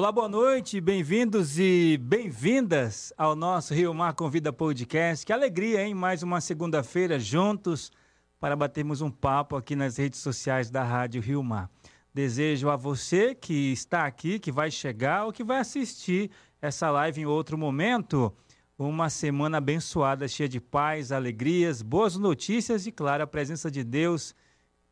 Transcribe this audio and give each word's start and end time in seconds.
Olá, 0.00 0.10
boa 0.10 0.30
noite, 0.30 0.80
bem-vindos 0.80 1.58
e 1.58 1.98
bem-vindas 1.98 3.12
ao 3.18 3.36
nosso 3.36 3.74
Rio 3.74 3.92
Mar 3.92 4.14
Convida 4.14 4.50
Podcast. 4.50 5.26
Que 5.26 5.30
alegria, 5.30 5.86
hein? 5.86 5.92
Mais 5.92 6.22
uma 6.22 6.40
segunda-feira 6.40 7.18
juntos 7.20 7.92
para 8.40 8.56
batermos 8.56 9.02
um 9.02 9.10
papo 9.10 9.56
aqui 9.56 9.76
nas 9.76 9.98
redes 9.98 10.18
sociais 10.20 10.70
da 10.70 10.82
Rádio 10.82 11.20
Rio 11.20 11.42
Mar. 11.42 11.70
Desejo 12.14 12.70
a 12.70 12.76
você 12.76 13.34
que 13.34 13.72
está 13.72 14.06
aqui, 14.06 14.38
que 14.38 14.50
vai 14.50 14.70
chegar 14.70 15.26
ou 15.26 15.34
que 15.34 15.44
vai 15.44 15.58
assistir 15.58 16.30
essa 16.62 16.90
live 16.90 17.20
em 17.20 17.26
outro 17.26 17.58
momento, 17.58 18.34
uma 18.78 19.10
semana 19.10 19.58
abençoada, 19.58 20.26
cheia 20.26 20.48
de 20.48 20.62
paz, 20.62 21.12
alegrias, 21.12 21.82
boas 21.82 22.16
notícias 22.16 22.86
e, 22.86 22.90
claro, 22.90 23.24
a 23.24 23.26
presença 23.26 23.70
de 23.70 23.84
Deus 23.84 24.34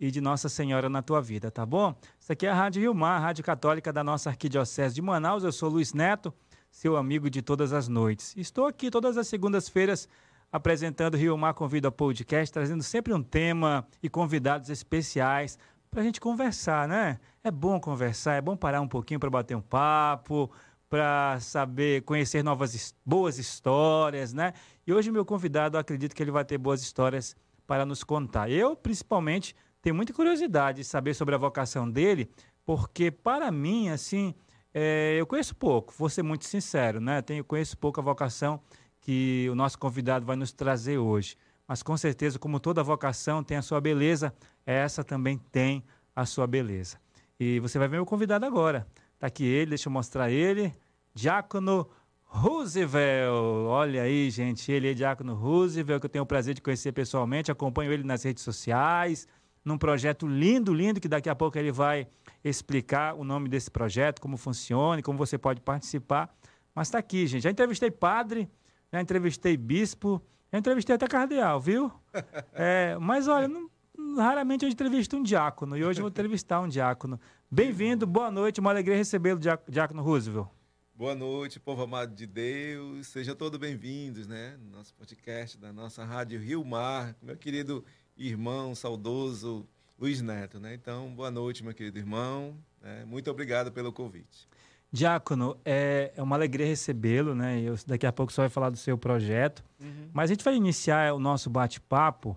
e 0.00 0.10
de 0.10 0.20
Nossa 0.20 0.48
Senhora 0.48 0.88
na 0.88 1.02
tua 1.02 1.20
vida, 1.20 1.50
tá 1.50 1.66
bom? 1.66 1.94
Isso 2.20 2.32
aqui 2.32 2.46
é 2.46 2.50
a 2.50 2.54
Rádio 2.54 2.80
Rio 2.80 2.94
Mar, 2.94 3.16
a 3.16 3.18
Rádio 3.18 3.44
Católica 3.44 3.92
da 3.92 4.04
nossa 4.04 4.30
Arquidiocese 4.30 4.94
de 4.94 5.02
Manaus. 5.02 5.42
Eu 5.42 5.52
sou 5.52 5.68
Luiz 5.68 5.92
Neto, 5.92 6.32
seu 6.70 6.96
amigo 6.96 7.28
de 7.28 7.42
todas 7.42 7.72
as 7.72 7.88
noites. 7.88 8.34
Estou 8.36 8.66
aqui 8.66 8.90
todas 8.90 9.16
as 9.16 9.26
segundas-feiras 9.26 10.08
apresentando 10.52 11.16
Rio 11.16 11.36
Mar 11.36 11.52
Convida 11.54 11.90
Podcast, 11.90 12.52
trazendo 12.52 12.82
sempre 12.82 13.12
um 13.12 13.22
tema 13.22 13.86
e 14.02 14.08
convidados 14.08 14.70
especiais 14.70 15.58
para 15.90 16.00
a 16.00 16.04
gente 16.04 16.20
conversar, 16.20 16.86
né? 16.86 17.18
É 17.42 17.50
bom 17.50 17.80
conversar, 17.80 18.34
é 18.34 18.40
bom 18.40 18.56
parar 18.56 18.80
um 18.80 18.88
pouquinho 18.88 19.20
para 19.20 19.30
bater 19.30 19.56
um 19.56 19.60
papo, 19.60 20.50
para 20.88 21.38
saber, 21.40 22.02
conhecer 22.02 22.42
novas, 22.42 22.94
boas 23.04 23.38
histórias, 23.38 24.32
né? 24.32 24.52
E 24.86 24.92
hoje 24.92 25.10
meu 25.10 25.24
convidado, 25.24 25.76
acredito 25.76 26.14
que 26.14 26.22
ele 26.22 26.30
vai 26.30 26.44
ter 26.44 26.56
boas 26.56 26.82
histórias 26.82 27.36
para 27.66 27.84
nos 27.84 28.02
contar. 28.02 28.50
Eu, 28.50 28.74
principalmente, 28.74 29.54
tenho 29.80 29.94
muita 29.94 30.12
curiosidade 30.12 30.78
de 30.78 30.84
saber 30.84 31.14
sobre 31.14 31.34
a 31.34 31.38
vocação 31.38 31.90
dele, 31.90 32.30
porque 32.64 33.10
para 33.10 33.50
mim, 33.50 33.88
assim, 33.88 34.34
é, 34.74 35.16
eu 35.18 35.26
conheço 35.26 35.54
pouco, 35.54 35.94
vou 35.96 36.08
ser 36.08 36.22
muito 36.22 36.44
sincero, 36.44 37.00
né? 37.00 37.22
Tenho, 37.22 37.44
conheço 37.44 37.76
pouco 37.78 38.00
a 38.00 38.02
vocação 38.02 38.60
que 39.00 39.48
o 39.50 39.54
nosso 39.54 39.78
convidado 39.78 40.26
vai 40.26 40.36
nos 40.36 40.52
trazer 40.52 40.98
hoje. 40.98 41.36
Mas 41.66 41.82
com 41.82 41.96
certeza, 41.96 42.38
como 42.38 42.58
toda 42.58 42.82
vocação 42.82 43.42
tem 43.42 43.56
a 43.56 43.62
sua 43.62 43.80
beleza, 43.80 44.32
essa 44.64 45.04
também 45.04 45.38
tem 45.50 45.84
a 46.14 46.26
sua 46.26 46.46
beleza. 46.46 46.98
E 47.38 47.60
você 47.60 47.78
vai 47.78 47.88
ver 47.88 48.00
o 48.00 48.06
convidado 48.06 48.44
agora. 48.44 48.86
Está 49.14 49.26
aqui 49.26 49.44
ele, 49.44 49.70
deixa 49.70 49.88
eu 49.88 49.92
mostrar 49.92 50.30
ele. 50.30 50.72
Diácono 51.14 51.88
Roosevelt. 52.24 53.32
Olha 53.66 54.02
aí, 54.02 54.30
gente, 54.30 54.70
ele 54.70 54.90
é 54.90 54.94
Diácono 54.94 55.34
Roosevelt, 55.34 56.00
que 56.00 56.06
eu 56.06 56.10
tenho 56.10 56.24
o 56.24 56.26
prazer 56.26 56.54
de 56.54 56.60
conhecer 56.60 56.92
pessoalmente, 56.92 57.50
acompanho 57.50 57.92
ele 57.92 58.04
nas 58.04 58.22
redes 58.22 58.42
sociais, 58.42 59.26
num 59.68 59.78
projeto 59.78 60.26
lindo, 60.26 60.72
lindo, 60.72 60.98
que 60.98 61.08
daqui 61.08 61.28
a 61.28 61.34
pouco 61.34 61.58
ele 61.58 61.70
vai 61.70 62.08
explicar 62.42 63.14
o 63.14 63.22
nome 63.22 63.48
desse 63.48 63.70
projeto, 63.70 64.20
como 64.20 64.36
funciona, 64.36 65.02
como 65.02 65.18
você 65.18 65.36
pode 65.36 65.60
participar. 65.60 66.34
Mas 66.74 66.88
está 66.88 66.98
aqui, 66.98 67.26
gente. 67.26 67.42
Já 67.42 67.50
entrevistei 67.50 67.90
padre, 67.90 68.48
já 68.90 69.00
entrevistei 69.00 69.56
bispo, 69.56 70.22
já 70.50 70.58
entrevistei 70.58 70.94
até 70.94 71.06
cardeal, 71.06 71.60
viu? 71.60 71.92
É, 72.52 72.96
mas 72.98 73.28
olha, 73.28 73.46
não, 73.46 73.70
raramente 74.16 74.64
eu 74.64 74.70
entrevisto 74.70 75.16
um 75.16 75.22
diácono 75.22 75.76
e 75.76 75.84
hoje 75.84 76.00
eu 76.00 76.02
vou 76.02 76.10
entrevistar 76.10 76.60
um 76.60 76.66
diácono. 76.66 77.20
Bem-vindo, 77.48 78.06
boa 78.06 78.30
noite, 78.30 78.58
uma 78.58 78.70
alegria 78.70 78.96
recebê-lo, 78.96 79.38
diácono 79.68 80.02
Roosevelt. 80.02 80.48
Boa 80.94 81.14
noite, 81.14 81.60
povo 81.60 81.82
amado 81.82 82.12
de 82.12 82.26
Deus. 82.26 83.06
Sejam 83.06 83.36
todos 83.36 83.56
bem-vindos, 83.56 84.26
né? 84.26 84.56
No 84.60 84.70
nosso 84.70 84.92
podcast 84.94 85.56
da 85.56 85.72
nossa 85.72 86.04
Rádio 86.04 86.40
Rio 86.40 86.64
Mar, 86.64 87.14
meu 87.22 87.36
querido 87.36 87.84
irmão 88.18 88.74
saudoso 88.74 89.66
Luiz 89.98 90.20
Neto, 90.20 90.58
né? 90.60 90.74
Então, 90.74 91.08
boa 91.14 91.30
noite, 91.30 91.64
meu 91.64 91.72
querido 91.72 91.98
irmão. 91.98 92.56
Né? 92.82 93.04
Muito 93.04 93.30
obrigado 93.30 93.72
pelo 93.72 93.92
convite. 93.92 94.48
Diácono, 94.90 95.56
é, 95.64 96.12
é 96.16 96.22
uma 96.22 96.36
alegria 96.36 96.66
recebê-lo, 96.66 97.34
né? 97.34 97.60
Eu, 97.60 97.74
daqui 97.86 98.06
a 98.06 98.12
pouco 98.12 98.32
só 98.32 98.42
vai 98.42 98.48
falar 98.48 98.70
do 98.70 98.76
seu 98.76 98.96
projeto. 98.96 99.62
Uhum. 99.80 100.08
Mas 100.12 100.30
a 100.30 100.34
gente 100.34 100.44
vai 100.44 100.54
iniciar 100.54 101.14
o 101.14 101.18
nosso 101.18 101.50
bate-papo, 101.50 102.36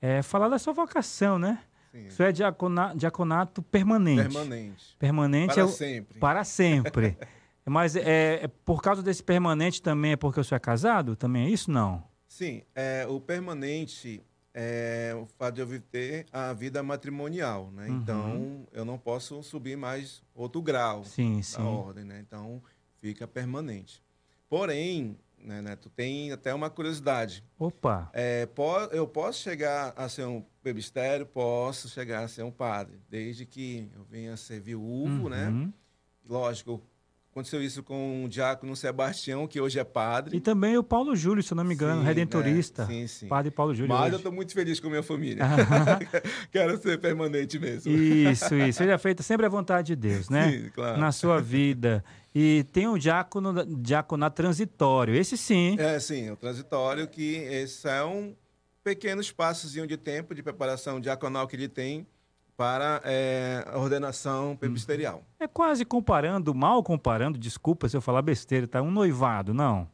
é, 0.00 0.20
falar 0.22 0.48
da 0.48 0.58
sua 0.58 0.72
vocação, 0.72 1.38
né? 1.38 1.62
Sim. 1.92 2.06
Isso 2.06 2.22
é 2.22 2.32
diacona, 2.32 2.94
diaconato 2.96 3.62
permanente. 3.62 4.22
Permanente. 4.22 4.96
Permanente 4.98 5.54
para 5.54 5.60
é 5.60 5.64
o, 5.64 5.68
sempre. 5.68 6.18
Para 6.18 6.44
sempre. 6.44 7.18
Mas 7.64 7.94
é, 7.94 8.44
é, 8.44 8.48
por 8.64 8.82
causa 8.82 9.02
desse 9.02 9.22
permanente 9.22 9.80
também 9.80 10.12
é 10.12 10.16
porque 10.16 10.40
o 10.40 10.44
senhor 10.44 10.56
é 10.56 10.60
casado? 10.60 11.14
Também 11.14 11.46
é 11.46 11.50
isso? 11.50 11.70
Não? 11.70 12.02
Sim. 12.26 12.62
É, 12.74 13.06
o 13.06 13.20
permanente 13.20 14.20
é 14.54 15.14
o 15.14 15.26
fato 15.26 15.54
de 15.54 15.60
eu 15.60 15.80
ter 15.80 16.26
a 16.32 16.52
vida 16.52 16.82
matrimonial, 16.82 17.70
né? 17.70 17.88
Uhum. 17.88 17.96
Então, 17.96 18.66
eu 18.72 18.84
não 18.84 18.98
posso 18.98 19.42
subir 19.42 19.76
mais 19.76 20.22
outro 20.34 20.60
grau 20.60 21.04
sim, 21.04 21.36
da 21.36 21.42
sim. 21.42 21.62
ordem, 21.62 22.04
né? 22.04 22.20
Então, 22.20 22.62
fica 23.00 23.26
permanente. 23.26 24.02
Porém, 24.48 25.18
né, 25.38 25.62
Neto, 25.62 25.88
tem 25.90 26.32
até 26.32 26.54
uma 26.54 26.70
curiosidade. 26.70 27.44
Opa! 27.58 28.10
É, 28.12 28.48
eu 28.92 29.06
posso 29.06 29.40
chegar 29.40 29.92
a 29.96 30.08
ser 30.08 30.26
um 30.26 30.44
bebistério, 30.62 31.26
posso 31.26 31.88
chegar 31.88 32.24
a 32.24 32.28
ser 32.28 32.42
um 32.42 32.50
padre, 32.50 33.00
desde 33.08 33.44
que 33.44 33.90
eu 33.94 34.04
venha 34.04 34.34
a 34.34 34.36
ser 34.36 34.60
viúvo, 34.60 35.28
né? 35.28 35.48
uhum. 35.48 35.66
né? 35.66 35.72
Lógico, 36.28 36.80
Aconteceu 37.32 37.62
isso 37.62 37.82
com 37.82 38.26
o 38.26 38.28
diácono 38.28 38.76
Sebastião, 38.76 39.48
que 39.48 39.58
hoje 39.58 39.78
é 39.78 39.84
padre. 39.84 40.36
E 40.36 40.40
também 40.40 40.76
o 40.76 40.84
Paulo 40.84 41.16
Júlio, 41.16 41.42
se 41.42 41.50
eu 41.50 41.56
não 41.56 41.64
me 41.64 41.72
engano, 41.72 42.02
sim, 42.02 42.06
redentorista. 42.06 42.82
É, 42.82 42.86
sim, 42.86 43.06
sim. 43.06 43.26
Padre 43.26 43.50
Paulo 43.50 43.74
Júlio. 43.74 43.88
Mas 43.88 44.02
hoje. 44.02 44.12
eu 44.12 44.16
estou 44.18 44.32
muito 44.32 44.52
feliz 44.52 44.78
com 44.78 44.88
a 44.88 44.90
minha 44.90 45.02
família. 45.02 45.42
Quero 46.52 46.76
ser 46.76 47.00
permanente 47.00 47.58
mesmo. 47.58 47.90
Isso, 47.90 48.54
isso. 48.54 48.76
Seja 48.76 48.98
feita 48.98 49.22
sempre 49.22 49.46
a 49.46 49.48
vontade 49.48 49.86
de 49.86 49.96
Deus, 49.96 50.28
né? 50.28 50.50
Sim, 50.50 50.70
claro. 50.74 51.00
Na 51.00 51.10
sua 51.10 51.40
vida. 51.40 52.04
E 52.34 52.66
tem 52.70 52.86
um 52.86 52.98
diácono, 52.98 53.64
diaconato 53.64 54.36
transitório. 54.36 55.14
Esse 55.14 55.38
sim. 55.38 55.76
É, 55.78 55.98
sim, 55.98 56.30
o 56.30 56.36
transitório, 56.36 57.08
que 57.08 57.36
esse 57.36 57.88
é 57.88 58.04
um 58.04 58.36
pequeno 58.84 59.22
espaçozinho 59.22 59.86
de 59.86 59.96
tempo 59.96 60.34
de 60.34 60.42
preparação 60.42 61.00
diaconal 61.00 61.48
que 61.48 61.56
ele 61.56 61.68
tem 61.68 62.06
para 62.62 63.02
é, 63.04 63.64
a 63.66 63.76
ordenação 63.76 64.54
presbiterial. 64.54 65.24
É 65.40 65.48
quase 65.48 65.84
comparando, 65.84 66.54
mal 66.54 66.80
comparando, 66.80 67.36
desculpa 67.36 67.88
se 67.88 67.96
eu 67.96 68.00
falar 68.00 68.22
besteira, 68.22 68.68
tá? 68.68 68.80
Um 68.80 68.90
noivado, 68.92 69.52
não? 69.52 69.88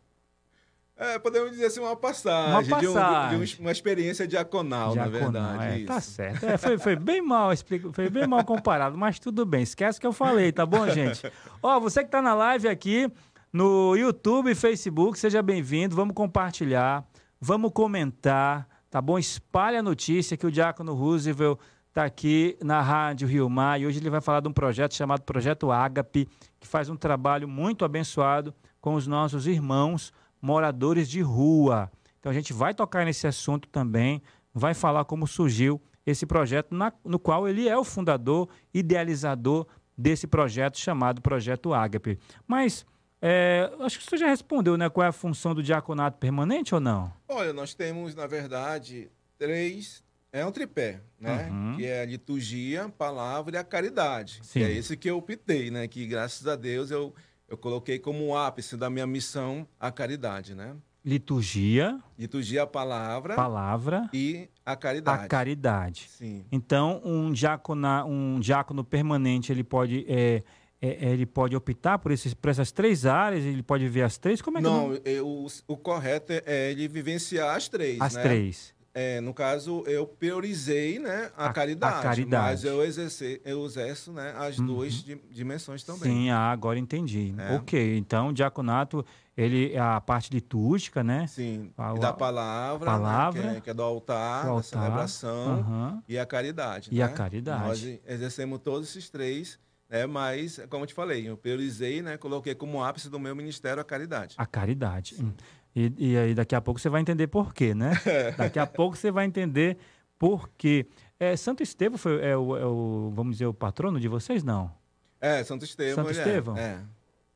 É, 0.94 1.18
podemos 1.18 1.52
dizer 1.52 1.64
assim, 1.64 1.80
uma 1.80 1.96
passagem, 1.96 2.52
uma 2.52 2.62
passagem. 2.82 3.38
De, 3.38 3.42
um, 3.42 3.44
de 3.46 3.60
uma 3.62 3.72
experiência 3.72 4.28
diaconal, 4.28 4.92
diaconal 4.92 5.32
na 5.32 5.56
verdade. 5.56 5.82
É, 5.84 5.86
tá 5.86 5.98
certo. 5.98 6.44
É, 6.44 6.58
foi, 6.58 6.76
foi 6.76 6.94
bem 6.94 7.22
mal, 7.22 7.52
foi 7.94 8.10
bem 8.10 8.26
mal 8.26 8.44
comparado, 8.44 8.98
mas 8.98 9.18
tudo 9.18 9.46
bem. 9.46 9.62
Esquece 9.62 9.98
que 9.98 10.06
eu 10.06 10.12
falei, 10.12 10.52
tá 10.52 10.66
bom, 10.66 10.86
gente? 10.90 11.22
Ó, 11.62 11.80
você 11.80 12.04
que 12.04 12.10
tá 12.10 12.20
na 12.20 12.34
live 12.34 12.68
aqui 12.68 13.10
no 13.50 13.96
YouTube 13.96 14.50
e 14.50 14.54
Facebook, 14.54 15.18
seja 15.18 15.40
bem-vindo. 15.40 15.96
Vamos 15.96 16.14
compartilhar, 16.14 17.02
vamos 17.40 17.72
comentar, 17.72 18.68
tá 18.90 19.00
bom? 19.00 19.18
Espalhe 19.18 19.78
a 19.78 19.82
notícia 19.82 20.36
que 20.36 20.46
o 20.46 20.52
Diácono 20.52 20.92
Roosevelt 20.92 21.58
está 21.98 22.04
aqui 22.04 22.56
na 22.62 22.80
Rádio 22.80 23.26
Rio 23.26 23.50
Mar 23.50 23.80
e 23.80 23.84
hoje 23.84 23.98
ele 23.98 24.08
vai 24.08 24.20
falar 24.20 24.38
de 24.38 24.46
um 24.46 24.52
projeto 24.52 24.94
chamado 24.94 25.22
Projeto 25.22 25.72
Ágape, 25.72 26.28
que 26.60 26.66
faz 26.68 26.88
um 26.88 26.94
trabalho 26.94 27.48
muito 27.48 27.84
abençoado 27.84 28.54
com 28.80 28.94
os 28.94 29.08
nossos 29.08 29.48
irmãos 29.48 30.12
moradores 30.40 31.10
de 31.10 31.20
rua. 31.20 31.90
Então 32.20 32.30
a 32.30 32.32
gente 32.32 32.52
vai 32.52 32.72
tocar 32.72 33.04
nesse 33.04 33.26
assunto 33.26 33.68
também, 33.68 34.22
vai 34.54 34.74
falar 34.74 35.04
como 35.06 35.26
surgiu 35.26 35.82
esse 36.06 36.24
projeto, 36.24 36.72
na, 36.72 36.92
no 37.04 37.18
qual 37.18 37.48
ele 37.48 37.68
é 37.68 37.76
o 37.76 37.82
fundador, 37.82 38.48
idealizador 38.72 39.66
desse 39.96 40.28
projeto 40.28 40.78
chamado 40.78 41.20
Projeto 41.20 41.74
Ágape. 41.74 42.16
Mas 42.46 42.86
é, 43.20 43.72
acho 43.80 43.98
que 43.98 44.04
você 44.04 44.16
já 44.16 44.28
respondeu, 44.28 44.76
né? 44.76 44.88
Qual 44.88 45.04
é 45.04 45.08
a 45.08 45.12
função 45.12 45.52
do 45.52 45.64
diaconato 45.64 46.16
permanente 46.18 46.76
ou 46.76 46.80
não? 46.80 47.12
Olha, 47.26 47.52
nós 47.52 47.74
temos, 47.74 48.14
na 48.14 48.28
verdade, 48.28 49.10
três 49.36 50.06
é 50.32 50.44
um 50.44 50.52
tripé, 50.52 51.00
né? 51.18 51.48
Uhum. 51.50 51.76
Que 51.76 51.86
é 51.86 52.02
a 52.02 52.06
liturgia, 52.06 52.88
palavra 52.88 53.56
e 53.56 53.58
a 53.58 53.64
caridade. 53.64 54.40
Sim. 54.42 54.62
é 54.62 54.70
esse 54.70 54.96
que 54.96 55.10
eu 55.10 55.18
optei, 55.18 55.70
né? 55.70 55.88
Que 55.88 56.06
graças 56.06 56.46
a 56.46 56.56
Deus 56.56 56.90
eu, 56.90 57.14
eu 57.48 57.56
coloquei 57.56 57.98
como 57.98 58.36
ápice 58.36 58.76
da 58.76 58.90
minha 58.90 59.06
missão 59.06 59.66
a 59.80 59.90
caridade, 59.90 60.54
né? 60.54 60.76
Liturgia. 61.04 61.98
Liturgia, 62.18 62.64
a 62.64 62.66
palavra. 62.66 63.34
Palavra. 63.34 64.10
E 64.12 64.48
a 64.66 64.76
caridade. 64.76 65.24
A 65.24 65.28
caridade. 65.28 66.06
Sim. 66.10 66.44
Então, 66.52 67.00
um 67.02 67.32
diácono, 67.32 68.04
um 68.04 68.40
diácono 68.40 68.84
permanente, 68.84 69.50
ele 69.50 69.64
pode... 69.64 70.04
É, 70.08 70.42
é, 70.80 71.08
é, 71.08 71.12
ele 71.12 71.26
pode 71.26 71.56
optar 71.56 71.98
por, 71.98 72.12
esses, 72.12 72.34
por 72.34 72.50
essas 72.50 72.70
três 72.70 73.04
áreas? 73.04 73.42
Ele 73.44 73.64
pode 73.64 73.88
ver 73.88 74.02
as 74.02 74.16
três? 74.16 74.40
Como 74.40 74.58
é 74.58 74.60
que 74.60 74.68
não? 74.68 74.90
não... 74.90 75.00
Eu, 75.04 75.26
o, 75.26 75.46
o 75.66 75.76
correto 75.76 76.32
é 76.46 76.70
ele 76.70 76.86
vivenciar 76.86 77.56
as 77.56 77.68
três. 77.68 78.00
As 78.00 78.14
né? 78.14 78.22
três. 78.22 78.77
É, 79.00 79.20
no 79.20 79.32
caso, 79.32 79.84
eu 79.86 80.04
priorizei 80.04 80.98
né, 80.98 81.30
a, 81.36 81.46
a, 81.46 81.52
caridade, 81.52 81.98
a 81.98 82.02
caridade, 82.02 82.50
mas 82.50 82.64
eu, 82.64 82.82
exerci, 82.84 83.40
eu 83.44 83.64
exerço 83.64 84.12
né, 84.12 84.34
as 84.36 84.58
uhum. 84.58 84.66
duas 84.66 85.04
dimensões 85.30 85.84
também. 85.84 86.02
Sim, 86.02 86.30
ah, 86.30 86.50
agora 86.50 86.80
entendi. 86.80 87.32
É. 87.38 87.54
Ok, 87.54 87.96
então 87.96 88.30
o 88.30 88.32
diaconato, 88.32 89.06
ele, 89.36 89.78
a 89.78 90.00
parte 90.00 90.32
litúrgica, 90.34 91.04
né? 91.04 91.28
Sim, 91.28 91.70
a, 91.78 91.92
da 91.92 92.12
palavra, 92.12 92.86
palavra 92.86 93.40
né, 93.40 93.50
que, 93.52 93.56
é, 93.58 93.60
que, 93.60 93.70
é, 93.70 93.74
do 93.74 93.84
altar, 93.84 94.46
do 94.46 94.50
altar 94.50 94.62
da 94.62 94.62
celebração, 94.62 95.60
uhum. 95.60 96.02
e 96.08 96.18
a 96.18 96.26
caridade. 96.26 96.90
E 96.90 96.98
né? 96.98 97.04
a 97.04 97.08
caridade. 97.08 97.68
Nós 97.68 98.00
exercemos 98.04 98.58
todos 98.58 98.88
esses 98.88 99.08
três 99.08 99.60
né? 99.88 100.06
Mas, 100.06 100.60
como 100.68 100.82
eu 100.82 100.86
te 100.86 100.94
falei, 100.94 101.28
eu 101.28 101.36
priorizei, 101.36 102.02
né? 102.02 102.16
Coloquei 102.16 102.54
como 102.54 102.82
ápice 102.84 103.08
do 103.08 103.18
meu 103.18 103.34
ministério 103.34 103.80
a 103.80 103.84
caridade. 103.84 104.34
A 104.36 104.44
caridade. 104.44 105.16
Hum. 105.18 105.32
E, 105.78 105.92
e 105.96 106.18
aí 106.18 106.34
daqui 106.34 106.56
a 106.56 106.60
pouco 106.60 106.80
você 106.80 106.88
vai 106.88 107.00
entender 107.00 107.28
por 107.28 107.54
quê, 107.54 107.72
né? 107.72 107.92
daqui 108.36 108.58
a 108.58 108.66
pouco 108.66 108.96
você 108.96 109.12
vai 109.12 109.24
entender 109.24 109.78
por 110.18 110.50
quê. 110.58 110.88
É, 111.20 111.36
Santo 111.36 111.62
Estevão 111.62 111.96
foi, 111.96 112.20
é, 112.20 112.36
o, 112.36 112.56
é 112.56 112.66
o, 112.66 113.12
vamos 113.14 113.36
dizer, 113.36 113.46
o 113.46 113.54
patrono 113.54 114.00
de 114.00 114.08
vocês, 114.08 114.42
não? 114.42 114.72
É, 115.20 115.44
Santo 115.44 115.64
Estevão. 115.64 116.04
Santo 116.04 116.10
Estevão? 116.10 116.56
É, 116.56 116.80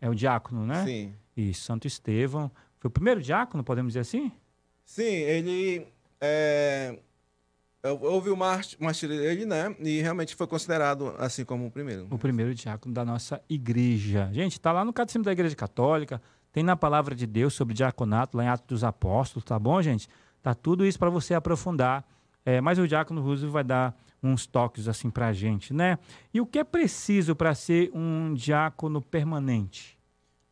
é. 0.00 0.06
é 0.06 0.10
o 0.10 0.14
diácono, 0.14 0.66
né? 0.66 0.84
Sim. 0.84 1.14
Isso, 1.36 1.62
Santo 1.62 1.86
Estevão. 1.86 2.50
Foi 2.80 2.88
o 2.88 2.90
primeiro 2.90 3.22
diácono, 3.22 3.62
podemos 3.62 3.92
dizer 3.92 4.00
assim? 4.00 4.32
Sim, 4.84 5.04
ele... 5.04 5.86
É, 6.20 6.98
houve 8.00 8.30
o 8.30 8.36
martírio 8.36 9.16
dele, 9.16 9.44
né? 9.44 9.74
E 9.78 10.00
realmente 10.00 10.34
foi 10.34 10.48
considerado 10.48 11.14
assim 11.16 11.44
como 11.44 11.66
o 11.66 11.70
primeiro. 11.70 12.08
O 12.10 12.18
primeiro 12.18 12.52
diácono 12.54 12.92
da 12.92 13.04
nossa 13.04 13.40
igreja. 13.48 14.30
Gente, 14.32 14.52
está 14.52 14.72
lá 14.72 14.84
no 14.84 14.92
Catecismo 14.92 15.24
da 15.24 15.32
Igreja 15.32 15.54
Católica, 15.54 16.20
tem 16.52 16.62
na 16.62 16.76
Palavra 16.76 17.14
de 17.14 17.26
Deus 17.26 17.54
sobre 17.54 17.75
diaconato, 17.75 18.37
lá 18.37 18.44
em 18.44 18.49
Atos 18.49 18.66
dos 18.66 18.84
Apóstolos, 18.84 19.44
tá 19.44 19.58
bom, 19.58 19.81
gente? 19.81 20.08
Tá 20.43 20.54
tudo 20.54 20.84
isso 20.84 20.99
para 20.99 21.08
você 21.08 21.34
aprofundar. 21.34 22.04
É, 22.44 22.60
mas 22.60 22.78
o 22.78 22.87
diácono 22.87 23.22
Roosevelt 23.22 23.52
vai 23.52 23.64
dar 23.64 23.96
uns 24.22 24.46
toques 24.46 24.87
assim 24.87 25.10
para 25.10 25.28
a 25.28 25.32
gente, 25.32 25.72
né? 25.72 25.99
E 26.32 26.40
o 26.40 26.46
que 26.46 26.58
é 26.58 26.64
preciso 26.64 27.34
para 27.34 27.54
ser 27.54 27.90
um 27.94 28.34
diácono 28.34 29.00
permanente? 29.00 29.99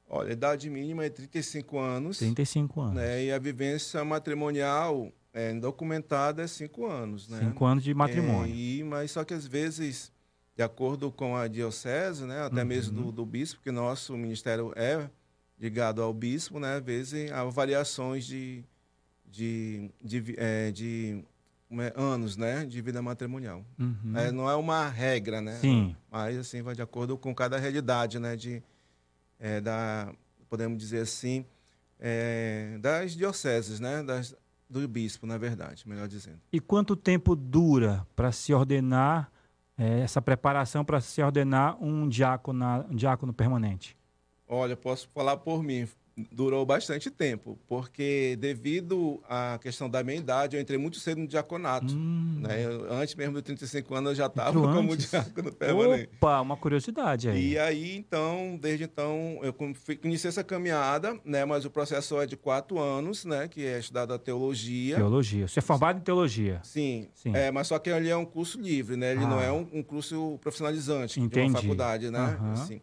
Olha, 0.09 0.31
a 0.31 0.33
idade 0.33 0.71
mínima 0.71 1.05
é 1.05 1.11
35 1.11 1.79
anos. 1.79 2.19
35 2.19 2.81
anos. 2.81 2.95
Né? 2.95 3.25
E 3.27 3.33
a 3.33 3.39
vivência 3.39 4.05
matrimonial 4.05 5.13
é, 5.33 5.53
documentada 5.55 6.43
é 6.43 6.47
5 6.47 6.87
anos, 6.87 7.29
né? 7.29 7.39
5 7.41 7.65
anos 7.65 7.85
de 7.85 7.95
matrimônio. 7.95 8.53
É, 8.53 8.57
e, 8.57 8.83
mas 8.83 9.13
só 9.13 9.25
que 9.25 9.35
às 9.35 9.47
vezes, 9.47 10.11
de 10.57 10.63
acordo 10.63 11.13
com 11.13 11.37
a 11.37 11.47
diocese, 11.47 12.25
né? 12.25 12.43
Até 12.43 12.63
uhum. 12.63 12.67
mesmo 12.67 13.03
do, 13.03 13.13
do 13.13 13.27
bispo, 13.27 13.61
que 13.63 13.71
nosso 13.71 14.17
ministério 14.17 14.73
é 14.75 15.09
ligado 15.61 16.03
ao 16.03 16.13
bispo, 16.15 16.59
né? 16.59 16.77
Às 16.77 16.83
vezes 16.83 17.31
há 17.31 17.45
variações 17.45 18.25
de, 18.25 18.65
de, 19.27 19.91
de, 20.03 20.35
é, 20.39 20.71
de 20.71 21.23
é, 21.73 21.93
anos, 21.95 22.37
né? 22.37 22.65
De 22.65 22.81
vida 22.81 23.03
matrimonial. 23.03 23.63
Uhum. 23.79 24.17
É, 24.17 24.33
não 24.33 24.49
é 24.49 24.57
uma 24.57 24.89
regra, 24.89 25.41
né? 25.41 25.59
Sim. 25.61 25.95
Mas 26.11 26.39
assim 26.39 26.63
vai 26.63 26.75
de 26.75 26.83
acordo 26.83 27.19
com 27.19 27.35
cada 27.35 27.59
realidade, 27.59 28.19
né? 28.19 28.35
De 28.35 28.63
é, 29.39 29.61
da 29.61 30.13
podemos 30.49 30.79
dizer 30.79 31.03
assim 31.03 31.45
é, 31.99 32.79
das 32.81 33.13
dioceses, 33.13 33.79
né? 33.79 34.03
Das, 34.03 34.35
do 34.69 34.87
bispo, 34.89 35.27
na 35.27 35.37
verdade, 35.37 35.87
melhor 35.87 36.09
dizendo. 36.09 36.41
E 36.53 36.61
quanto 36.61 36.95
tempo 36.95 37.35
dura 37.35 38.07
para 38.15 38.31
se 38.31 38.55
ordenar 38.55 39.31
é, 39.77 40.01
essa 40.01 40.23
preparação 40.23 40.85
para 40.85 41.01
se 41.01 41.21
ordenar 41.21 41.77
um 41.83 42.09
diácono, 42.09 42.87
um 42.89 42.95
diácono 42.95 43.33
permanente? 43.33 44.00
Olha, 44.53 44.77
posso 44.77 45.09
falar 45.15 45.37
por 45.37 45.63
mim 45.63 45.87
durou 46.33 46.65
bastante 46.67 47.11
tempo, 47.11 47.59
porque 47.69 48.37
devido 48.39 49.23
à 49.29 49.59
questão 49.61 49.89
da 49.89 50.03
minha 50.03 50.19
idade, 50.19 50.57
eu 50.57 50.61
entrei 50.61 50.79
muito 50.79 50.99
cedo 50.99 51.21
no 51.21 51.27
diaconato. 51.27 51.95
Hum. 51.95 52.41
Né? 52.41 52.65
Eu, 52.65 52.93
antes 52.93 53.15
mesmo 53.15 53.35
dos 53.35 53.43
35 53.43 53.95
anos, 53.95 54.11
eu 54.11 54.17
já 54.17 54.27
estava 54.27 54.53
como 54.53 54.97
diácono 54.97 55.53
permanente. 55.53 56.11
Opa, 56.17 56.41
uma 56.41 56.57
curiosidade 56.57 57.29
aí. 57.29 57.53
E 57.53 57.59
aí, 57.59 57.97
então, 57.97 58.59
desde 58.61 58.85
então, 58.85 59.39
eu 59.43 59.53
conheci 59.53 60.27
essa 60.27 60.45
caminhada, 60.45 61.19
né? 61.25 61.45
mas 61.45 61.65
o 61.65 61.71
processo 61.71 62.21
é 62.21 62.27
de 62.27 62.37
quatro 62.37 62.79
anos, 62.79 63.25
né? 63.25 63.49
que 63.49 63.65
é 63.65 63.79
estudado 63.79 64.13
a 64.13 64.19
teologia. 64.19 64.97
Teologia. 64.97 65.49
Você 65.49 65.59
é 65.59 65.63
formado 65.63 65.99
em 65.99 66.03
teologia? 66.03 66.61
Sim. 66.63 67.09
Sim. 67.15 67.35
É, 67.35 67.51
mas 67.51 67.69
só 67.69 67.79
que 67.79 67.91
ele 67.91 68.09
é 68.09 68.17
um 68.17 68.25
curso 68.25 68.61
livre, 68.61 68.97
né? 68.97 69.13
Ele 69.13 69.25
ah. 69.25 69.29
não 69.29 69.41
é 69.41 69.53
um, 69.53 69.67
um, 69.73 69.83
curso 69.83 70.39
profissionalizante 70.41 71.21
Entendi. 71.21 71.47
de 71.47 71.51
uma 71.51 71.61
faculdade, 71.61 72.11
né? 72.11 72.39
Uhum. 72.41 72.53
Assim. 72.53 72.81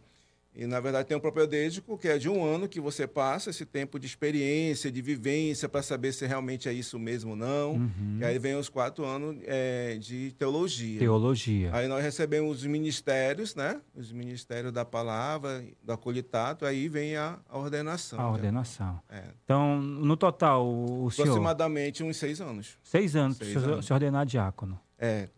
E, 0.58 0.66
na 0.66 0.80
verdade, 0.80 1.06
tem 1.06 1.16
um 1.16 1.20
propedêutico 1.20 1.96
que 1.96 2.08
é 2.08 2.18
de 2.18 2.28
um 2.28 2.44
ano 2.44 2.68
que 2.68 2.80
você 2.80 3.06
passa 3.06 3.50
esse 3.50 3.64
tempo 3.64 3.96
de 3.96 4.08
experiência, 4.08 4.90
de 4.90 5.00
vivência, 5.00 5.68
para 5.68 5.82
saber 5.82 6.12
se 6.12 6.26
realmente 6.26 6.68
é 6.68 6.72
isso 6.72 6.98
mesmo 6.98 7.30
ou 7.30 7.36
não. 7.36 7.74
Uhum. 7.74 8.18
E 8.20 8.24
aí 8.24 8.40
vem 8.40 8.56
os 8.56 8.68
quatro 8.68 9.04
anos 9.04 9.36
é, 9.44 9.96
de 10.00 10.32
teologia. 10.32 10.98
Teologia. 10.98 11.70
Aí 11.72 11.86
nós 11.86 12.02
recebemos 12.02 12.58
os 12.58 12.66
ministérios, 12.66 13.54
né? 13.54 13.80
Os 13.94 14.10
ministérios 14.10 14.72
da 14.72 14.84
palavra, 14.84 15.64
do 15.80 15.92
acolhitato, 15.92 16.66
aí 16.66 16.88
vem 16.88 17.14
a, 17.14 17.38
a 17.48 17.56
ordenação. 17.56 18.18
A 18.18 18.28
ordenação. 18.28 18.98
É. 19.08 19.22
Então, 19.44 19.80
no 19.80 20.16
total, 20.16 20.66
o, 20.66 21.04
o 21.04 21.10
senhor... 21.12 21.28
Aproximadamente 21.28 22.02
uns 22.02 22.16
seis 22.16 22.40
anos. 22.40 22.76
Seis 22.82 23.14
anos 23.14 23.38
para 23.38 23.80
se 23.80 23.92
ordenar 23.92 24.26
diácono. 24.26 24.76
É. 24.98 25.28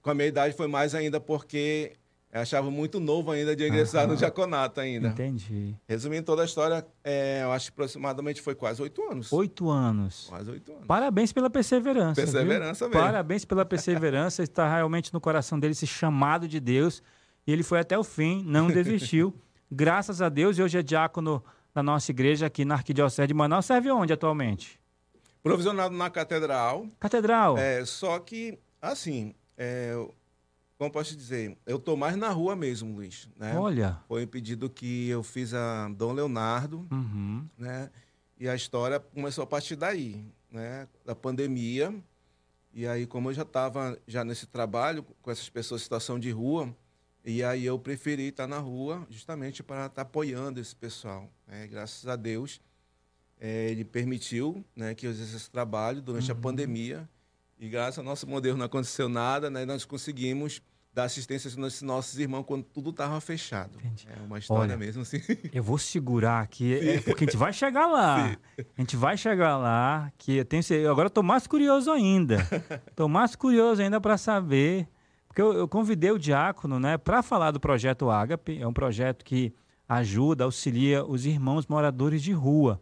Com 0.00 0.12
a 0.12 0.14
minha 0.14 0.28
idade 0.28 0.56
foi 0.56 0.66
mais 0.66 0.94
ainda 0.94 1.20
porque 1.20 1.92
eu 2.36 2.42
achava 2.42 2.70
muito 2.70 3.00
novo 3.00 3.30
ainda 3.30 3.56
de 3.56 3.66
ingressar 3.66 4.04
uhum. 4.04 4.10
no 4.10 4.16
diaconato 4.16 4.78
ainda. 4.78 5.08
Entendi. 5.08 5.74
Resumindo 5.88 6.22
toda 6.22 6.42
a 6.42 6.44
história, 6.44 6.86
é, 7.02 7.40
eu 7.42 7.50
acho 7.50 7.66
que 7.66 7.72
aproximadamente 7.72 8.42
foi 8.42 8.54
quase 8.54 8.82
oito 8.82 9.02
anos. 9.10 9.32
Oito 9.32 9.70
anos. 9.70 10.26
Quase 10.28 10.50
oito 10.50 10.70
anos. 10.70 10.86
Parabéns 10.86 11.32
pela 11.32 11.48
perseverança. 11.48 12.20
Perseverança 12.20 12.84
viu? 12.84 12.94
mesmo. 12.94 13.06
Parabéns 13.06 13.44
pela 13.46 13.64
perseverança. 13.64 14.42
Está 14.42 14.70
realmente 14.70 15.14
no 15.14 15.20
coração 15.20 15.58
dele 15.58 15.72
esse 15.72 15.86
chamado 15.86 16.46
de 16.46 16.60
Deus. 16.60 17.02
E 17.46 17.52
ele 17.52 17.62
foi 17.62 17.80
até 17.80 17.98
o 17.98 18.04
fim, 18.04 18.44
não 18.44 18.68
desistiu. 18.68 19.34
Graças 19.72 20.20
a 20.20 20.28
Deus, 20.28 20.58
e 20.58 20.62
hoje 20.62 20.76
é 20.76 20.82
diácono 20.82 21.42
da 21.74 21.82
nossa 21.82 22.10
igreja 22.10 22.44
aqui 22.44 22.66
na 22.66 22.74
Arquidiocese 22.74 23.26
de 23.26 23.32
Manaus. 23.32 23.64
Serve 23.64 23.90
onde 23.90 24.12
atualmente? 24.12 24.78
Provisionado 25.42 25.96
na 25.96 26.10
Catedral. 26.10 26.86
Catedral? 27.00 27.56
É, 27.56 27.82
só 27.86 28.18
que, 28.18 28.58
assim, 28.82 29.34
é, 29.56 29.94
como 30.78 30.90
posso 30.90 31.16
dizer, 31.16 31.56
eu 31.64 31.78
tô 31.78 31.96
mais 31.96 32.16
na 32.16 32.28
rua 32.28 32.54
mesmo, 32.54 32.94
Luiz. 32.94 33.28
Né? 33.36 33.56
Olha. 33.56 33.98
Foi 34.06 34.24
um 34.24 34.28
pedido 34.28 34.68
que 34.68 35.08
eu 35.08 35.22
fiz 35.22 35.54
a 35.54 35.88
Dom 35.88 36.12
Leonardo, 36.12 36.86
uhum. 36.90 37.46
né? 37.56 37.90
E 38.38 38.46
a 38.48 38.54
história 38.54 39.00
começou 39.00 39.42
a 39.42 39.46
partir 39.46 39.76
daí, 39.76 40.22
né? 40.50 40.86
Da 41.04 41.14
pandemia. 41.14 41.94
E 42.74 42.86
aí, 42.86 43.06
como 43.06 43.30
eu 43.30 43.34
já 43.34 43.42
estava 43.42 43.98
já 44.06 44.22
nesse 44.22 44.46
trabalho 44.46 45.02
com 45.22 45.30
essas 45.30 45.48
pessoas 45.48 45.80
em 45.80 45.84
situação 45.84 46.18
de 46.18 46.30
rua, 46.30 46.74
e 47.24 47.42
aí 47.42 47.64
eu 47.64 47.78
preferi 47.78 48.28
estar 48.28 48.46
na 48.46 48.58
rua 48.58 49.06
justamente 49.08 49.62
para 49.62 49.86
estar 49.86 50.02
apoiando 50.02 50.60
esse 50.60 50.76
pessoal. 50.76 51.30
Né? 51.46 51.66
Graças 51.66 52.06
a 52.06 52.14
Deus, 52.14 52.60
é, 53.40 53.70
ele 53.70 53.84
permitiu 53.84 54.62
né, 54.76 54.94
que 54.94 55.06
eu 55.06 55.10
fizesse 55.10 55.36
esse 55.36 55.50
trabalho 55.50 56.02
durante 56.02 56.30
uhum. 56.30 56.38
a 56.38 56.40
pandemia. 56.40 57.08
E 57.58 57.68
graças 57.68 57.98
ao 57.98 58.04
nosso 58.04 58.26
modelo 58.26 58.56
não 58.56 58.66
aconteceu 58.66 59.08
nada, 59.08 59.48
né? 59.48 59.64
Nós 59.64 59.84
conseguimos 59.84 60.60
dar 60.96 61.04
assistência 61.04 61.50
aos 61.62 61.82
nossos 61.82 62.18
irmãos 62.18 62.44
quando 62.44 62.64
tudo 62.64 62.88
estava 62.88 63.20
fechado. 63.20 63.78
Entendi. 63.78 64.08
É 64.08 64.22
uma 64.22 64.38
história 64.38 64.74
Olha, 64.74 64.76
mesmo 64.78 65.02
assim. 65.02 65.20
Eu 65.52 65.62
vou 65.62 65.76
segurar 65.76 66.40
aqui, 66.40 66.72
é, 66.88 67.00
porque 67.02 67.24
a 67.24 67.26
gente 67.26 67.36
vai 67.36 67.52
chegar 67.52 67.86
lá. 67.86 68.30
Sim. 68.30 68.64
A 68.76 68.80
gente 68.80 68.96
vai 68.96 69.16
chegar 69.18 69.58
lá, 69.58 70.10
que 70.16 70.36
eu 70.36 70.44
tenho 70.46 70.62
agora 70.90 71.08
estou 71.08 71.22
mais 71.22 71.46
curioso 71.46 71.90
ainda. 71.90 72.36
Estou 72.88 73.10
mais 73.10 73.36
curioso 73.36 73.82
ainda 73.82 74.00
para 74.00 74.16
saber, 74.16 74.88
porque 75.28 75.42
eu, 75.42 75.52
eu, 75.52 75.68
convidei 75.68 76.10
o 76.10 76.18
diácono, 76.18 76.80
né, 76.80 76.96
para 76.96 77.22
falar 77.22 77.50
do 77.50 77.60
projeto 77.60 78.08
Ágape. 78.08 78.58
É 78.58 78.66
um 78.66 78.72
projeto 78.72 79.22
que 79.22 79.52
ajuda, 79.86 80.44
auxilia 80.44 81.04
os 81.04 81.26
irmãos 81.26 81.66
moradores 81.66 82.22
de 82.22 82.32
rua. 82.32 82.80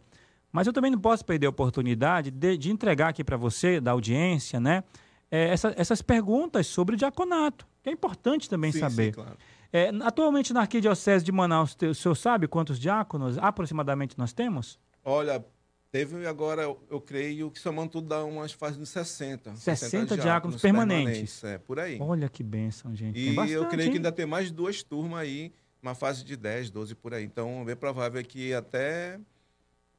Mas 0.55 0.67
eu 0.67 0.71
também 0.71 0.89
não 0.89 0.99
posso 0.99 1.25
perder 1.25 1.47
a 1.47 1.49
oportunidade 1.49 2.31
de, 2.31 2.57
de 2.57 2.71
entregar 2.71 3.09
aqui 3.09 3.25
para 3.25 3.35
você, 3.35 3.81
da 3.81 3.91
audiência, 3.91 4.57
né, 4.57 4.85
é, 5.29 5.49
essa, 5.49 5.73
essas 5.75 6.01
perguntas 6.01 6.65
sobre 6.65 6.95
o 6.95 6.97
diaconato, 6.97 7.67
que 7.83 7.89
é 7.89 7.91
importante 7.91 8.49
também 8.49 8.71
sim, 8.71 8.79
saber. 8.79 9.07
Sim, 9.07 9.11
claro. 9.11 9.37
é, 9.73 9.91
atualmente 10.01 10.53
na 10.53 10.61
Arquidiocese 10.61 11.25
de 11.25 11.31
Manaus, 11.33 11.75
o 11.81 11.93
senhor 11.93 12.15
sabe 12.15 12.47
quantos 12.47 12.79
diáconos 12.79 13.37
aproximadamente 13.37 14.17
nós 14.17 14.31
temos? 14.31 14.79
Olha, 15.03 15.45
teve 15.91 16.25
agora, 16.25 16.61
eu, 16.61 17.01
creio 17.01 17.51
que 17.51 17.59
somando 17.59 17.89
tudo 17.89 18.07
dá 18.07 18.23
umas 18.23 18.53
fases 18.53 18.79
de 18.79 18.85
60. 18.85 19.57
60, 19.57 19.75
60 19.75 20.05
diáconos, 20.05 20.23
diáconos 20.23 20.61
permanentes. 20.61 21.03
permanentes. 21.03 21.43
É, 21.43 21.57
por 21.57 21.81
aí. 21.81 21.97
Olha 21.99 22.29
que 22.29 22.41
bênção, 22.41 22.95
gente. 22.95 23.19
E 23.19 23.33
bastante, 23.33 23.51
eu 23.51 23.67
creio 23.67 23.87
hein? 23.87 23.91
que 23.91 23.97
ainda 23.97 24.11
tem 24.13 24.25
mais 24.25 24.51
duas 24.51 24.81
turmas 24.81 25.19
aí, 25.19 25.51
uma 25.81 25.93
fase 25.93 26.23
de 26.23 26.37
10, 26.37 26.69
12 26.69 26.95
por 26.95 27.13
aí. 27.13 27.25
Então, 27.25 27.61
é 27.63 27.65
bem 27.65 27.75
provável 27.75 28.23
que 28.23 28.53
até 28.53 29.19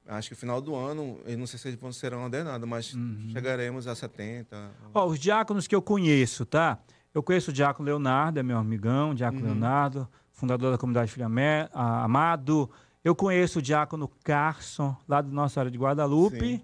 Acho 0.09 0.29
que 0.29 0.35
no 0.35 0.39
final 0.39 0.61
do 0.61 0.75
ano, 0.75 1.19
eu 1.25 1.37
não 1.37 1.47
sei 1.47 1.59
se 1.59 1.69
eles 1.69 1.97
serão 1.97 2.25
ordenados, 2.25 2.69
mas 2.69 2.95
uhum. 2.95 3.29
chegaremos 3.33 3.87
a 3.89 3.95
70. 3.95 4.71
Ó, 4.95 5.07
os 5.07 5.19
diáconos 5.19 5.67
que 5.67 5.75
eu 5.75 5.83
conheço, 5.83 6.47
tá? 6.47 6.79
Eu 7.13 7.23
conheço 7.23 7.51
o 7.51 7.53
diácono 7.53 7.87
Leonardo, 7.87 8.39
é 8.39 8.43
meu 8.43 8.59
amigão, 8.59 9.15
diácono 9.15 9.43
uhum. 9.43 9.53
Leonardo, 9.53 10.09
fundador 10.31 10.71
da 10.71 10.79
comunidade 10.79 11.11
Filha 11.11 11.27
Amado. 11.73 12.71
Eu 13.03 13.15
conheço 13.15 13.59
o 13.59 13.63
diácono 13.63 14.09
Carson, 14.23 14.97
lá 15.09 15.21
da 15.21 15.31
nossa 15.31 15.61
área 15.61 15.71
de 15.71 15.79
Guadalupe. 15.79 16.59
Sim. 16.59 16.63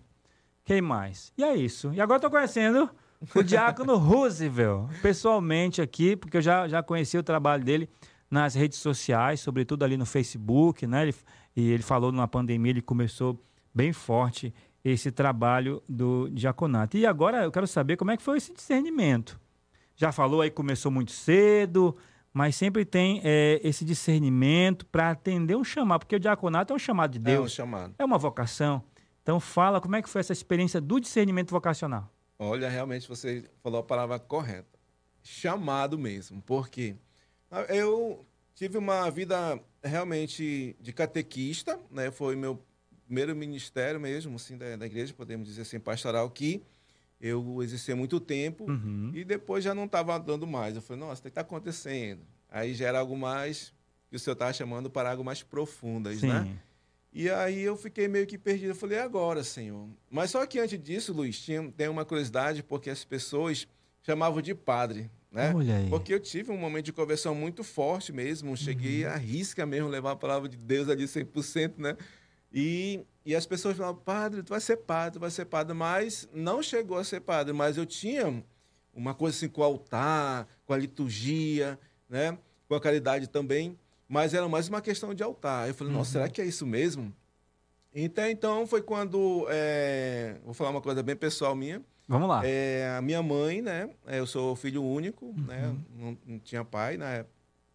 Quem 0.64 0.80
mais? 0.80 1.32
E 1.36 1.42
é 1.42 1.54
isso. 1.56 1.92
E 1.92 2.00
agora 2.00 2.18
estou 2.18 2.30
conhecendo 2.30 2.88
o 3.34 3.42
diácono 3.42 3.96
Roosevelt, 3.98 4.90
pessoalmente 5.00 5.80
aqui, 5.80 6.16
porque 6.16 6.36
eu 6.36 6.42
já, 6.42 6.68
já 6.68 6.82
conheci 6.82 7.18
o 7.18 7.22
trabalho 7.22 7.64
dele 7.64 7.88
nas 8.30 8.54
redes 8.54 8.78
sociais, 8.78 9.40
sobretudo 9.40 9.84
ali 9.84 9.96
no 9.96 10.06
Facebook, 10.06 10.86
né? 10.86 11.02
Ele, 11.02 11.14
e 11.54 11.70
ele 11.70 11.82
falou 11.82 12.10
na 12.12 12.26
pandemia, 12.26 12.70
ele 12.70 12.82
começou 12.82 13.38
bem 13.74 13.92
forte 13.92 14.54
esse 14.84 15.10
trabalho 15.10 15.82
do 15.88 16.28
diaconato. 16.30 16.96
E 16.96 17.06
agora 17.06 17.44
eu 17.44 17.52
quero 17.52 17.66
saber 17.66 17.96
como 17.96 18.10
é 18.10 18.16
que 18.16 18.22
foi 18.22 18.38
esse 18.38 18.52
discernimento. 18.52 19.40
Já 19.94 20.10
falou 20.10 20.40
aí, 20.40 20.50
começou 20.50 20.90
muito 20.90 21.12
cedo, 21.12 21.96
mas 22.32 22.56
sempre 22.56 22.84
tem 22.84 23.20
é, 23.22 23.60
esse 23.62 23.84
discernimento 23.84 24.86
para 24.86 25.10
atender 25.10 25.56
um 25.56 25.62
chamado, 25.62 26.00
porque 26.00 26.16
o 26.16 26.20
diaconato 26.20 26.72
é 26.72 26.76
um 26.76 26.78
chamado 26.78 27.12
de 27.12 27.18
Deus. 27.18 27.38
É 27.38 27.40
um 27.40 27.48
chamado. 27.48 27.94
É 27.98 28.04
uma 28.04 28.18
vocação. 28.18 28.82
Então 29.22 29.38
fala 29.38 29.80
como 29.80 29.94
é 29.94 30.02
que 30.02 30.08
foi 30.08 30.20
essa 30.20 30.32
experiência 30.32 30.80
do 30.80 30.98
discernimento 30.98 31.50
vocacional. 31.50 32.10
Olha, 32.38 32.68
realmente 32.68 33.08
você 33.08 33.48
falou 33.62 33.80
a 33.80 33.84
palavra 33.84 34.18
correta. 34.18 34.78
Chamado 35.22 35.96
mesmo, 35.96 36.42
porque 36.42 36.96
eu 37.68 38.26
tive 38.56 38.76
uma 38.76 39.08
vida 39.10 39.60
realmente 39.82 40.76
de 40.80 40.92
catequista, 40.92 41.78
né? 41.90 42.10
Foi 42.10 42.36
meu 42.36 42.62
primeiro 43.06 43.36
ministério 43.36 44.00
mesmo, 44.00 44.36
assim, 44.36 44.56
da, 44.56 44.76
da 44.76 44.86
igreja, 44.86 45.12
podemos 45.12 45.46
dizer 45.46 45.62
assim, 45.62 45.78
pastoral, 45.78 46.30
que 46.30 46.62
eu 47.20 47.62
exerci 47.62 47.94
muito 47.94 48.18
tempo 48.18 48.64
uhum. 48.68 49.12
e 49.14 49.24
depois 49.24 49.62
já 49.62 49.74
não 49.74 49.84
estava 49.84 50.18
dando 50.18 50.46
mais. 50.46 50.74
Eu 50.74 50.82
falei, 50.82 51.00
nossa, 51.00 51.20
o 51.20 51.22
que 51.22 51.28
está 51.28 51.42
acontecendo? 51.42 52.22
Aí 52.48 52.74
já 52.74 52.88
era 52.88 52.98
algo 52.98 53.16
mais 53.16 53.72
que 54.08 54.16
o 54.16 54.18
senhor 54.18 54.34
estava 54.34 54.52
chamando 54.52 54.90
para 54.90 55.10
algo 55.10 55.24
mais 55.24 55.42
profundas, 55.42 56.18
Sim. 56.18 56.28
né? 56.28 56.58
E 57.12 57.28
aí 57.28 57.60
eu 57.60 57.76
fiquei 57.76 58.08
meio 58.08 58.26
que 58.26 58.38
perdido. 58.38 58.70
Eu 58.70 58.74
falei, 58.74 58.98
agora, 58.98 59.44
Senhor. 59.44 59.86
Mas 60.10 60.30
só 60.30 60.46
que 60.46 60.58
antes 60.58 60.82
disso, 60.82 61.12
Luiz, 61.12 61.38
tinha, 61.38 61.70
tem 61.70 61.88
uma 61.88 62.06
curiosidade, 62.06 62.62
porque 62.62 62.88
as 62.88 63.04
pessoas 63.04 63.68
chamavam 64.02 64.42
de 64.42 64.54
padre, 64.54 65.10
né? 65.30 65.52
Porque 65.88 66.12
eu 66.12 66.20
tive 66.20 66.50
um 66.50 66.58
momento 66.58 66.86
de 66.86 66.92
conversão 66.92 67.34
muito 67.34 67.64
forte 67.64 68.12
mesmo. 68.12 68.56
Cheguei 68.56 69.04
uhum. 69.04 69.12
a 69.12 69.16
risca 69.16 69.64
mesmo 69.64 69.88
levar 69.88 70.12
a 70.12 70.16
palavra 70.16 70.48
de 70.48 70.56
Deus 70.56 70.88
ali 70.88 71.04
100%, 71.04 71.74
né? 71.78 71.96
E, 72.52 73.00
e 73.24 73.34
as 73.34 73.46
pessoas 73.46 73.76
falavam, 73.76 74.00
padre, 74.02 74.42
tu 74.42 74.50
vai 74.50 74.60
ser 74.60 74.76
padre, 74.76 75.14
tu 75.14 75.20
vai 75.20 75.30
ser 75.30 75.46
padre. 75.46 75.74
Mas 75.74 76.28
não 76.34 76.62
chegou 76.62 76.98
a 76.98 77.04
ser 77.04 77.20
padre. 77.20 77.52
Mas 77.52 77.76
eu 77.76 77.86
tinha 77.86 78.44
uma 78.92 79.14
coisa 79.14 79.36
assim 79.36 79.48
com 79.48 79.62
o 79.62 79.64
altar, 79.64 80.46
com 80.66 80.72
a 80.74 80.76
liturgia, 80.76 81.78
né? 82.08 82.36
Com 82.68 82.74
a 82.74 82.80
caridade 82.80 83.26
também 83.28 83.78
mas 84.12 84.34
era 84.34 84.46
mais 84.46 84.68
uma 84.68 84.82
questão 84.82 85.14
de 85.14 85.22
altar. 85.22 85.68
Eu 85.68 85.74
falei, 85.74 85.90
nossa, 85.90 86.10
uhum. 86.10 86.12
será 86.12 86.28
que 86.28 86.42
é 86.42 86.44
isso 86.44 86.66
mesmo? 86.66 87.10
Então, 87.94 88.28
então 88.28 88.66
foi 88.66 88.82
quando. 88.82 89.46
É, 89.48 90.36
vou 90.44 90.52
falar 90.52 90.68
uma 90.68 90.82
coisa 90.82 91.02
bem 91.02 91.16
pessoal 91.16 91.56
minha. 91.56 91.82
Vamos 92.08 92.28
lá. 92.28 92.46
É, 92.46 92.94
a 92.96 93.02
minha 93.02 93.22
mãe, 93.22 93.62
né? 93.62 93.88
É, 94.06 94.18
eu 94.18 94.26
sou 94.26 94.54
filho 94.56 94.82
único, 94.82 95.26
uhum. 95.26 95.44
né? 95.46 95.76
Não, 95.96 96.18
não, 96.26 96.38
tinha 96.38 96.64
pai, 96.64 96.96
né? 96.96 97.24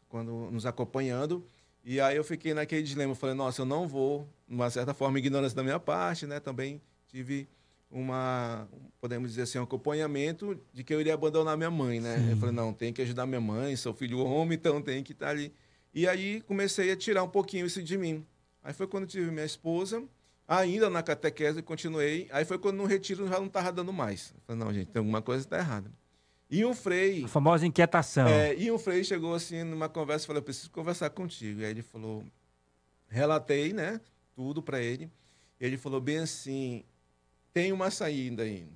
Quando 0.10 0.50
nos 0.52 0.66
acompanhando. 0.66 1.46
E 1.84 2.00
aí 2.00 2.18
eu 2.18 2.24
fiquei 2.24 2.54
naquele 2.54 2.84
dilema. 2.84 3.16
Falei, 3.16 3.36
nossa, 3.36 3.62
eu 3.62 3.66
não 3.66 3.88
vou, 3.88 4.28
de 4.48 4.56
uma 4.56 4.70
certa 4.70 4.94
forma, 4.94 5.18
ignorância 5.18 5.56
da 5.56 5.64
minha 5.64 5.80
parte, 5.80 6.28
né? 6.28 6.40
Também 6.40 6.82
tive 7.08 7.48
uma, 7.90 8.68
podemos 9.00 9.30
dizer 9.30 9.44
assim, 9.44 9.60
um 9.60 9.64
acompanhamento 9.64 10.60
de 10.74 10.84
que 10.84 10.94
eu 10.94 11.00
iria 11.00 11.14
abandonar 11.14 11.58
minha 11.58 11.72
mãe, 11.72 12.00
né? 12.00 12.18
Sim. 12.18 12.32
Eu 12.32 12.38
falei, 12.38 12.54
não, 12.54 12.74
tem 12.74 12.92
que 12.92 13.02
ajudar 13.02 13.26
minha 13.26 13.42
mãe, 13.42 13.76
sou 13.76 13.94
filho 13.94 14.20
homem, 14.20 14.58
então 14.58 14.82
tem 14.82 15.04
que 15.04 15.14
estar 15.14 15.30
ali. 15.30 15.54
E 15.94 16.08
aí 16.08 16.42
comecei 16.42 16.92
a 16.92 16.96
tirar 16.96 17.24
um 17.24 17.30
pouquinho 17.30 17.66
isso 17.66 17.82
de 17.82 17.98
mim. 17.98 18.26
Aí 18.64 18.74
foi 18.74 18.86
quando 18.88 19.08
tive 19.08 19.32
minha 19.32 19.46
esposa, 19.46 20.04
ainda 20.48 20.90
na 20.90 21.04
catequese, 21.04 21.62
continuei. 21.62 22.28
Aí 22.32 22.46
foi 22.46 22.58
quando 22.58 22.78
no 22.78 22.86
retiro 22.86 23.28
já 23.28 23.40
não 23.40 23.48
estava 23.48 23.72
dando 23.72 23.92
mais. 23.92 24.34
Eu 24.34 24.42
falei, 24.42 24.64
não, 24.64 24.74
gente, 24.74 24.88
tem 24.88 25.00
alguma 25.00 25.22
coisa 25.22 25.44
que 25.44 25.48
está 25.48 25.58
errada. 25.58 25.92
E 26.50 26.64
um 26.64 26.74
frei. 26.74 27.26
A 27.26 27.28
famosa 27.28 27.68
inquietação. 27.68 28.28
É, 28.28 28.56
e 28.56 28.72
um 28.72 28.80
frei 28.80 29.04
chegou 29.04 29.34
assim 29.36 29.64
numa 29.64 29.90
conversa 29.90 30.24
e 30.24 30.28
falou: 30.28 30.40
Eu 30.40 30.44
preciso 30.44 30.72
conversar 30.72 31.10
contigo. 31.10 31.60
E 31.60 31.66
aí 31.66 31.72
ele 31.72 31.82
falou: 31.82 32.24
Relatei, 33.10 33.74
né? 33.74 34.00
Tudo 34.34 34.62
para 34.64 34.82
ele. 34.82 35.12
Ele 35.60 35.76
falou 35.76 36.00
bem 36.00 36.20
assim: 36.20 36.86
Tem 37.52 37.74
uma 37.74 37.92
saída 37.92 38.44
ainda. 38.44 38.72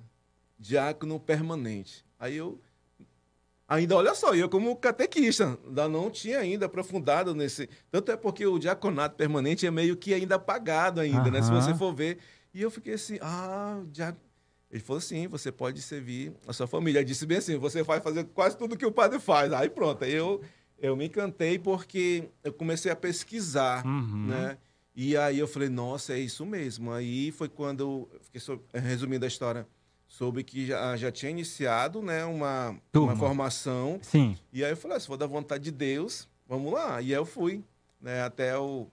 Diácono 0.59 1.17
permanente. 1.19 2.05
Aí 2.19 2.35
eu 2.35 2.59
Ainda, 3.71 3.95
olha 3.95 4.13
só, 4.13 4.35
eu 4.35 4.49
como 4.49 4.75
catequista, 4.75 5.57
ainda 5.65 5.87
não 5.87 6.09
tinha 6.09 6.39
ainda 6.39 6.65
aprofundado 6.65 7.33
nesse. 7.33 7.69
Tanto 7.89 8.11
é 8.11 8.17
porque 8.17 8.45
o 8.45 8.59
diaconato 8.59 9.15
permanente 9.15 9.65
é 9.65 9.71
meio 9.71 9.95
que 9.95 10.13
ainda 10.13 10.35
apagado 10.35 10.99
ainda, 10.99 11.23
uhum. 11.23 11.31
né? 11.31 11.41
Se 11.41 11.49
você 11.49 11.73
for 11.73 11.95
ver. 11.95 12.17
E 12.53 12.61
eu 12.61 12.69
fiquei 12.69 12.95
assim, 12.95 13.17
ah, 13.21 13.81
já. 13.93 14.13
Ele 14.69 14.81
falou 14.81 14.97
assim: 14.97 15.25
você 15.25 15.53
pode 15.53 15.81
servir 15.81 16.33
a 16.45 16.51
sua 16.51 16.67
família. 16.67 16.99
Ele 16.99 17.05
disse 17.05 17.25
bem 17.25 17.37
assim: 17.37 17.57
você 17.57 17.81
vai 17.81 18.01
fazer 18.01 18.25
quase 18.25 18.57
tudo 18.57 18.75
que 18.75 18.85
o 18.85 18.91
padre 18.91 19.19
faz. 19.19 19.53
Aí 19.53 19.69
pronto, 19.69 20.03
aí 20.03 20.15
eu, 20.15 20.41
eu 20.77 20.93
me 20.97 21.05
encantei 21.05 21.57
porque 21.57 22.25
eu 22.43 22.51
comecei 22.51 22.91
a 22.91 22.95
pesquisar, 22.95 23.85
uhum. 23.85 24.25
né? 24.27 24.57
E 24.93 25.15
aí 25.15 25.39
eu 25.39 25.47
falei: 25.47 25.69
nossa, 25.69 26.11
é 26.11 26.19
isso 26.19 26.45
mesmo. 26.45 26.91
Aí 26.91 27.31
foi 27.31 27.47
quando, 27.47 28.09
fiquei 28.19 28.41
resumindo 28.73 29.23
a 29.23 29.29
história, 29.29 29.65
soube 30.11 30.43
que 30.43 30.65
já, 30.65 30.95
já 30.97 31.09
tinha 31.09 31.31
iniciado 31.31 32.01
né, 32.01 32.25
uma, 32.25 32.77
uma 32.93 33.15
formação. 33.15 33.97
Sim. 34.01 34.37
E 34.51 34.63
aí 34.63 34.71
eu 34.71 34.77
falei, 34.77 34.97
ah, 34.97 34.99
se 34.99 35.07
for 35.07 35.15
da 35.15 35.25
vontade 35.25 35.63
de 35.63 35.71
Deus, 35.71 36.27
vamos 36.47 36.71
lá. 36.73 37.01
E 37.01 37.05
aí 37.05 37.11
eu 37.11 37.25
fui 37.25 37.63
né, 37.99 38.21
até 38.21 38.57
o 38.57 38.87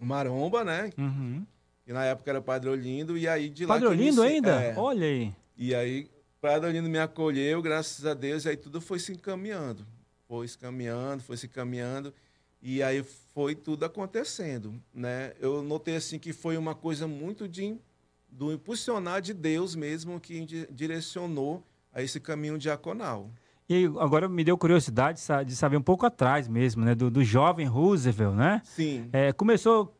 Maromba, 0.00 0.64
né? 0.64 0.90
Uhum. 0.96 1.44
Que 1.84 1.92
na 1.92 2.04
época 2.06 2.30
era 2.30 2.40
Padre 2.40 2.70
Olindo, 2.70 3.18
e 3.18 3.28
aí 3.28 3.50
de 3.50 3.66
lá... 3.66 3.74
Padre 3.74 3.88
Olindo 3.88 4.22
ainda? 4.22 4.62
É, 4.62 4.74
Olha 4.78 5.06
aí. 5.06 5.34
E 5.58 5.74
aí 5.74 6.10
Padre 6.40 6.70
Olindo 6.70 6.88
me 6.88 6.98
acolheu, 6.98 7.60
graças 7.60 8.06
a 8.06 8.14
Deus, 8.14 8.46
e 8.46 8.48
aí 8.48 8.56
tudo 8.56 8.80
foi 8.80 8.98
se 8.98 9.12
encaminhando. 9.12 9.86
Foi 10.26 10.48
se 10.48 10.56
encaminhando, 10.56 11.22
foi 11.22 11.36
se 11.36 11.46
encaminhando. 11.46 12.14
E 12.62 12.82
aí 12.82 13.02
foi 13.34 13.54
tudo 13.54 13.84
acontecendo, 13.84 14.74
né? 14.92 15.34
Eu 15.38 15.62
notei 15.62 15.96
assim 15.96 16.18
que 16.18 16.32
foi 16.32 16.56
uma 16.56 16.74
coisa 16.74 17.06
muito 17.06 17.46
de 17.46 17.76
do 18.30 18.52
impulsionar 18.52 19.20
de 19.20 19.34
Deus 19.34 19.74
mesmo 19.74 20.20
que 20.20 20.66
direcionou 20.70 21.62
a 21.92 22.02
esse 22.02 22.20
caminho 22.20 22.58
diaconal. 22.58 23.30
E 23.68 23.84
agora 24.00 24.28
me 24.28 24.42
deu 24.42 24.58
curiosidade 24.58 25.20
de 25.46 25.54
saber 25.54 25.76
um 25.76 25.82
pouco 25.82 26.04
atrás 26.04 26.48
mesmo, 26.48 26.84
né? 26.84 26.94
Do, 26.94 27.08
do 27.08 27.22
jovem 27.22 27.66
Roosevelt, 27.66 28.34
né? 28.34 28.60
Sim. 28.64 29.08
É, 29.12 29.32
começou 29.32 29.94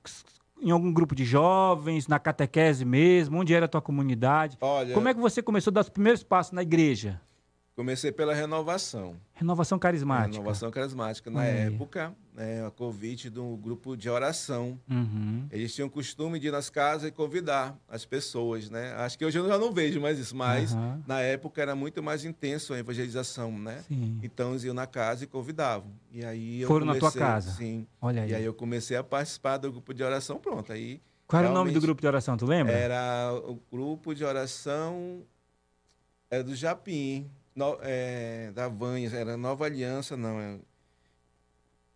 em 0.60 0.70
algum 0.70 0.92
grupo 0.92 1.14
de 1.14 1.24
jovens, 1.24 2.08
na 2.08 2.18
catequese 2.18 2.84
mesmo? 2.84 3.38
Onde 3.38 3.54
era 3.54 3.66
a 3.66 3.68
tua 3.68 3.80
comunidade? 3.80 4.58
Olha, 4.60 4.92
Como 4.92 5.08
é 5.08 5.14
que 5.14 5.20
você 5.20 5.40
começou 5.40 5.70
a 5.70 5.74
dar 5.74 5.80
os 5.82 5.88
primeiros 5.88 6.22
passos 6.22 6.52
na 6.52 6.62
igreja? 6.62 7.20
Comecei 7.76 8.12
pela 8.12 8.34
renovação. 8.34 9.16
Renovação 9.40 9.78
carismática. 9.78 10.32
Renovação 10.32 10.70
carismática. 10.70 11.30
Na 11.30 11.46
época, 11.46 12.14
né, 12.34 12.66
a 12.66 12.70
convite 12.70 13.30
do 13.30 13.56
grupo 13.56 13.96
de 13.96 14.06
oração. 14.10 14.78
Uhum. 14.86 15.46
Eles 15.50 15.74
tinham 15.74 15.88
o 15.88 15.90
costume 15.90 16.38
de 16.38 16.48
ir 16.48 16.50
nas 16.50 16.68
casas 16.68 17.08
e 17.08 17.10
convidar 17.10 17.74
as 17.88 18.04
pessoas, 18.04 18.68
né? 18.68 18.92
Acho 18.98 19.16
que 19.16 19.24
hoje 19.24 19.38
eu 19.38 19.48
já 19.48 19.56
não 19.56 19.72
vejo 19.72 19.98
mais 19.98 20.18
isso, 20.18 20.36
mas 20.36 20.74
uhum. 20.74 21.02
na 21.06 21.22
época 21.22 21.62
era 21.62 21.74
muito 21.74 22.02
mais 22.02 22.22
intenso 22.22 22.74
a 22.74 22.78
evangelização, 22.78 23.50
né? 23.58 23.82
Sim. 23.88 24.20
Então 24.22 24.50
eles 24.50 24.64
iam 24.64 24.74
na 24.74 24.86
casa 24.86 25.24
e 25.24 25.26
convidavam. 25.26 25.90
E 26.12 26.22
aí 26.22 26.62
Foram 26.66 26.86
comecei, 26.86 27.02
na 27.02 27.10
tua 27.10 27.18
casa? 27.18 27.52
Sim. 27.52 27.86
Olha 27.98 28.24
aí. 28.24 28.30
E 28.32 28.34
aí 28.34 28.44
eu 28.44 28.52
comecei 28.52 28.98
a 28.98 29.02
participar 29.02 29.56
do 29.56 29.72
grupo 29.72 29.94
de 29.94 30.02
oração, 30.02 30.38
pronto. 30.38 30.70
Aí 30.70 31.00
Qual 31.26 31.42
era 31.42 31.50
o 31.50 31.54
nome 31.54 31.72
do 31.72 31.80
grupo 31.80 32.02
de 32.02 32.06
oração, 32.06 32.36
tu 32.36 32.44
lembra? 32.44 32.74
Era 32.74 33.32
o 33.32 33.58
grupo 33.72 34.14
de 34.14 34.22
oração 34.22 35.22
era 36.30 36.44
do 36.44 36.54
Japim 36.54 37.30
no, 37.54 37.78
é, 37.82 38.50
da 38.52 38.68
Vanhas, 38.68 39.12
era 39.12 39.36
Nova 39.36 39.64
Aliança, 39.64 40.16
não. 40.16 40.40
É, 40.40 40.58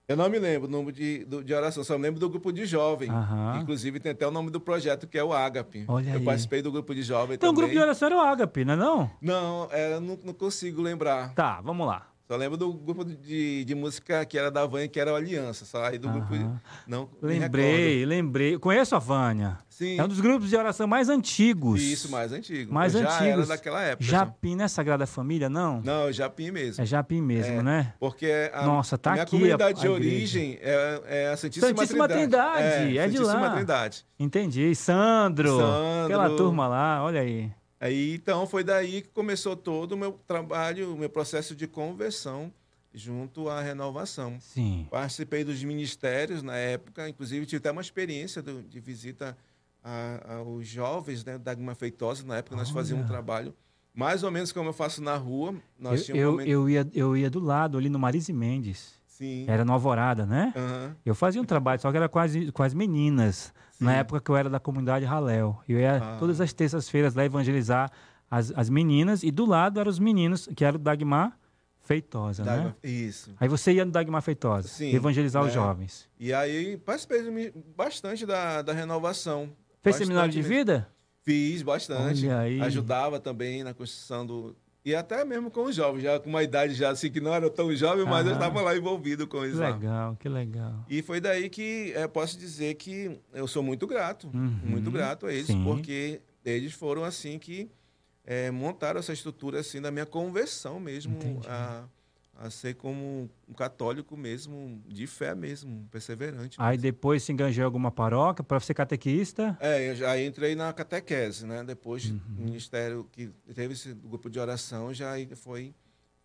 eu 0.07 0.17
não 0.17 0.29
me 0.29 0.39
lembro 0.39 0.69
o 0.69 0.71
nome 0.71 0.93
de, 0.93 1.25
de 1.25 1.55
oração, 1.55 1.83
só 1.83 1.97
me 1.97 2.03
lembro 2.03 2.21
do 2.21 2.29
grupo 2.29 2.53
de 2.53 2.67
jovem. 2.67 3.11
Uhum. 3.11 3.61
Inclusive 3.63 3.99
tem 3.99 4.13
até 4.13 4.27
o 4.27 4.31
nome 4.31 4.51
do 4.51 4.61
projeto, 4.61 5.07
que 5.07 5.17
é 5.17 5.25
o 5.25 5.33
Ágape. 5.33 5.87
Olha 5.89 6.11
eu 6.11 6.19
aí. 6.19 6.25
participei 6.25 6.61
do 6.61 6.71
grupo 6.71 6.95
de 6.95 7.03
jovem 7.03 7.37
então, 7.37 7.49
também. 7.51 7.53
Então 7.53 7.53
o 7.53 7.55
grupo 7.55 7.73
de 7.73 7.79
oração 7.79 8.07
era 8.07 8.17
o 8.17 8.21
Ágape, 8.21 8.65
não 8.67 8.75
é 8.75 8.77
não? 8.77 9.11
Não, 9.21 9.69
é, 9.71 10.01
não, 10.01 10.19
não 10.23 10.35
consigo 10.35 10.83
lembrar. 10.83 11.35
Tá, 11.35 11.61
vamos 11.63 11.87
lá. 11.87 12.07
Só 12.27 12.37
lembro 12.37 12.57
do 12.57 12.73
grupo 12.73 13.05
de, 13.05 13.65
de 13.65 13.75
música 13.75 14.25
que 14.25 14.39
era 14.39 14.51
da 14.51 14.65
Vânia, 14.65 14.89
que 14.89 14.99
era 14.99 15.13
o 15.13 15.15
Aliança. 15.17 15.67
Só 15.67 15.85
aí 15.85 15.99
do 15.99 16.09
grupo. 16.09 16.35
Não, 16.87 17.09
lembrei, 17.21 18.07
lembrei. 18.07 18.59
Conheço 18.59 18.97
a 18.97 18.99
Vânia. 18.99 19.59
Sim. 19.69 19.99
É 19.99 20.05
um 20.05 20.09
dos 20.09 20.21
grupos 20.21 20.49
de 20.49 20.57
oração 20.57 20.87
mais 20.87 21.09
antigos. 21.09 21.83
Isso, 21.83 22.11
mais 22.11 22.33
antigo. 22.33 22.73
Mais 22.73 22.95
Eu 22.95 23.01
antigos. 23.01 23.19
Já 23.19 23.27
era 23.27 23.47
daquela 23.47 23.83
época. 23.83 24.05
Japim, 24.09 24.51
já. 24.51 24.57
não 24.57 24.65
é 24.65 24.69
Sagrada 24.69 25.07
Família, 25.07 25.51
não? 25.51 25.83
Não, 25.83 26.13
Japim 26.13 26.51
mesmo. 26.51 26.83
É 26.83 26.87
Japim 26.87 27.21
mesmo, 27.21 27.59
é, 27.59 27.63
né? 27.63 27.93
Porque 27.99 28.51
a, 28.55 28.65
Nossa, 28.65 28.97
tá 28.97 29.11
a 29.11 29.13
minha 29.15 29.23
aqui 29.25 29.33
comunidade 29.33 29.79
a, 29.79 29.81
a 29.81 29.83
de 29.83 29.89
origem 29.89 30.59
é, 30.63 31.03
é, 31.07 31.29
a 31.29 31.37
Santíssima, 31.37 31.69
Santíssima 31.69 32.09
Trindade. 32.09 32.63
Trindade. 32.63 32.99
É, 32.99 33.05
é 33.05 33.09
de 33.09 33.19
lá. 33.19 33.25
Santíssima 33.25 33.51
Trindade. 33.51 34.07
Entendi. 34.19 34.75
Sandro, 34.77 35.59
Sandro. 35.59 36.05
Aquela 36.05 36.37
turma 36.37 36.69
lá, 36.69 37.05
olha 37.05 37.21
aí. 37.21 37.51
Aí, 37.85 38.15
então, 38.15 38.47
foi 38.47 38.65
daí 38.65 39.03
que 39.03 39.11
começou 39.11 39.55
todo 39.55 39.93
o 39.93 39.97
meu 39.97 40.13
trabalho, 40.27 40.95
o 40.95 40.97
meu 40.97 41.11
processo 41.11 41.55
de 41.55 41.67
conversão 41.67 42.51
junto 42.95 43.51
à 43.51 43.61
renovação. 43.61 44.39
Sim. 44.41 44.89
Participei 44.91 45.45
dos 45.45 45.63
ministérios 45.63 46.43
na 46.43 46.57
época, 46.57 47.07
inclusive 47.07 47.45
tive 47.45 47.59
até 47.59 47.71
uma 47.71 47.83
experiência 47.83 48.41
de, 48.41 48.63
de 48.63 48.81
visita 48.81 49.37
a, 49.83 50.37
aos 50.37 50.67
jovens 50.67 51.23
né, 51.27 51.33
da 51.33 51.53
Dagma 51.53 51.75
Feitosa. 51.75 52.25
Na 52.25 52.39
época 52.39 52.57
Olha. 52.57 52.63
nós 52.63 52.71
fazíamos 52.71 53.05
um 53.05 53.09
trabalho 53.09 53.55
mais 53.93 54.23
ou 54.23 54.31
menos 54.31 54.51
como 54.51 54.71
eu 54.71 54.73
faço 54.73 55.03
na 55.03 55.17
rua. 55.17 55.55
Nós 55.79 56.09
eu, 56.09 56.17
eu, 56.17 56.29
um 56.29 56.33
momento... 56.33 56.49
eu, 56.49 56.71
ia, 56.71 56.91
eu 56.95 57.15
ia 57.15 57.29
do 57.29 57.39
lado, 57.39 57.77
ali 57.77 57.91
no 57.91 57.99
Marise 57.99 58.33
Mendes. 58.33 58.95
Sim. 59.07 59.45
Era 59.47 59.63
no 59.63 59.75
Alvorada, 59.75 60.25
né? 60.25 60.55
Uhum. 60.57 60.95
Eu 61.05 61.15
fazia 61.15 61.41
um 61.41 61.45
trabalho, 61.45 61.83
só 61.83 61.91
que 61.91 61.99
era 61.99 62.07
as, 62.07 62.51
com 62.51 62.63
as 62.63 62.73
meninas. 62.73 63.53
Sim. 63.79 63.85
Na 63.85 63.95
época 63.95 64.21
que 64.21 64.31
eu 64.31 64.37
era 64.37 64.49
da 64.49 64.61
comunidade 64.61 65.05
Raléu. 65.05 65.59
Eu 65.69 65.79
ia 65.79 65.97
ah. 65.97 66.17
todas 66.19 66.41
as 66.41 66.53
terças-feiras 66.53 67.15
lá 67.15 67.25
evangelizar 67.25 67.91
as, 68.31 68.53
as 68.55 68.71
meninas. 68.71 69.23
E 69.23 69.31
do 69.31 69.45
lado 69.45 69.81
eram 69.81 69.91
os 69.91 69.99
meninos, 69.99 70.49
que 70.55 70.65
era 70.65 70.77
o 70.77 70.79
Dagmar 70.79 71.39
Feitosa, 71.83 72.45
né? 72.45 72.57
Dagmar- 72.57 72.77
Isso. 72.83 73.35
Aí 73.39 73.49
você 73.49 73.73
ia 73.73 73.85
no 73.85 73.91
Dagmar 73.91 74.23
Feitosa, 74.23 74.69
Sim, 74.69 74.95
evangelizar 74.95 75.43
os 75.43 75.49
né? 75.49 75.55
jovens. 75.55 76.09
E 76.19 76.33
aí 76.33 76.77
participei 76.79 77.53
bastante 77.77 78.25
da, 78.25 78.63
da 78.63 78.73
renovação. 78.73 79.51
Fez 79.83 79.97
seminário 79.97 80.33
de 80.33 80.41
vida? 80.41 80.89
Fiz 81.23 81.63
bastante. 81.63 82.27
Ajudava 82.63 83.19
também 83.19 83.65
na 83.65 83.75
construção 83.75 84.25
do. 84.25 84.57
E 84.85 84.95
até 84.95 85.25
mesmo 85.25 85.51
com 85.51 85.65
os 85.65 85.75
jovens, 85.75 86.03
já 86.03 86.21
com 86.21 86.29
uma 86.29 86.43
idade 86.43 86.75
já 86.75 86.91
assim 86.91 87.11
que 87.11 87.19
não 87.21 87.33
era 87.35 87.49
tão 87.49 87.75
jovem, 87.75 88.05
mas 88.05 88.27
eu 88.27 88.35
estava 88.35 88.61
lá 88.61 88.77
envolvido 88.77 89.27
com 89.27 89.41
Que 89.41 89.47
isso. 89.49 89.59
lá. 89.59 89.71
legal, 89.71 90.17
que 90.17 90.29
legal. 90.29 90.85
E 90.91 91.01
foi 91.01 91.21
daí 91.23 91.49
que 91.49 91.93
eh, 91.97 92.07
posso 92.07 92.39
dizer 92.39 92.75
que 92.75 93.19
eu 93.33 93.49
sou 93.49 93.63
muito 93.63 93.87
grato, 93.87 94.29
Uhum. 94.35 94.59
muito 94.63 94.91
grato 94.91 95.27
a 95.27 95.33
eles, 95.33 95.47
Sim. 95.47 95.65
porque 95.65 96.21
eles 96.45 96.75
foram 96.75 97.03
assim 97.03 97.39
que 97.39 97.71
eh, 98.27 98.51
montaram 98.51 99.01
essa 99.01 99.13
estrutura 99.15 99.61
assim 99.61 99.81
da 99.81 99.91
minha 99.91 100.05
conversão 100.05 100.79
mesmo 100.79 101.17
a, 101.49 101.85
a 102.37 102.51
ser 102.51 102.75
como 102.75 103.31
um 103.49 103.53
católico 103.53 104.17
mesmo, 104.17 104.83
de 104.87 105.07
fé 105.07 105.35
mesmo, 105.35 105.87
perseverante. 105.91 106.57
Aí 106.61 106.77
depois 106.77 107.23
se 107.23 107.33
enganjou 107.33 107.63
em 107.63 107.65
alguma 107.65 107.91
paróquia 107.91 108.43
para 108.45 108.59
ser 108.61 108.75
catequista. 108.75 109.57
É, 109.61 109.91
eu 109.91 109.95
já 109.95 110.21
entrei 110.21 110.55
na 110.55 110.73
catequese, 110.73 111.47
né? 111.47 111.63
Depois 111.63 112.07
Uhum. 112.11 112.19
do 112.29 112.43
ministério 112.43 113.09
que 113.13 113.31
teve 113.55 113.75
esse 113.75 113.93
grupo 113.95 114.29
de 114.29 114.39
oração, 114.39 114.93
já 114.93 115.13
foi 115.37 115.75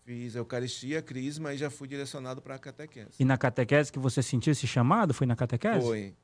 fiz 0.03 0.33
Eucaristia, 0.35 1.01
Crisma 1.03 1.53
e 1.53 1.57
já 1.57 1.69
fui 1.69 1.87
direcionado 1.87 2.41
para 2.41 2.55
a 2.55 2.59
catequese. 2.59 3.09
E 3.19 3.25
na 3.25 3.37
catequese 3.37 3.91
que 3.91 3.99
você 3.99 4.23
sentiu 4.23 4.51
esse 4.51 4.65
chamado? 4.65 5.13
Foi 5.13 5.27
na 5.27 5.35
catequese? 5.35 5.85
Foi. 5.85 6.15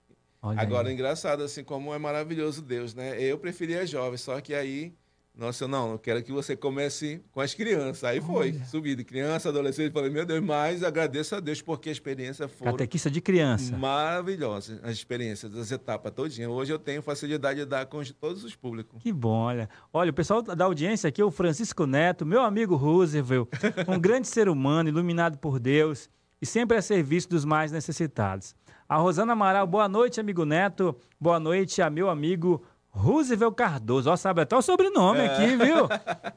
Olha 0.42 0.60
Agora, 0.60 0.88
aí. 0.88 0.94
engraçado, 0.94 1.44
assim, 1.44 1.64
como 1.64 1.94
é 1.94 1.98
maravilhoso 2.00 2.62
Deus, 2.62 2.94
né? 2.96 3.22
Eu 3.22 3.38
preferia 3.38 3.86
jovem, 3.86 4.18
só 4.18 4.40
que 4.42 4.54
aí, 4.56 4.94
nossa, 5.38 5.66
eu 5.66 5.68
não, 5.68 5.92
eu 5.92 6.00
quero 6.00 6.24
que 6.24 6.32
você 6.32 6.56
comece 6.56 7.22
com 7.32 7.42
as 7.42 7.54
crianças. 7.54 8.04
Aí 8.06 8.22
foi, 8.22 8.52
Olha. 8.52 8.66
subi 8.66 8.96
de 8.96 9.04
criança, 9.04 9.50
adolescente, 9.50 9.92
falei, 9.92 10.10
meu 10.10 10.26
Deus, 10.26 10.42
mas 10.42 10.82
agradeço 10.82 11.36
a 11.36 11.40
Deus 11.42 11.62
porque 11.62 11.90
a 11.90 11.92
experiência 11.92 12.48
foi 12.48 12.72
Catequista 12.72 13.12
de 13.12 13.20
criança. 13.20 13.76
maravilhosa, 13.76 14.80
as 14.82 14.94
experiências, 14.94 15.54
as 15.56 15.72
etapas 15.72 16.14
todinhas. 16.14 16.50
Hoje 16.50 16.72
eu 16.72 16.80
tenho 16.80 17.02
facilidade 17.02 17.60
de 17.60 17.66
dar 17.66 17.86
com 17.86 18.02
todos 18.04 18.46
os 18.46 18.56
públicos. 18.56 19.02
Que 19.02 19.12
bom, 19.12 19.36
olha. 19.36 19.70
Olha, 19.92 20.12
o 20.12 20.14
pessoal 20.14 20.42
da 20.42 20.64
audiência 20.64 21.10
aqui, 21.10 21.22
o 21.22 21.30
Francisco 21.30 21.86
Neto, 21.86 22.26
meu 22.26 22.42
amigo 22.42 22.76
Roosevelt, 22.76 23.50
um 23.88 24.00
grande 24.00 24.28
ser 24.28 24.48
humano, 24.48 24.88
iluminado 24.88 25.38
por 25.38 25.60
Deus 25.60 26.10
e 26.42 26.46
sempre 26.46 26.78
a 26.78 26.82
serviço 26.82 27.30
dos 27.30 27.44
mais 27.44 27.72
necessitados. 27.72 28.56
A 28.88 28.98
Rosana 28.98 29.34
Amaral, 29.34 29.66
boa 29.66 29.90
noite, 29.90 30.20
amigo 30.20 30.46
Neto. 30.46 30.96
Boa 31.20 31.40
noite 31.40 31.82
a 31.82 31.90
meu 31.90 32.08
amigo 32.10 32.62
Roosevelt 32.62 32.75
Cardoso. 33.56 34.10
Ó, 34.10 34.16
sabe 34.16 34.42
até 34.42 34.56
o 34.56 34.62
sobrenome 34.62 35.20
É. 35.20 35.26
aqui, 35.28 35.56
viu? 35.58 35.88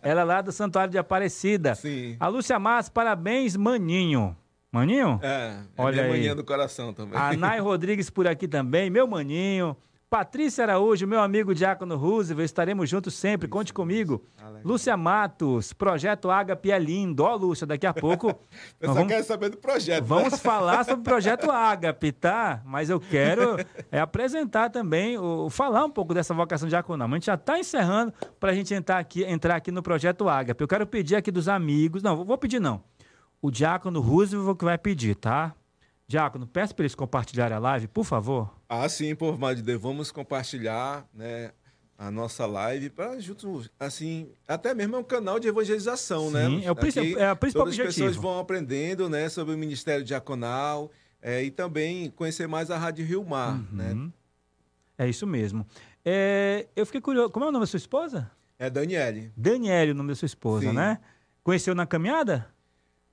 Ela 0.03 0.21
é 0.21 0.25
lá 0.25 0.41
do 0.43 0.53
Santuário 0.53 0.91
de 0.91 0.99
Aparecida. 0.99 1.75
Sim. 1.75 2.17
A 2.19 2.29
Lúcia 2.29 2.59
Massa, 2.59 2.91
parabéns, 2.91 3.57
maninho. 3.57 4.37
Maninho? 4.71 5.19
É, 5.23 5.61
é 5.77 5.83
Olha 5.83 6.03
minha 6.03 6.05
aí. 6.15 6.21
manhã 6.21 6.37
do 6.37 6.45
coração 6.45 6.93
também. 6.93 7.19
A 7.19 7.33
Nai 7.35 7.59
Rodrigues 7.59 8.11
por 8.11 8.27
aqui 8.27 8.47
também, 8.47 8.91
meu 8.91 9.07
maninho. 9.07 9.77
Patrícia 10.11 10.65
Araújo, 10.65 11.07
meu 11.07 11.21
amigo 11.21 11.55
Diácono 11.55 11.95
Roosevelt, 11.95 12.47
estaremos 12.47 12.89
juntos 12.89 13.13
sempre, 13.13 13.47
conte 13.47 13.75
comigo. 13.75 14.25
Ah, 14.39 14.49
legal. 14.49 14.63
Lúcia 14.65 14.97
Matos, 14.97 15.75
Projeto 15.75 16.31
Ágape 16.31 16.71
é 16.71 16.79
lindo. 16.79 17.25
Ó, 17.25 17.37
Lúcia, 17.37 17.67
daqui 17.67 17.87
a 17.87 17.93
pouco 17.93 18.29
nós 18.33 18.39
pessoal 18.79 18.97
vamos, 18.97 19.13
quer 19.13 19.23
saber 19.23 19.51
do 19.51 19.59
projeto. 19.59 20.01
né? 20.01 20.09
vamos 20.09 20.41
falar 20.41 20.83
sobre 20.87 21.01
o 21.01 21.05
Projeto 21.05 21.51
Ágape, 21.53 22.11
tá? 22.11 22.63
Mas 22.65 22.89
eu 22.89 22.99
quero 22.99 23.59
é, 23.93 24.01
apresentar 24.01 24.71
também, 24.71 25.19
o, 25.19 25.51
falar 25.51 25.85
um 25.85 25.91
pouco 25.91 26.15
dessa 26.15 26.33
vocação 26.33 26.71
diaconal. 26.71 27.07
Mas 27.07 27.17
a 27.17 27.19
gente 27.19 27.27
já 27.27 27.35
está 27.35 27.59
encerrando 27.59 28.15
para 28.41 28.53
a 28.53 28.55
gente 28.55 28.73
entrar 28.73 28.97
aqui, 28.97 29.25
entrar 29.25 29.57
aqui 29.57 29.71
no 29.71 29.83
Projeto 29.83 30.27
Ágape. 30.27 30.63
Eu 30.63 30.69
quero 30.69 30.87
pedir 30.87 31.17
aqui 31.17 31.31
dos 31.31 31.49
amigos, 31.49 32.03
não, 32.03 32.25
vou 32.25 32.39
pedir 32.39 32.61
não. 32.61 32.83
O 33.43 33.51
Diácono 33.51 34.01
Roosevelt 34.01 34.57
que 34.57 34.65
vai 34.65 34.79
pedir, 34.79 35.17
tá? 35.17 35.55
Diácono, 36.11 36.47
peço 36.47 36.75
para 36.75 36.85
eles 36.85 36.95
compartilharem 36.95 37.55
a 37.55 37.61
live, 37.61 37.87
por 37.87 38.03
favor. 38.03 38.51
Ah, 38.67 38.89
sim, 38.89 39.15
por 39.15 39.39
mais 39.39 39.59
de 39.59 39.63
Deus, 39.63 39.81
vamos 39.81 40.11
compartilhar, 40.11 41.07
né, 41.13 41.53
a 41.99 42.11
nossa 42.11 42.47
live 42.47 42.89
para 42.89 43.21
juntos, 43.21 43.71
assim, 43.79 44.31
até 44.47 44.73
mesmo 44.73 44.97
é 44.97 44.99
um 45.01 45.05
canal 45.05 45.39
de 45.39 45.49
evangelização, 45.49 46.31
né? 46.31 46.47
Sim, 46.47 46.65
é 46.65 46.71
o 46.73 46.75
princi- 46.75 46.99
Aqui, 47.01 47.15
é 47.19 47.31
o 47.31 47.37
principal 47.37 47.65
todas 47.65 47.75
as 47.79 47.81
objetivo. 47.81 48.07
pessoas 48.07 48.17
vão 48.17 48.39
aprendendo, 48.39 49.07
né, 49.11 49.29
sobre 49.29 49.55
o 49.55 49.59
ministério 49.59 50.03
diaconal 50.03 50.91
é, 51.21 51.43
e 51.45 51.51
também 51.51 52.09
conhecer 52.13 52.49
mais 52.49 52.71
a 52.71 52.79
Rádio 52.79 53.05
Rio 53.05 53.23
Mar, 53.23 53.61
né? 53.71 53.93
Uhum. 53.93 54.11
É 54.97 55.07
isso 55.07 55.27
mesmo. 55.27 55.67
É, 56.03 56.67
eu 56.75 56.87
fiquei 56.87 57.01
curioso. 57.03 57.29
Como 57.31 57.45
é 57.45 57.49
o 57.49 57.53
nome 57.53 57.65
da 57.65 57.67
sua 57.67 57.77
esposa? 57.77 58.31
É 58.59 58.71
Daniele. 58.71 59.31
Daniele, 59.37 59.91
o 59.93 59.95
nome 59.95 60.09
da 60.09 60.15
sua 60.17 60.27
esposa, 60.27 60.69
Sim. 60.71 60.75
né? 60.75 60.99
Conheceu 61.45 61.75
na 61.75 61.87
caminhada? 61.87 62.49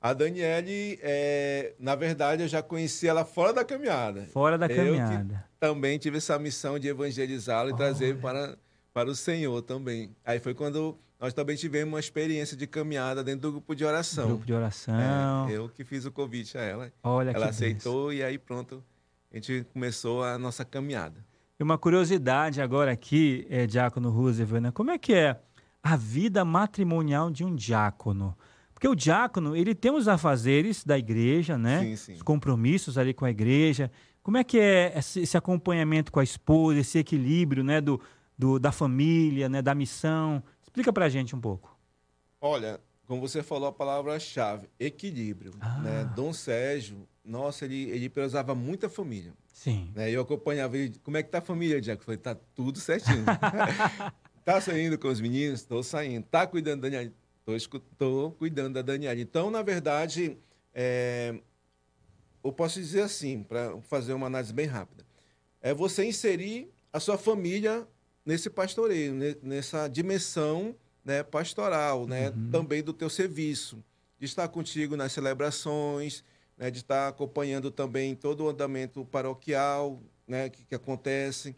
A 0.05 0.13
Daniele, 0.13 0.99
é, 1.01 1.73
na 1.79 1.95
verdade, 1.95 2.43
eu 2.43 2.47
já 2.47 2.61
conheci 2.61 3.07
ela 3.07 3.25
fora 3.25 3.51
da 3.51 3.65
caminhada. 3.65 4.27
Fora 4.27 4.55
da 4.55 4.67
Eu 4.67 4.75
caminhada. 4.75 5.43
Também 5.59 5.97
tive 5.97 6.17
essa 6.17 6.37
missão 6.37 6.77
de 6.77 6.87
evangelizá-la 6.87 7.71
e 7.71 7.75
trazer 7.75 8.15
para, 8.21 8.55
para 8.93 9.09
o 9.09 9.15
Senhor 9.15 9.63
também. 9.63 10.15
Aí 10.23 10.39
foi 10.39 10.53
quando 10.53 10.95
nós 11.19 11.33
também 11.33 11.55
tivemos 11.55 11.91
uma 11.91 11.99
experiência 11.99 12.55
de 12.55 12.67
caminhada 12.67 13.23
dentro 13.23 13.41
do 13.41 13.51
grupo 13.53 13.75
de 13.75 13.83
oração. 13.83 14.27
Grupo 14.27 14.45
de 14.45 14.53
oração. 14.53 15.49
É, 15.49 15.53
eu 15.53 15.69
que 15.69 15.83
fiz 15.83 16.05
o 16.05 16.11
convite 16.11 16.55
a 16.55 16.61
ela. 16.61 16.91
Olha 17.01 17.31
que 17.31 17.37
ela 17.37 17.47
aceitou 17.47 18.13
e 18.13 18.23
aí 18.23 18.37
pronto, 18.37 18.83
a 19.31 19.35
gente 19.37 19.65
começou 19.73 20.23
a 20.23 20.37
nossa 20.37 20.63
caminhada. 20.63 21.19
E 21.59 21.63
uma 21.63 21.79
curiosidade 21.79 22.61
agora 22.61 22.91
aqui, 22.91 23.47
é, 23.49 23.65
Diácono 23.65 24.11
Roosevelt, 24.11 24.61
né? 24.61 24.71
Como 24.71 24.91
é 24.91 24.99
que 24.99 25.15
é 25.15 25.39
a 25.81 25.95
vida 25.95 26.45
matrimonial 26.45 27.31
de 27.31 27.43
um 27.43 27.55
diácono? 27.55 28.37
Porque 28.75 28.87
o 28.89 28.93
diácono, 28.93 29.55
ele 29.55 29.73
tem 29.73 29.89
os 29.89 30.05
afazeres 30.07 30.83
da 30.83 30.97
igreja, 30.99 31.57
né? 31.57 31.79
Sim, 31.79 31.95
sim. 31.95 32.13
Os 32.13 32.21
compromissos 32.21 32.97
ali 32.97 33.13
com 33.13 33.23
a 33.23 33.31
igreja. 33.31 33.89
Como 34.21 34.35
é 34.37 34.43
que 34.43 34.59
é 34.59 34.93
esse, 34.97 35.37
acompanhamento 35.37 36.11
com 36.11 36.19
a 36.19 36.23
esposa, 36.23 36.79
esse 36.79 36.99
equilíbrio, 36.99 37.63
né? 37.63 37.79
Do, 37.79 38.01
do- 38.37 38.59
da 38.59 38.73
família, 38.73 39.47
né? 39.47 39.61
Da 39.61 39.73
missão. 39.73 40.43
Explica 40.61 40.91
pra 40.91 41.07
gente 41.07 41.33
um 41.33 41.39
pouco. 41.39 41.73
Olha, 42.41 42.81
como 43.07 43.21
você 43.21 43.41
falou 43.41 43.69
a 43.69 43.71
palavra-chave, 43.71 44.67
equilíbrio. 44.77 45.53
Ah. 45.61 45.79
Né? 45.79 46.11
Dom 46.13 46.33
Sérgio, 46.33 47.07
nossa, 47.23 47.63
ele, 47.63 47.89
ele 47.89 48.09
prezava 48.09 48.53
muito 48.53 48.85
a 48.85 48.89
família. 48.89 49.33
Sim. 49.53 49.89
Né? 49.95 50.11
Eu 50.11 50.21
acompanhava 50.21 50.77
ele, 50.77 50.99
como 51.01 51.15
é 51.15 51.23
que 51.23 51.29
tá 51.29 51.37
a 51.37 51.41
família, 51.41 51.79
Diaco? 51.79 52.01
Eu 52.01 52.05
falei, 52.05 52.17
tá 52.17 52.35
tudo 52.53 52.77
certinho. 52.77 53.23
tá 54.43 54.59
saindo 54.59 54.97
com 54.99 55.07
os 55.07 55.21
meninos? 55.21 55.61
Estou 55.61 55.81
saindo. 55.81 56.25
Tá 56.25 56.45
cuidando 56.45 56.81
da? 56.89 56.97
Estou 57.47 58.31
cuidando 58.31 58.73
da 58.75 58.81
Daniela. 58.81 59.19
Então, 59.19 59.51
na 59.51 59.61
verdade, 59.61 60.37
é, 60.73 61.39
eu 62.43 62.51
posso 62.51 62.79
dizer 62.79 63.01
assim, 63.01 63.43
para 63.43 63.79
fazer 63.81 64.13
uma 64.13 64.27
análise 64.27 64.53
bem 64.53 64.65
rápida. 64.65 65.05
É 65.61 65.73
você 65.73 66.05
inserir 66.05 66.71
a 66.91 66.99
sua 66.99 67.17
família 67.17 67.87
nesse 68.25 68.49
pastoreio, 68.49 69.13
ne- 69.13 69.37
nessa 69.43 69.87
dimensão 69.87 70.75
né, 71.03 71.21
pastoral, 71.21 72.07
né, 72.07 72.31
também 72.51 72.81
do 72.81 72.91
teu 72.93 73.09
serviço, 73.09 73.83
de 74.17 74.25
estar 74.25 74.47
contigo 74.47 74.95
nas 74.95 75.11
celebrações, 75.11 76.23
né, 76.57 76.71
de 76.71 76.79
estar 76.79 77.09
acompanhando 77.09 77.69
também 77.69 78.15
todo 78.15 78.43
o 78.45 78.49
andamento 78.49 79.05
paroquial 79.05 80.01
né, 80.27 80.49
que, 80.49 80.65
que 80.65 80.73
acontece 80.73 81.55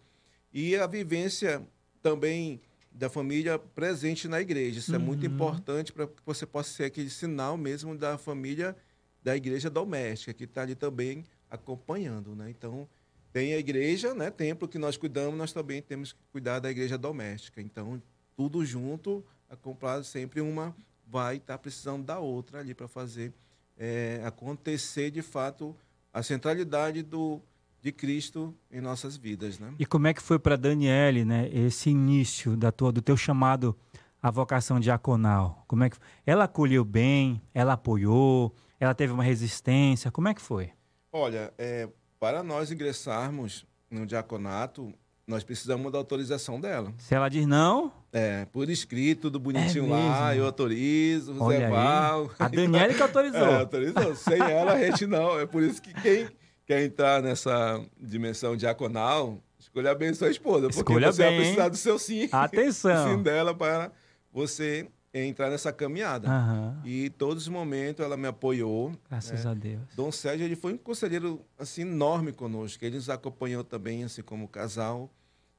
e 0.53 0.75
a 0.75 0.85
vivência 0.87 1.65
também 2.01 2.59
da 2.97 3.09
família 3.09 3.59
presente 3.59 4.27
na 4.27 4.41
igreja. 4.41 4.79
Isso 4.79 4.93
é 4.95 4.97
muito 4.97 5.25
Uhum. 5.25 5.33
importante 5.33 5.93
para 5.93 6.07
que 6.07 6.13
você 6.25 6.45
possa 6.45 6.71
ser 6.71 6.85
aquele 6.85 7.09
sinal 7.09 7.55
mesmo 7.57 7.95
da 7.95 8.17
família 8.17 8.75
da 9.23 9.35
igreja 9.35 9.69
doméstica, 9.69 10.33
que 10.33 10.45
está 10.45 10.61
ali 10.63 10.73
também 10.75 11.23
acompanhando. 11.49 12.35
Né? 12.35 12.49
Então, 12.49 12.87
tem 13.31 13.53
a 13.53 13.57
igreja, 13.57 14.13
né, 14.13 14.31
templo 14.31 14.67
que 14.67 14.77
nós 14.79 14.97
cuidamos, 14.97 15.37
nós 15.37 15.53
também 15.53 15.81
temos 15.81 16.13
que 16.13 16.19
cuidar 16.31 16.59
da 16.59 16.71
igreja 16.71 16.97
doméstica. 16.97 17.61
Então, 17.61 18.01
tudo 18.35 18.65
junto, 18.65 19.23
acompanhado 19.49 20.03
sempre 20.03 20.41
uma 20.41 20.75
vai 21.05 21.37
estar 21.37 21.57
precisando 21.57 22.03
da 22.03 22.19
outra 22.19 22.59
ali 22.59 22.73
para 22.73 22.87
fazer 22.87 23.31
é, 23.77 24.21
acontecer 24.25 25.11
de 25.11 25.21
fato 25.21 25.75
a 26.11 26.23
centralidade 26.23 27.03
do, 27.03 27.39
de 27.87 27.91
Cristo 27.93 28.53
em 28.69 28.81
nossas 28.81 29.15
vidas, 29.15 29.57
né? 29.59 29.73
E 29.79 29.85
como 29.85 30.07
é 30.07 30.13
que 30.13 30.21
foi 30.21 30.37
para 30.37 30.57
Daniele, 30.57 31.23
né? 31.23 31.49
Esse 31.53 31.89
início 31.89 32.57
da 32.57 32.69
tua, 32.71 32.91
do 32.91 33.01
teu 33.01 33.15
chamado 33.15 33.75
à 34.21 34.29
vocação 34.29 34.77
diaconal? 34.79 35.63
Como 35.67 35.83
é 35.85 35.89
que 35.89 35.97
ela 36.25 36.43
acolheu 36.43 36.83
bem? 36.83 37.41
Ela 37.53 37.73
apoiou? 37.73 38.53
Ela 38.79 38.93
teve 38.93 39.13
uma 39.13 39.23
resistência? 39.23 40.11
Como 40.11 40.27
é 40.27 40.33
que 40.33 40.41
foi? 40.41 40.71
Olha, 41.13 41.53
é, 41.57 41.87
para 42.19 42.43
nós 42.43 42.71
ingressarmos 42.71 43.65
no 43.89 44.05
diaconato, 44.05 44.93
nós 45.25 45.43
precisamos 45.45 45.89
da 45.89 45.97
autorização 45.97 46.59
dela. 46.59 46.93
Se 46.97 47.15
ela 47.15 47.29
diz 47.29 47.47
não, 47.47 47.91
É, 48.11 48.45
por 48.45 48.69
escrito, 48.69 49.23
tudo 49.23 49.39
bonitinho 49.39 49.85
É 49.85 49.89
lá, 49.89 50.35
eu 50.35 50.45
autorizo, 50.45 51.35
olha 51.39 51.59
Zé. 51.59 51.69
Val. 51.69 52.31
A 52.37 52.47
Daniele 52.49 52.93
que 52.93 53.01
autorizou. 53.01 53.39
É, 53.47 53.59
autorizou. 53.59 54.15
Sem 54.15 54.41
ela, 54.41 54.73
a 54.73 54.85
gente 54.85 55.05
não. 55.07 55.39
É 55.39 55.45
por 55.45 55.63
isso 55.63 55.81
que 55.81 55.93
quem 55.93 56.27
quer 56.67 56.83
entrar 56.83 57.23
nessa 57.23 57.81
dimensão 57.97 58.57
diaconal, 58.57 59.41
escolha 59.57 59.95
bem 59.95 60.13
sua 60.13 60.29
esposa. 60.29 60.67
Porque 60.67 60.79
Escolha 60.79 61.11
você 61.11 61.23
bem, 61.23 61.31
vai 61.31 61.39
precisar 61.39 61.69
do 61.69 61.77
seu 61.77 61.97
sim. 61.97 62.27
Atenção. 62.29 63.07
sim 63.15 63.23
dela 63.23 63.55
para 63.55 63.89
você 64.31 64.85
entrar 65.13 65.49
nessa 65.49 65.71
caminhada. 65.71 66.27
Aham. 66.27 66.81
E 66.83 67.09
todos 67.11 67.43
os 67.43 67.49
momentos 67.49 68.05
ela 68.05 68.17
me 68.17 68.27
apoiou. 68.27 68.91
Graças 69.09 69.45
né? 69.45 69.51
a 69.51 69.53
Deus. 69.53 69.81
Dom 69.95 70.11
Sérgio 70.11 70.45
ele 70.45 70.57
foi 70.57 70.73
um 70.73 70.77
conselheiro 70.77 71.41
assim 71.57 71.81
enorme 71.83 72.33
conosco. 72.33 72.83
Ele 72.83 72.97
nos 72.97 73.09
acompanhou 73.09 73.63
também 73.63 74.03
assim 74.03 74.21
como 74.21 74.45
casal 74.45 75.09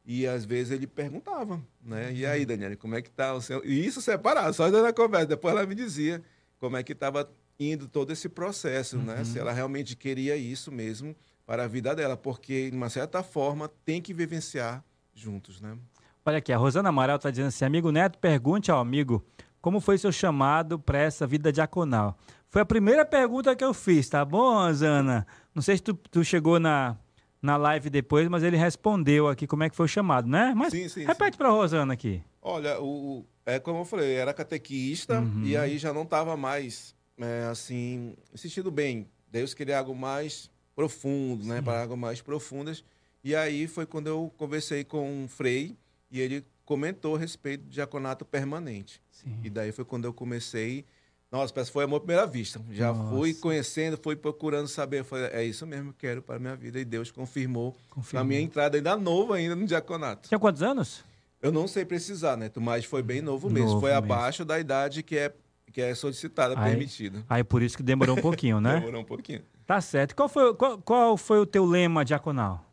e 0.05 0.27
às 0.27 0.44
vezes 0.44 0.73
ele 0.73 0.87
perguntava, 0.87 1.61
né? 1.83 2.12
E 2.12 2.25
aí, 2.25 2.47
Daniela, 2.47 2.77
como 2.77 2.94
é 2.94 3.03
que 3.03 3.11
tá 3.11 3.35
o 3.35 3.40
seu? 3.40 3.64
E 3.64 3.85
isso 3.85 4.01
separado, 4.01 4.55
só 4.55 4.71
dando 4.71 4.87
a 4.87 4.92
conversa. 4.92 5.27
Depois 5.27 5.55
ela 5.55 5.66
me 5.66 5.75
dizia 5.75 6.23
como 6.59 6.77
é 6.77 6.83
que 6.83 6.92
estava 6.92 7.31
indo 7.59 7.88
todo 7.88 8.12
esse 8.12 8.29
processo, 8.29 8.97
né? 8.99 9.25
Se 9.25 9.38
ela 9.38 9.53
realmente 9.53 9.97
queria 9.97 10.37
isso 10.37 10.71
mesmo 10.71 11.14
para 11.47 11.64
a 11.64 11.68
vida 11.68 11.94
dela, 11.94 12.16
porque 12.16 12.71
de 12.71 12.77
uma 12.77 12.88
certa 12.90 13.23
forma 13.23 13.71
tem 13.85 14.01
que 14.01 14.14
vivenciar 14.14 14.85
juntos, 15.14 15.61
né? 15.61 15.77
Olha 16.25 16.38
aqui, 16.38 16.53
a 16.53 16.57
Rosana 16.59 16.90
Amaral 16.90 17.16
está 17.16 17.31
dizendo 17.31 17.49
assim: 17.49 17.64
amigo 17.64 17.90
Neto, 17.90 18.18
pergunte 18.18 18.71
ao 18.71 18.79
amigo 18.79 19.25
como 19.61 19.81
foi 19.81 19.99
seu 19.99 20.12
chamado 20.12 20.79
para 20.79 20.99
essa 20.99 21.27
vida 21.27 21.51
diaconal. 21.53 22.16
Foi 22.51 22.62
a 22.62 22.66
primeira 22.66 23.05
pergunta 23.05 23.55
que 23.57 23.64
eu 23.64 23.75
fiz, 23.75 24.09
tá 24.09 24.25
bom, 24.25 24.55
Rosana? 24.55 25.27
Não 25.55 25.61
sei 25.62 25.77
se 25.77 25.83
tu, 25.83 25.94
tu 25.94 26.23
chegou 26.25 26.59
na, 26.61 26.97
na 27.42 27.57
live 27.57 27.90
depois, 27.90 28.29
mas 28.29 28.42
ele 28.42 28.57
respondeu 28.57 29.27
aqui 29.29 29.47
como 29.47 29.64
é 29.64 29.71
que 29.71 29.77
foi 29.77 29.85
o 29.87 29.88
chamado, 29.88 30.29
né? 30.29 30.55
Mas 30.57 30.71
Sim, 30.73 30.88
sim, 30.88 31.05
repete 31.05 31.37
para 31.37 31.51
Rosana 31.51 31.92
aqui. 31.92 32.23
Olha, 32.40 32.81
o, 32.81 33.27
é 33.44 33.59
como 33.59 33.81
eu 33.81 33.85
falei, 33.85 34.14
era 34.14 34.33
catequista 34.33 35.21
Uhum. 35.21 35.42
e 35.44 35.57
aí 35.57 35.77
já 35.77 35.92
não 35.92 36.03
estava 36.05 36.37
mais 36.37 36.94
é, 37.18 37.44
assim, 37.50 38.14
assistindo 38.33 38.70
bem. 38.70 39.09
Deus 39.31 39.54
queria 39.54 39.78
algo 39.78 39.94
mais 39.94 40.50
profundo, 40.74 41.44
né? 41.44 41.61
Para 41.61 41.83
algo 41.83 41.96
mais 41.96 42.20
profundas. 42.20 42.85
E 43.22 43.35
aí 43.35 43.66
foi 43.66 43.85
quando 43.85 44.07
eu 44.07 44.33
conversei 44.37 44.85
com 44.85 45.24
um 45.24 45.28
Frei 45.28 45.76
e 46.11 46.20
ele 46.20 46.44
comentou 46.64 47.16
a 47.16 47.18
respeito 47.18 47.64
do 47.64 47.70
diaconato 47.70 48.24
permanente. 48.24 49.00
Sim. 49.11 49.38
E 49.42 49.50
daí 49.50 49.72
foi 49.72 49.85
quando 49.85 50.04
eu 50.04 50.12
comecei. 50.12 50.85
Nossa, 51.31 51.64
foi 51.66 51.85
amor 51.85 51.96
à 51.96 52.00
primeira 52.00 52.26
vista. 52.26 52.61
Já 52.70 52.92
Nossa. 52.92 53.11
fui 53.14 53.35
conhecendo, 53.35 53.98
fui 54.02 54.16
procurando 54.16 54.66
saber. 54.68 55.04
Falei, 55.04 55.26
é 55.33 55.44
isso 55.44 55.66
mesmo 55.66 55.92
que 55.92 56.07
eu 56.07 56.11
quero 56.11 56.22
para 56.22 56.37
a 56.37 56.38
minha 56.38 56.57
vida. 56.57 56.78
E 56.81 56.85
Deus 56.85 57.11
confirmou, 57.11 57.76
Confirmou. 57.90 58.24
na 58.24 58.28
minha 58.28 58.40
entrada 58.40 58.78
ainda 58.78 58.96
nova 58.96 59.37
ainda 59.37 59.54
no 59.54 59.66
diaconato. 59.66 60.28
Tinha 60.28 60.38
quantos 60.38 60.62
anos? 60.62 61.04
Eu 61.42 61.52
não 61.52 61.68
sei 61.68 61.85
precisar, 61.85 62.37
né? 62.37 62.50
Mas 62.57 62.85
foi 62.85 63.02
bem 63.02 63.20
novo 63.20 63.50
mesmo. 63.50 63.68
Novo 63.68 63.81
foi 63.81 63.90
mesmo. 63.90 64.04
abaixo 64.04 64.44
da 64.44 64.59
idade 64.59 65.02
que 65.02 65.16
é, 65.18 65.33
que 65.72 65.81
é 65.81 65.94
solicitada, 65.94 66.59
Aí- 66.59 66.70
permitida. 66.70 67.24
Aí 67.28 67.42
por 67.44 67.62
isso 67.62 67.76
que 67.76 67.83
demorou 67.83 68.16
um 68.16 68.20
pouquinho, 68.20 68.61
né? 68.62 68.81
Demorou 68.81 69.00
um 69.02 69.04
pouquinho. 69.04 69.42
Tá 69.66 69.81
certo. 69.81 70.14
Qual 70.16 70.28
foi, 70.28 70.54
qual, 70.54 70.78
qual 70.81 71.16
foi 71.16 71.38
o 71.40 71.46
teu 71.46 71.64
lema 71.64 72.04
diaconal? 72.04 72.64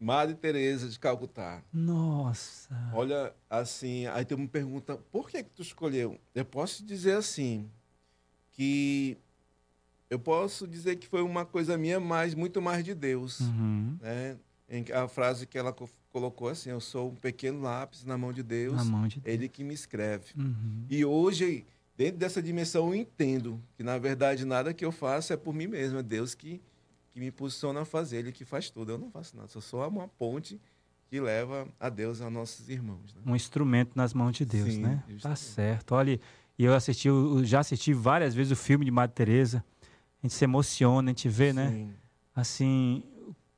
Madre 0.00 0.34
Teresa 0.34 0.88
de 0.88 0.98
Calcutá. 0.98 1.62
Nossa. 1.72 2.68
Olha, 2.92 3.32
assim, 3.48 4.06
aí 4.08 4.24
tem 4.24 4.36
uma 4.36 4.48
pergunta, 4.48 4.96
por 5.10 5.30
que 5.30 5.42
que 5.42 5.50
tu 5.50 5.62
escolheu? 5.62 6.18
Eu 6.34 6.44
posso 6.44 6.84
dizer 6.84 7.16
assim, 7.16 7.70
que 8.52 9.16
eu 10.10 10.18
posso 10.18 10.66
dizer 10.66 10.96
que 10.96 11.06
foi 11.06 11.22
uma 11.22 11.44
coisa 11.46 11.78
minha, 11.78 11.98
mas 12.00 12.34
muito 12.34 12.60
mais 12.60 12.84
de 12.84 12.94
Deus, 12.94 13.40
Uhum. 13.40 13.96
né? 14.00 14.36
A 14.94 15.06
frase 15.08 15.46
que 15.46 15.56
ela 15.56 15.72
co- 15.72 15.88
colocou 16.12 16.48
assim, 16.48 16.70
eu 16.70 16.80
sou 16.80 17.10
um 17.10 17.14
pequeno 17.14 17.60
lápis 17.62 18.04
na 18.04 18.18
mão 18.18 18.32
de 18.32 18.42
Deus, 18.42 18.76
Na 18.76 18.84
mão 18.84 19.06
de 19.06 19.20
Deus. 19.20 19.34
ele 19.34 19.48
que 19.48 19.62
me 19.62 19.72
escreve. 19.74 20.32
Uhum. 20.36 20.84
E 20.90 21.04
hoje, 21.04 21.64
dentro 21.96 22.18
dessa 22.18 22.42
dimensão, 22.42 22.88
eu 22.88 22.94
entendo 22.94 23.60
que, 23.76 23.82
na 23.82 23.98
verdade, 23.98 24.44
nada 24.44 24.72
que 24.74 24.84
eu 24.84 24.92
faço 24.92 25.32
é 25.32 25.36
por 25.36 25.54
mim 25.54 25.66
mesmo. 25.66 25.98
É 25.98 26.02
Deus 26.02 26.34
que, 26.34 26.60
que 27.12 27.20
me 27.20 27.26
impulsiona 27.28 27.82
a 27.82 27.84
fazer, 27.84 28.18
Ele 28.18 28.32
que 28.32 28.44
faz 28.44 28.70
tudo. 28.70 28.92
Eu 28.92 28.98
não 28.98 29.10
faço 29.10 29.36
nada, 29.36 29.48
só 29.48 29.60
sou 29.60 29.86
uma 29.88 30.08
ponte 30.08 30.60
que 31.08 31.20
leva 31.20 31.68
a 31.78 31.88
Deus 31.88 32.20
aos 32.20 32.32
nossos 32.32 32.68
irmãos. 32.68 33.14
Né? 33.14 33.22
Um 33.26 33.36
instrumento 33.36 33.92
nas 33.94 34.12
mãos 34.14 34.32
de 34.36 34.44
Deus, 34.44 34.72
Sim, 34.74 34.80
né? 34.80 35.02
Tá 35.06 35.12
justamente. 35.12 35.38
certo. 35.40 35.92
Olha, 35.94 36.18
e 36.58 36.64
eu 36.64 36.74
assisti, 36.74 37.08
o- 37.10 37.44
já 37.44 37.60
assisti 37.60 37.92
várias 37.92 38.34
vezes 38.34 38.52
o 38.52 38.56
filme 38.56 38.84
de 38.84 38.90
Madre 38.90 39.14
Teresa. 39.14 39.64
A 40.22 40.26
gente 40.26 40.34
se 40.34 40.44
emociona, 40.44 41.10
a 41.10 41.12
gente 41.12 41.28
vê, 41.28 41.52
né? 41.52 41.70
Sim. 41.70 41.94
Assim, 42.34 43.04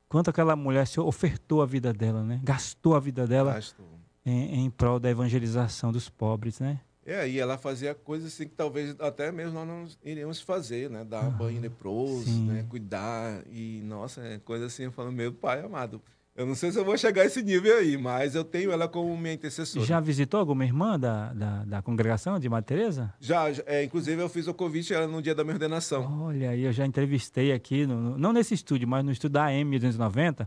quanto 0.08 0.28
aquela 0.28 0.54
mulher 0.56 0.86
se 0.86 1.00
ofertou 1.00 1.62
a 1.62 1.66
vida 1.66 1.92
dela, 1.92 2.22
né? 2.22 2.40
Gastou 2.44 2.94
a 2.94 3.00
vida 3.00 3.26
dela 3.26 3.54
Pastor. 3.54 3.86
em, 4.24 4.64
em 4.66 4.70
prol 4.70 4.98
da 5.00 5.08
evangelização 5.08 5.92
dos 5.92 6.08
pobres, 6.10 6.60
né? 6.60 6.80
É, 7.06 7.28
e 7.28 7.38
ela 7.38 7.56
fazia 7.56 7.94
coisas 7.94 8.32
assim 8.32 8.48
que 8.48 8.54
talvez 8.56 8.96
até 8.98 9.30
mesmo 9.30 9.52
nós 9.54 9.66
não 9.66 9.86
iríamos 10.04 10.40
fazer, 10.40 10.90
né? 10.90 11.04
Dar 11.04 11.30
banho 11.30 11.60
leproso, 11.60 12.28
né? 12.46 12.66
Cuidar. 12.68 13.44
E, 13.48 13.80
nossa, 13.84 14.20
é 14.22 14.38
coisa 14.38 14.66
assim, 14.66 14.82
eu 14.84 14.92
falo, 14.92 15.12
meu 15.12 15.32
pai 15.32 15.60
amado. 15.60 16.02
Eu 16.34 16.44
não 16.44 16.54
sei 16.54 16.70
se 16.70 16.78
eu 16.78 16.84
vou 16.84 16.98
chegar 16.98 17.22
a 17.22 17.24
esse 17.24 17.40
nível 17.42 17.78
aí, 17.78 17.96
mas 17.96 18.34
eu 18.34 18.44
tenho 18.44 18.70
ela 18.70 18.86
como 18.88 19.16
minha 19.16 19.32
intercessora. 19.32 19.86
Já 19.86 20.00
visitou 20.00 20.38
alguma 20.38 20.64
irmã 20.64 20.98
da, 20.98 21.32
da, 21.32 21.64
da 21.64 21.80
congregação 21.82 22.38
de 22.38 22.46
Madre 22.48 22.66
Teresa? 22.76 23.14
Já, 23.20 23.50
já, 23.52 23.62
é, 23.66 23.84
inclusive 23.84 24.20
eu 24.20 24.28
fiz 24.28 24.46
o 24.46 24.52
convite 24.52 24.92
ela 24.92 25.06
no 25.06 25.22
dia 25.22 25.34
da 25.34 25.42
minha 25.44 25.54
ordenação. 25.54 26.24
Olha, 26.24 26.50
aí 26.50 26.62
eu 26.64 26.72
já 26.72 26.84
entrevistei 26.84 27.52
aqui, 27.52 27.86
no- 27.86 28.18
não 28.18 28.32
nesse 28.34 28.52
estúdio, 28.52 28.86
mas 28.86 29.02
no 29.04 29.12
estúdio 29.12 29.32
da 29.34 29.44
AM 29.46 29.78
290. 29.78 30.46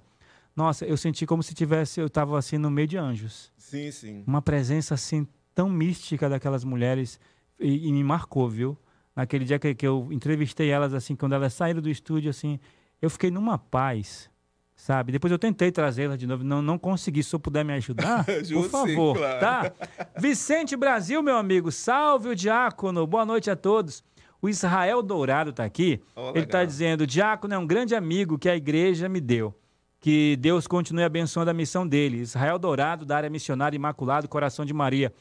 Nossa, 0.56 0.86
eu 0.86 0.98
senti 0.98 1.26
como 1.26 1.42
se 1.42 1.54
tivesse, 1.56 2.00
eu 2.02 2.08
estava 2.08 2.38
assim 2.38 2.58
no 2.60 2.70
meio 2.70 2.88
de 2.88 2.98
anjos. 2.98 3.52
Sim, 3.58 3.90
sim. 3.92 4.24
Uma 4.28 4.42
presença 4.44 4.94
assim 4.94 5.26
tão 5.60 5.68
mística 5.68 6.30
daquelas 6.30 6.64
mulheres 6.64 7.20
e, 7.60 7.90
e 7.90 7.92
me 7.92 8.02
marcou, 8.02 8.48
viu? 8.48 8.78
Naquele 9.14 9.44
dia 9.44 9.60
que, 9.60 9.76
que 9.76 9.86
eu 9.86 10.08
entrevistei 10.10 10.70
elas 10.70 10.94
assim, 10.94 11.18
quando 11.18 11.34
elas 11.36 11.54
saíram 11.54 11.82
do 11.82 11.90
estúdio 11.90 12.30
assim, 12.30 12.58
eu 13.02 13.10
fiquei 13.10 13.30
numa 13.30 13.58
paz, 13.58 14.30
sabe? 14.74 15.12
Depois 15.12 15.30
eu 15.30 15.38
tentei 15.38 15.70
trazê-las 15.70 16.18
de 16.18 16.26
novo, 16.26 16.46
não, 16.46 16.62
não 16.62 16.78
consegui. 16.78 17.22
Se 17.24 17.36
eu 17.36 17.42
puder 17.42 17.66
me 17.66 17.74
ajudar, 17.74 18.24
por 18.24 18.36
Ajude 18.36 18.64
sim, 18.64 18.70
favor, 18.70 19.18
claro. 19.18 19.40
tá? 19.42 19.72
Vicente 20.18 20.78
Brasil, 20.78 21.22
meu 21.22 21.36
amigo, 21.36 21.74
salve 21.74 22.30
o 22.30 22.36
diácono, 22.36 23.06
boa 23.06 23.26
noite 23.26 23.52
a 23.52 23.56
todos. 23.58 24.02
O 24.42 24.48
Israel 24.48 25.04
Dourado 25.04 25.50
está 25.50 25.66
aqui. 25.66 26.02
Ó, 26.16 26.30
Ele 26.30 26.46
está 26.46 26.64
dizendo: 26.64 27.06
Diácono 27.06 27.54
é 27.54 27.58
um 27.58 27.68
grande 27.68 27.94
amigo 27.94 28.40
que 28.40 28.48
a 28.48 28.56
igreja 28.56 29.10
me 29.10 29.20
deu. 29.20 29.54
Que 30.00 30.38
Deus 30.38 30.68
continue 30.68 31.04
abençoando 31.04 31.52
a 31.52 31.54
missão 31.54 31.86
dele. 31.86 32.20
Israel 32.20 32.58
Dourado, 32.58 33.06
da 33.06 33.18
área 33.18 33.30
missionária 33.30 33.76
Imaculado 33.76 34.30
Coração 34.30 34.64
de 34.64 34.74
Maria. 34.74 35.12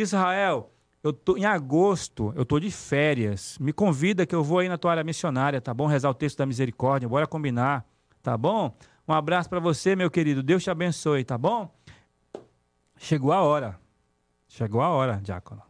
Israel, 0.00 0.72
eu 1.02 1.12
tô 1.12 1.36
em 1.36 1.44
agosto, 1.44 2.32
eu 2.36 2.44
tô 2.44 2.58
de 2.58 2.70
férias. 2.70 3.56
Me 3.58 3.72
convida 3.72 4.26
que 4.26 4.34
eu 4.34 4.42
vou 4.42 4.58
aí 4.58 4.68
na 4.68 4.76
tua 4.76 4.92
área 4.92 5.04
missionária, 5.04 5.60
tá 5.60 5.72
bom? 5.72 5.86
Rezar 5.86 6.10
o 6.10 6.14
texto 6.14 6.38
da 6.38 6.46
misericórdia, 6.46 7.08
bora 7.08 7.26
combinar, 7.26 7.86
tá 8.22 8.36
bom? 8.36 8.76
Um 9.06 9.12
abraço 9.12 9.48
para 9.48 9.60
você, 9.60 9.96
meu 9.96 10.10
querido. 10.10 10.42
Deus 10.42 10.62
te 10.62 10.70
abençoe, 10.70 11.24
tá 11.24 11.38
bom? 11.38 11.72
Chegou 12.98 13.32
a 13.32 13.42
hora. 13.42 13.78
Chegou 14.48 14.80
a 14.80 14.88
hora, 14.88 15.20
Diácono. 15.22 15.62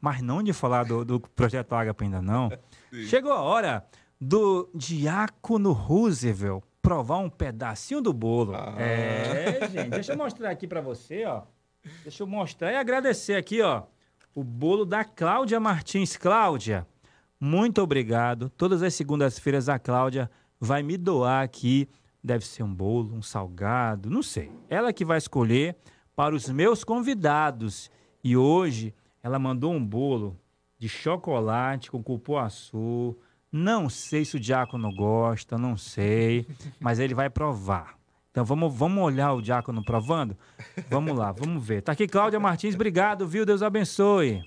Mas 0.00 0.20
não 0.20 0.42
de 0.42 0.52
falar 0.52 0.84
do, 0.84 1.04
do 1.04 1.20
projeto 1.20 1.74
Ágape 1.74 2.04
ainda 2.04 2.20
não. 2.20 2.50
Sim. 2.90 3.04
Chegou 3.04 3.32
a 3.32 3.40
hora 3.40 3.86
do 4.20 4.68
Diácono 4.74 5.72
Roosevelt 5.72 6.64
provar 6.82 7.18
um 7.18 7.30
pedacinho 7.30 8.00
do 8.00 8.12
bolo. 8.12 8.54
Ah. 8.54 8.74
É, 8.76 9.68
gente, 9.70 9.90
deixa 9.90 10.12
eu 10.12 10.18
mostrar 10.18 10.50
aqui 10.50 10.66
para 10.66 10.80
você, 10.80 11.24
ó. 11.24 11.42
Deixa 12.02 12.22
eu 12.22 12.26
mostrar 12.26 12.72
e 12.72 12.76
agradecer 12.76 13.34
aqui, 13.34 13.60
ó, 13.60 13.84
o 14.34 14.44
bolo 14.44 14.84
da 14.84 15.04
Cláudia 15.04 15.58
Martins. 15.58 16.16
Cláudia, 16.16 16.86
muito 17.40 17.82
obrigado. 17.82 18.48
Todas 18.50 18.82
as 18.82 18.94
segundas-feiras 18.94 19.68
a 19.68 19.78
Cláudia 19.78 20.30
vai 20.60 20.82
me 20.82 20.96
doar 20.96 21.42
aqui, 21.42 21.88
deve 22.22 22.46
ser 22.46 22.62
um 22.62 22.72
bolo, 22.72 23.14
um 23.14 23.22
salgado, 23.22 24.08
não 24.08 24.22
sei. 24.22 24.50
Ela 24.68 24.92
que 24.92 25.04
vai 25.04 25.18
escolher 25.18 25.76
para 26.14 26.34
os 26.34 26.48
meus 26.48 26.84
convidados. 26.84 27.90
E 28.22 28.36
hoje 28.36 28.94
ela 29.22 29.38
mandou 29.38 29.72
um 29.72 29.84
bolo 29.84 30.38
de 30.78 30.88
chocolate 30.88 31.90
com 31.90 32.02
cupuaçu. 32.02 33.16
Não 33.50 33.88
sei 33.88 34.24
se 34.24 34.36
o 34.36 34.40
diácono 34.40 34.94
gosta, 34.94 35.58
não 35.58 35.76
sei, 35.76 36.46
mas 36.80 36.98
ele 36.98 37.14
vai 37.14 37.28
provar. 37.28 38.01
Então 38.32 38.46
vamos, 38.46 38.74
vamos 38.74 39.04
olhar 39.04 39.34
o 39.34 39.42
diácono 39.42 39.84
provando? 39.84 40.34
Vamos 40.88 41.16
lá, 41.16 41.30
vamos 41.32 41.64
ver. 41.64 41.82
Tá 41.82 41.92
aqui 41.92 42.08
Cláudia 42.08 42.40
Martins, 42.40 42.74
obrigado, 42.74 43.28
viu? 43.28 43.44
Deus 43.44 43.62
abençoe. 43.62 44.42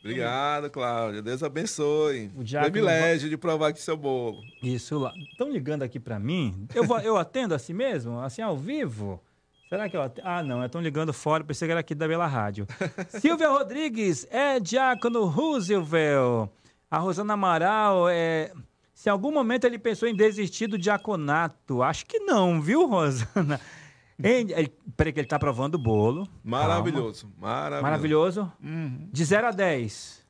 Obrigado, 0.00 0.70
Cláudia. 0.70 1.20
Deus 1.20 1.42
abençoe. 1.42 2.32
O 2.34 2.42
diácono 2.42 2.72
Privilégio 2.72 3.28
de 3.28 3.36
provar 3.36 3.68
aqui 3.68 3.80
seu 3.80 3.96
bolo. 3.96 4.40
Isso 4.62 4.98
lá. 4.98 5.12
Estão 5.30 5.50
ligando 5.52 5.82
aqui 5.82 6.00
para 6.00 6.18
mim? 6.18 6.66
Eu, 6.74 6.84
vou, 6.84 6.98
eu 7.00 7.18
atendo 7.18 7.54
assim 7.54 7.74
mesmo? 7.74 8.18
Assim 8.18 8.40
ao 8.40 8.56
vivo? 8.56 9.22
Será 9.68 9.88
que 9.90 9.96
eu 9.96 10.02
atendo? 10.02 10.26
Ah, 10.26 10.42
não, 10.42 10.64
estão 10.64 10.80
ligando 10.80 11.12
fora, 11.12 11.44
pensei 11.44 11.68
que 11.68 11.72
era 11.72 11.80
aqui 11.80 11.94
da 11.94 12.08
Bela 12.08 12.26
Rádio. 12.26 12.66
Silvia 13.20 13.48
Rodrigues 13.48 14.26
é 14.30 14.58
diácono 14.58 15.26
Roosevelt. 15.26 16.50
A 16.90 16.98
Rosana 16.98 17.34
Amaral 17.34 18.08
é. 18.08 18.52
Se 19.02 19.08
em 19.08 19.10
algum 19.10 19.32
momento 19.32 19.64
ele 19.64 19.80
pensou 19.80 20.08
em 20.08 20.14
desistir 20.14 20.68
do 20.68 20.78
diaconato, 20.78 21.82
acho 21.82 22.06
que 22.06 22.20
não, 22.20 22.62
viu, 22.62 22.86
Rosana? 22.86 23.60
Ele- 24.22 24.72
Peraí, 24.96 25.12
que 25.12 25.18
ele 25.18 25.26
tá 25.26 25.40
provando 25.40 25.74
o 25.74 25.78
bolo. 25.78 26.28
Maravilhoso. 26.44 27.28
Maravilhoso. 27.36 27.82
Maravilhoso. 27.82 28.52
Uhum. 28.62 29.08
De 29.10 29.24
0 29.24 29.48
a 29.48 29.50
10. 29.50 30.24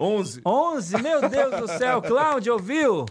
11. 0.00 0.40
11, 0.44 1.00
meu 1.00 1.28
Deus 1.28 1.60
do 1.60 1.68
céu. 1.68 2.02
Cláudio, 2.02 2.54
ouviu? 2.54 3.06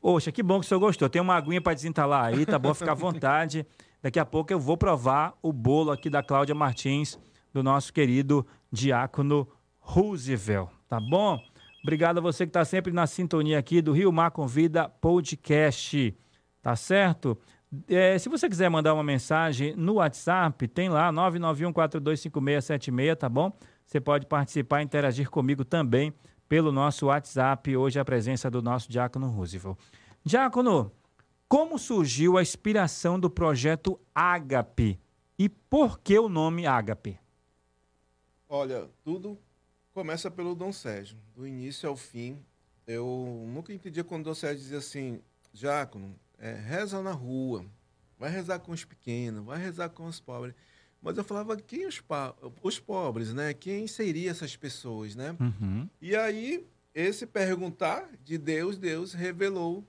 Poxa, 0.00 0.30
que 0.30 0.40
bom 0.40 0.60
que 0.60 0.66
o 0.66 0.68
senhor 0.68 0.78
gostou. 0.78 1.08
Tem 1.08 1.20
uma 1.20 1.34
aguinha 1.34 1.60
para 1.60 1.74
desentalar 1.74 2.26
aí, 2.26 2.46
tá 2.46 2.60
bom? 2.60 2.72
Fica 2.72 2.92
à 2.92 2.94
vontade. 2.94 3.66
Daqui 4.00 4.20
a 4.20 4.24
pouco 4.24 4.52
eu 4.52 4.60
vou 4.60 4.76
provar 4.76 5.36
o 5.42 5.52
bolo 5.52 5.90
aqui 5.90 6.08
da 6.08 6.22
Cláudia 6.22 6.54
Martins, 6.54 7.18
do 7.52 7.60
nosso 7.60 7.92
querido 7.92 8.46
diácono 8.70 9.48
Roosevelt, 9.80 10.68
tá 10.88 11.00
bom? 11.00 11.40
Obrigado 11.86 12.18
a 12.18 12.20
você 12.20 12.44
que 12.44 12.50
está 12.50 12.64
sempre 12.64 12.92
na 12.92 13.06
sintonia 13.06 13.60
aqui 13.60 13.80
do 13.80 13.92
Rio 13.92 14.10
Mar 14.10 14.32
Convida 14.32 14.88
Podcast, 14.88 16.18
tá 16.60 16.74
certo? 16.74 17.38
É, 17.86 18.18
se 18.18 18.28
você 18.28 18.48
quiser 18.48 18.68
mandar 18.68 18.92
uma 18.92 19.04
mensagem 19.04 19.72
no 19.76 19.94
WhatsApp, 19.94 20.66
tem 20.66 20.88
lá 20.88 21.12
991425676, 21.12 23.14
tá 23.14 23.28
bom? 23.28 23.56
Você 23.86 24.00
pode 24.00 24.26
participar 24.26 24.80
e 24.80 24.84
interagir 24.84 25.30
comigo 25.30 25.64
também 25.64 26.12
pelo 26.48 26.72
nosso 26.72 27.06
WhatsApp. 27.06 27.76
Hoje 27.76 28.00
a 28.00 28.04
presença 28.04 28.50
do 28.50 28.60
nosso 28.60 28.90
Diácono 28.90 29.28
Roosevelt. 29.28 29.78
Diácono, 30.24 30.90
como 31.48 31.78
surgiu 31.78 32.36
a 32.36 32.42
inspiração 32.42 33.16
do 33.16 33.30
projeto 33.30 33.96
Ágape 34.12 34.98
e 35.38 35.48
por 35.48 36.00
que 36.00 36.18
o 36.18 36.28
nome 36.28 36.66
Ágape? 36.66 37.16
Olha, 38.48 38.90
tudo 39.04 39.38
começa 39.96 40.30
pelo 40.30 40.54
Dom 40.54 40.74
Sérgio. 40.74 41.16
Do 41.34 41.46
início 41.46 41.88
ao 41.88 41.96
fim, 41.96 42.38
eu 42.86 43.46
nunca 43.48 43.72
entendi 43.72 44.04
quando 44.04 44.20
o 44.20 44.24
Dom 44.24 44.34
Sérgio 44.34 44.60
dizia 44.60 44.76
assim, 44.76 45.22
Diácono, 45.54 46.14
é, 46.38 46.52
reza 46.52 47.02
na 47.02 47.12
rua, 47.12 47.64
vai 48.18 48.28
rezar 48.28 48.58
com 48.58 48.72
os 48.72 48.84
pequenos, 48.84 49.42
vai 49.42 49.58
rezar 49.58 49.88
com 49.88 50.04
os 50.04 50.20
pobres. 50.20 50.54
Mas 51.00 51.16
eu 51.16 51.24
falava, 51.24 51.56
quem 51.56 51.86
os, 51.86 52.02
os 52.62 52.78
pobres, 52.78 53.32
né? 53.32 53.54
Quem 53.54 53.86
seria 53.86 54.30
essas 54.30 54.54
pessoas, 54.54 55.16
né? 55.16 55.34
Uhum. 55.40 55.88
E 55.98 56.14
aí, 56.14 56.66
esse 56.94 57.26
perguntar 57.26 58.06
de 58.22 58.36
Deus, 58.36 58.76
Deus 58.76 59.14
revelou 59.14 59.82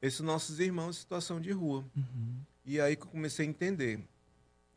esses 0.00 0.20
nossos 0.20 0.60
irmãos 0.60 0.98
em 0.98 1.00
situação 1.00 1.40
de 1.40 1.50
rua. 1.50 1.84
Uhum. 1.96 2.36
E 2.64 2.80
aí 2.80 2.94
que 2.94 3.02
eu 3.02 3.08
comecei 3.08 3.44
a 3.44 3.48
entender. 3.48 3.98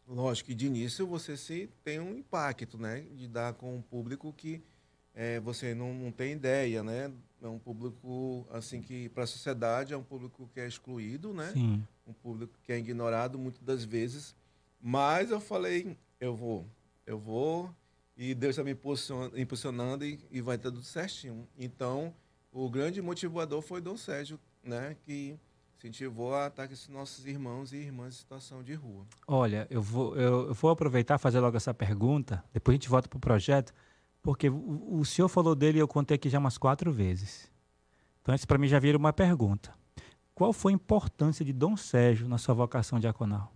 Lógico 0.08 0.48
que 0.48 0.56
de 0.56 0.66
início 0.66 1.06
você 1.06 1.38
se 1.38 1.70
tem 1.84 2.00
um 2.00 2.18
impacto, 2.18 2.80
né? 2.80 3.02
De 3.12 3.28
dar 3.28 3.54
com 3.54 3.76
um 3.76 3.82
público 3.82 4.34
que 4.34 4.60
é, 5.14 5.40
você 5.40 5.74
não, 5.74 5.94
não 5.94 6.12
tem 6.12 6.34
ideia, 6.34 6.84
né? 6.84 7.12
É 7.42 7.48
um 7.48 7.58
público, 7.58 8.46
assim, 8.52 8.82
que 8.82 9.10
para 9.10 9.24
a 9.24 9.28
sociedade 9.28 9.94
é 9.94 9.98
um 9.98 10.04
público 10.04 10.50
que 10.54 10.60
é 10.60 10.68
excluído, 10.68 11.34
né? 11.34 11.52
Sim. 11.54 11.84
Um 12.06 12.14
público 12.14 12.54
que 12.64 12.72
é 12.72 12.78
ignorado 12.78 13.40
muitas 13.40 13.62
das 13.64 13.84
vezes. 13.84 14.36
Mas 14.80 15.32
eu 15.32 15.40
falei, 15.40 15.98
eu 16.20 16.36
vou, 16.36 16.66
eu 17.06 17.18
vou, 17.18 17.74
e 18.16 18.36
Deus 18.36 18.58
está 18.58 18.64
me 18.64 18.78
impulsionando 19.42 20.06
e, 20.06 20.20
e 20.30 20.42
vai 20.42 20.58
tudo 20.58 20.84
certinho. 20.84 21.48
Então, 21.58 22.14
o 22.52 22.70
grande 22.70 23.02
motivador 23.02 23.62
foi 23.62 23.82
Dom 23.82 23.98
Sérgio, 23.98 24.40
né? 24.64 24.96
Que 25.04 25.36
incentivou 25.78 26.36
a 26.36 26.46
ataque 26.46 26.74
esses 26.74 26.88
nossos 26.90 27.26
irmãos 27.26 27.74
e 27.74 27.78
irmãs 27.78 28.14
em 28.14 28.18
situação 28.18 28.62
de 28.62 28.76
rua. 28.76 29.06
Olha, 29.28 29.66
eu 29.70 29.82
vou, 29.82 30.16
eu, 30.16 30.50
eu 30.50 30.54
vou 30.54 30.70
aproveitar 30.70 31.18
fazer 31.18 31.40
logo 31.40 31.58
essa 31.58 31.74
pergunta, 31.74 32.44
depois 32.54 32.74
a 32.74 32.78
gente 32.78 32.90
volta 32.90 33.10
para 33.10 33.18
o 33.18 33.20
projeto, 33.20 33.74
porque 34.22 34.50
o, 34.50 35.00
o 35.00 35.06
senhor 35.06 35.28
falou 35.28 35.56
dele 35.56 35.78
e 35.78 35.82
eu 35.82 35.88
contei 35.88 36.16
aqui 36.16 36.30
já 36.30 36.40
umas 36.40 36.58
quatro 36.58 36.92
vezes. 36.92 37.50
Então, 38.22 38.36
isso 38.36 38.48
para 38.48 38.58
mim 38.58 38.68
já 38.68 38.80
vira 38.80 38.98
uma 38.98 39.12
pergunta. 39.12 39.74
Qual 40.34 40.54
foi 40.54 40.72
a 40.72 40.76
importância 40.76 41.44
de 41.44 41.54
Dom 41.54 41.76
Sérgio 41.76 42.28
na 42.28 42.38
sua 42.38 42.54
vocação 42.54 43.00
diaconal? 43.00 43.52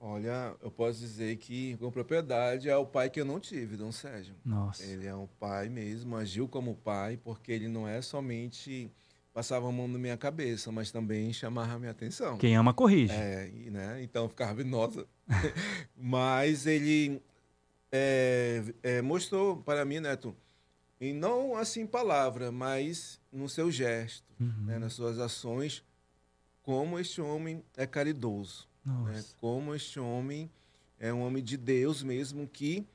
Olha, 0.00 0.54
eu 0.62 0.70
posso 0.70 1.00
dizer 1.00 1.36
que 1.36 1.76
com 1.76 1.90
propriedade 1.90 2.68
é 2.68 2.76
o 2.76 2.86
pai 2.86 3.10
que 3.10 3.20
eu 3.20 3.24
não 3.24 3.40
tive, 3.40 3.76
Dom 3.76 3.90
Sérgio. 3.90 4.34
Nossa. 4.44 4.84
Ele 4.84 5.06
é 5.06 5.14
um 5.14 5.26
pai 5.26 5.68
mesmo, 5.68 6.16
agiu 6.16 6.46
como 6.46 6.76
pai, 6.76 7.16
porque 7.16 7.50
ele 7.50 7.66
não 7.66 7.86
é 7.86 8.00
somente 8.00 8.92
passava 9.38 9.68
a 9.68 9.72
mão 9.72 9.86
na 9.86 9.98
minha 9.98 10.16
cabeça, 10.16 10.72
mas 10.72 10.90
também 10.90 11.32
chamava 11.32 11.74
a 11.74 11.78
minha 11.78 11.92
atenção. 11.92 12.38
Quem 12.38 12.56
ama 12.56 12.74
corrige. 12.74 13.12
É, 13.12 13.48
né? 13.70 14.02
Então 14.02 14.24
eu 14.24 14.28
ficava 14.28 14.64
nossa. 14.64 15.06
mas 15.96 16.66
ele 16.66 17.22
é, 17.90 18.62
é, 18.82 19.02
mostrou 19.02 19.56
para 19.58 19.84
mim, 19.84 20.00
Neto, 20.00 20.36
e 21.00 21.12
não 21.12 21.56
assim 21.56 21.86
palavra, 21.86 22.50
mas 22.50 23.20
no 23.32 23.48
seu 23.48 23.70
gesto, 23.70 24.24
uhum. 24.40 24.64
né, 24.64 24.78
nas 24.78 24.94
suas 24.94 25.18
ações, 25.18 25.84
como 26.62 26.98
este 26.98 27.20
homem 27.20 27.62
é 27.76 27.86
caridoso, 27.86 28.68
né, 28.84 29.24
como 29.40 29.74
este 29.74 30.00
homem 30.00 30.50
é 30.98 31.12
um 31.12 31.22
homem 31.22 31.42
de 31.42 31.56
Deus 31.56 32.02
mesmo 32.02 32.46
que 32.48 32.86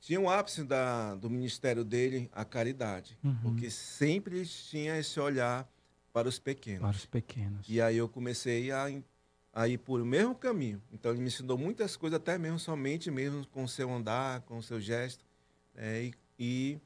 tinha 0.00 0.18
um 0.18 0.30
ápice 0.30 0.64
da, 0.64 1.14
do 1.14 1.28
ministério 1.28 1.84
dele 1.84 2.30
a 2.32 2.44
caridade, 2.44 3.18
uhum. 3.22 3.36
porque 3.42 3.70
sempre 3.70 4.46
tinha 4.46 4.98
esse 4.98 5.20
olhar 5.20 5.68
para 6.12 6.28
os 6.28 6.38
pequenos. 6.38 6.80
Para 6.80 6.96
os 6.96 7.06
pequenos. 7.06 7.66
E 7.68 7.80
aí 7.80 7.96
eu 7.96 8.08
comecei 8.08 8.70
a 8.72 8.90
a 9.52 9.66
ir 9.68 9.78
por 9.78 10.00
o 10.00 10.06
mesmo 10.06 10.34
caminho. 10.34 10.80
Então 10.92 11.10
ele 11.10 11.20
me 11.20 11.26
ensinou 11.26 11.58
muitas 11.58 11.96
coisas, 11.96 12.16
até 12.16 12.38
mesmo 12.38 12.58
somente 12.58 13.10
mesmo 13.10 13.46
com 13.48 13.64
o 13.64 13.68
seu 13.68 13.90
andar, 13.92 14.42
com 14.42 14.58
o 14.58 14.62
seu 14.62 14.80
gesto. 14.80 15.24
E, 15.76 16.12
e, 16.38 16.80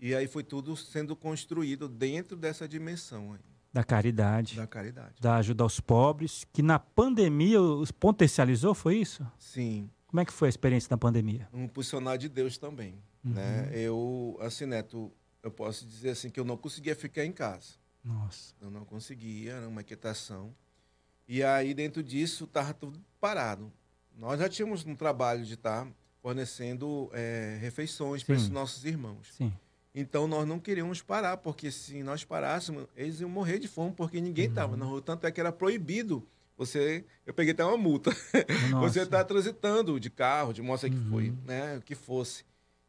e, 0.00 0.14
aí 0.14 0.26
foi 0.26 0.44
tudo 0.44 0.76
sendo 0.76 1.16
construído 1.16 1.88
dentro 1.88 2.36
dessa 2.36 2.68
dimensão. 2.68 3.32
Aí. 3.32 3.40
Da 3.72 3.84
caridade. 3.84 4.56
Da 4.56 4.66
caridade. 4.66 5.14
Da 5.20 5.36
ajuda 5.36 5.62
aos 5.62 5.80
pobres, 5.80 6.46
que 6.52 6.62
na 6.62 6.78
pandemia 6.78 7.60
os 7.60 7.90
potencializou, 7.90 8.74
foi 8.74 8.98
isso? 8.98 9.26
Sim. 9.38 9.90
Como 10.06 10.20
é 10.20 10.24
que 10.24 10.32
foi 10.32 10.48
a 10.48 10.50
experiência 10.50 10.88
da 10.88 10.96
pandemia? 10.96 11.48
Um 11.52 11.68
funcionário 11.68 12.20
de 12.20 12.28
Deus 12.28 12.56
também. 12.56 12.94
Uhum. 13.24 13.32
Né? 13.32 13.70
Eu, 13.74 14.38
assim, 14.40 14.66
Neto, 14.66 15.12
eu 15.42 15.50
posso 15.50 15.84
dizer 15.84 16.10
assim 16.10 16.30
que 16.30 16.38
eu 16.38 16.44
não 16.44 16.56
conseguia 16.56 16.94
ficar 16.94 17.24
em 17.24 17.32
casa. 17.32 17.74
Nossa. 18.02 18.54
Eu 18.60 18.70
não 18.70 18.84
conseguia, 18.84 19.54
era 19.54 19.68
uma 19.68 19.80
inquietação. 19.80 20.54
E 21.28 21.42
aí, 21.42 21.74
dentro 21.74 22.02
disso, 22.02 22.44
estava 22.44 22.72
tudo 22.72 23.00
parado. 23.20 23.72
Nós 24.16 24.38
já 24.38 24.48
tínhamos 24.48 24.84
um 24.86 24.94
trabalho 24.94 25.44
de 25.44 25.54
estar 25.54 25.84
tá 25.84 25.92
fornecendo 26.22 27.10
é, 27.12 27.58
refeições 27.60 28.22
para 28.22 28.34
esses 28.34 28.48
nossos 28.48 28.84
irmãos. 28.84 29.34
Sim. 29.36 29.52
Então, 29.94 30.28
nós 30.28 30.46
não 30.46 30.60
queríamos 30.60 31.00
parar, 31.00 31.38
porque 31.38 31.70
se 31.70 32.02
nós 32.02 32.22
parássemos, 32.22 32.86
eles 32.94 33.20
iam 33.20 33.30
morrer 33.30 33.58
de 33.58 33.66
fome, 33.66 33.92
porque 33.92 34.20
ninguém 34.20 34.46
estava 34.48 34.72
uhum. 34.72 34.78
na 34.78 34.84
rua. 34.84 35.02
Tanto 35.02 35.26
é 35.26 35.30
que 35.30 35.40
era 35.40 35.50
proibido 35.50 36.26
você... 36.56 37.04
Eu 37.26 37.34
peguei 37.34 37.52
até 37.52 37.64
uma 37.64 37.76
multa. 37.76 38.10
você 38.80 39.02
está 39.02 39.22
transitando 39.24 39.98
de 40.00 40.08
carro, 40.08 40.52
de 40.52 40.62
moça 40.62 40.88
que 40.88 40.96
uhum. 40.96 41.10
foi, 41.10 41.34
né? 41.44 41.80
Que 41.84 41.94
fosse. 41.94 42.44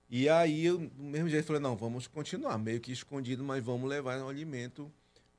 E 0.10 0.30
aí, 0.30 0.66
eu, 0.66 0.78
do 0.78 1.04
mesmo 1.04 1.28
jeito, 1.28 1.46
falei, 1.46 1.62
não, 1.62 1.76
vamos 1.76 2.08
continuar, 2.08 2.58
meio 2.58 2.80
que 2.80 2.92
escondido, 2.92 3.44
mas 3.44 3.64
vamos 3.64 3.90
levar 3.90 4.20
o 4.22 4.30
alimento 4.30 4.92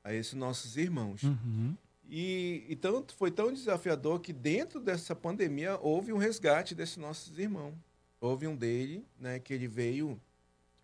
a 0.03 0.13
esses 0.13 0.33
nossos 0.33 0.77
irmãos. 0.77 1.23
Uhum. 1.23 1.75
E, 2.09 2.65
e 2.67 2.75
tanto, 2.75 3.13
foi 3.13 3.29
tão 3.29 3.53
desafiador 3.53 4.19
que 4.19 4.33
dentro 4.33 4.79
dessa 4.79 5.15
pandemia 5.15 5.77
houve 5.79 6.11
um 6.11 6.17
resgate 6.17 6.73
desses 6.73 6.97
nossos 6.97 7.37
irmãos. 7.37 7.75
Houve 8.19 8.47
um 8.47 8.55
dele, 8.55 9.05
né, 9.19 9.39
que 9.39 9.53
ele 9.53 9.67
veio, 9.67 10.19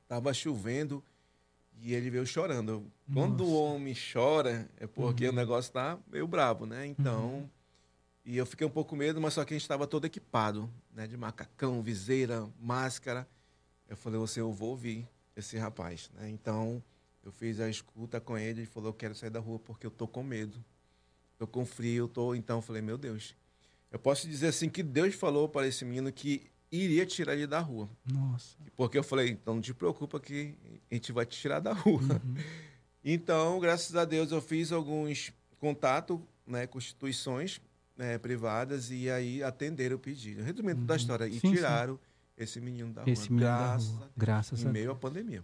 estava 0.04 0.32
chovendo 0.34 1.04
e 1.82 1.94
ele 1.96 2.12
veio 2.12 2.28
chorando. 2.28 2.86
Nossa. 3.08 3.28
Quando 3.28 3.44
o 3.44 3.54
homem 3.56 3.96
chora, 4.14 4.70
é 4.78 4.86
porque 4.86 5.26
uhum. 5.26 5.32
o 5.32 5.36
negócio 5.36 5.70
está 5.70 5.98
meio 6.08 6.28
bravo, 6.28 6.68
né? 6.68 6.86
Então, 6.86 7.34
uhum. 7.34 7.50
e 8.24 8.38
eu 8.38 8.46
fiquei 8.46 8.66
um 8.66 8.70
pouco 8.70 8.92
com 8.92 8.96
medo, 8.96 9.20
mas 9.20 9.34
só 9.34 9.44
que 9.44 9.54
a 9.54 9.58
gente 9.58 9.64
estava 9.64 9.88
todo 9.88 10.06
equipado, 10.06 10.70
né, 10.94 11.08
de 11.08 11.18
macacão, 11.18 11.82
viseira, 11.82 12.48
máscara. 12.60 13.28
Eu 13.90 13.98
falei, 13.98 14.20
você, 14.20 14.42
eu 14.42 14.52
vou 14.52 14.70
ouvir 14.70 15.08
esse 15.36 15.58
rapaz, 15.58 16.12
né? 16.14 16.30
Então, 16.30 16.82
eu 17.24 17.32
fiz 17.32 17.60
a 17.60 17.68
escuta 17.68 18.22
com 18.22 18.38
ele 18.38 18.62
e 18.62 18.66
falou, 18.66 18.90
eu 18.90 18.94
quero 18.94 19.16
sair 19.16 19.32
da 19.32 19.40
rua 19.40 19.58
porque 19.60 19.88
eu 19.88 19.92
tô 19.92 20.08
com 20.08 20.24
medo. 20.24 20.64
Tô 21.38 21.46
com 21.48 21.66
frio, 21.66 22.08
tô. 22.08 22.34
Então 22.36 22.58
eu 22.58 22.62
falei, 22.62 22.82
meu 22.82 22.98
Deus. 22.98 23.36
Eu 23.92 24.00
posso 24.00 24.28
dizer 24.28 24.48
assim 24.48 24.70
que 24.70 24.84
Deus 24.84 25.16
falou 25.16 25.48
para 25.48 25.68
esse 25.68 25.86
menino 25.86 26.12
que 26.12 26.52
iria 26.72 27.06
tirar 27.06 27.34
ele 27.34 27.48
da 27.48 27.60
rua. 27.60 27.90
Nossa. 28.12 28.58
Porque 28.76 28.98
eu 28.98 29.04
falei, 29.04 29.30
então 29.30 29.56
não 29.56 29.62
te 29.62 29.74
preocupa 29.74 30.20
que 30.20 30.56
a 30.92 30.94
gente 30.96 31.12
vai 31.12 31.26
te 31.26 31.38
tirar 31.40 31.60
da 31.60 31.74
rua. 31.74 32.02
Uhum. 32.02 32.36
Então, 33.08 33.60
graças 33.60 33.96
a 33.96 34.04
Deus, 34.04 34.32
eu 34.32 34.42
fiz 34.42 34.72
alguns 34.72 35.32
contatos 35.60 36.20
né, 36.48 36.66
com 36.66 36.80
instituições 36.80 37.62
né, 37.96 38.18
privadas 38.18 38.90
e 38.90 39.12
aí 39.12 39.44
atenderam 39.44 39.96
o 39.96 40.00
pedido. 40.00 40.42
Resumindo 40.42 40.80
uhum. 40.80 40.88
da 40.88 40.96
história, 40.96 41.28
e 41.28 41.40
sim, 41.40 41.54
tiraram 41.54 41.98
sim. 41.98 42.02
esse 42.36 42.60
menino 42.60 42.92
da 42.92 43.04
esse 43.06 43.30
rua. 43.30 43.38
Menino 43.38 43.48
graças 43.48 43.86
da 43.86 43.94
rua. 43.94 43.98
a 43.98 44.06
Deus. 44.06 44.14
Graças 44.18 44.64
em 44.64 44.68
a 44.68 44.72
meio 44.72 44.92
à 44.92 44.96
pandemia. 44.96 45.44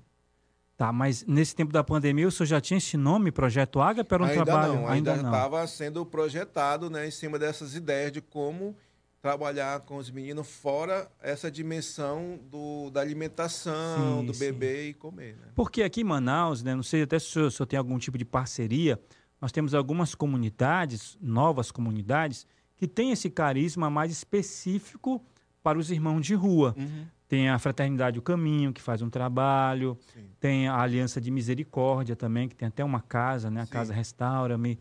Tá, 0.81 0.91
mas 0.91 1.23
nesse 1.27 1.55
tempo 1.55 1.71
da 1.71 1.83
pandemia 1.83 2.27
o 2.27 2.31
senhor 2.31 2.47
já 2.47 2.59
tinha 2.59 2.79
esse 2.79 2.97
nome, 2.97 3.31
Projeto 3.31 3.79
Ágape, 3.79 4.11
era 4.11 4.23
um 4.23 4.25
ainda 4.25 4.43
trabalho? 4.43 4.73
Não, 4.73 4.87
ainda 4.87 5.11
não, 5.11 5.17
ainda 5.17 5.37
estava 5.37 5.67
sendo 5.67 6.03
projetado 6.03 6.89
né, 6.89 7.07
em 7.07 7.11
cima 7.11 7.37
dessas 7.37 7.75
ideias 7.75 8.11
de 8.11 8.19
como 8.19 8.75
trabalhar 9.21 9.81
com 9.81 9.97
os 9.97 10.09
meninos 10.09 10.49
fora 10.49 11.07
essa 11.21 11.51
dimensão 11.51 12.39
do, 12.49 12.89
da 12.89 12.99
alimentação, 12.99 14.21
sim, 14.21 14.25
do 14.25 14.33
beber 14.33 14.89
e 14.89 14.93
comer. 14.95 15.35
Né? 15.35 15.49
Porque 15.53 15.83
aqui 15.83 16.01
em 16.01 16.03
Manaus, 16.03 16.63
né, 16.63 16.73
não 16.73 16.81
sei 16.81 17.03
até 17.03 17.19
se 17.19 17.27
o 17.27 17.29
senhor, 17.29 17.51
se 17.51 17.53
o 17.53 17.57
senhor 17.57 17.67
tem 17.67 17.77
algum 17.77 17.99
tipo 17.99 18.17
de 18.17 18.25
parceria, 18.25 18.99
nós 19.39 19.51
temos 19.51 19.75
algumas 19.75 20.15
comunidades, 20.15 21.15
novas 21.21 21.69
comunidades, 21.69 22.47
que 22.75 22.87
têm 22.87 23.11
esse 23.11 23.29
carisma 23.29 23.87
mais 23.87 24.11
específico 24.11 25.23
para 25.61 25.77
os 25.77 25.91
irmãos 25.91 26.25
de 26.25 26.33
rua. 26.33 26.73
Uhum. 26.75 27.05
Tem 27.31 27.47
a 27.47 27.57
Fraternidade 27.57 28.19
O 28.19 28.21
Caminho, 28.21 28.73
que 28.73 28.81
faz 28.81 29.01
um 29.01 29.09
trabalho. 29.09 29.97
Sim. 30.13 30.29
Tem 30.37 30.67
a 30.67 30.75
Aliança 30.77 31.21
de 31.21 31.31
Misericórdia 31.31 32.13
também, 32.13 32.49
que 32.49 32.53
tem 32.53 32.67
até 32.67 32.83
uma 32.83 32.99
casa, 32.99 33.49
né? 33.49 33.61
A 33.61 33.65
Sim. 33.65 33.71
Casa 33.71 33.93
Restaura-me. 33.93 34.77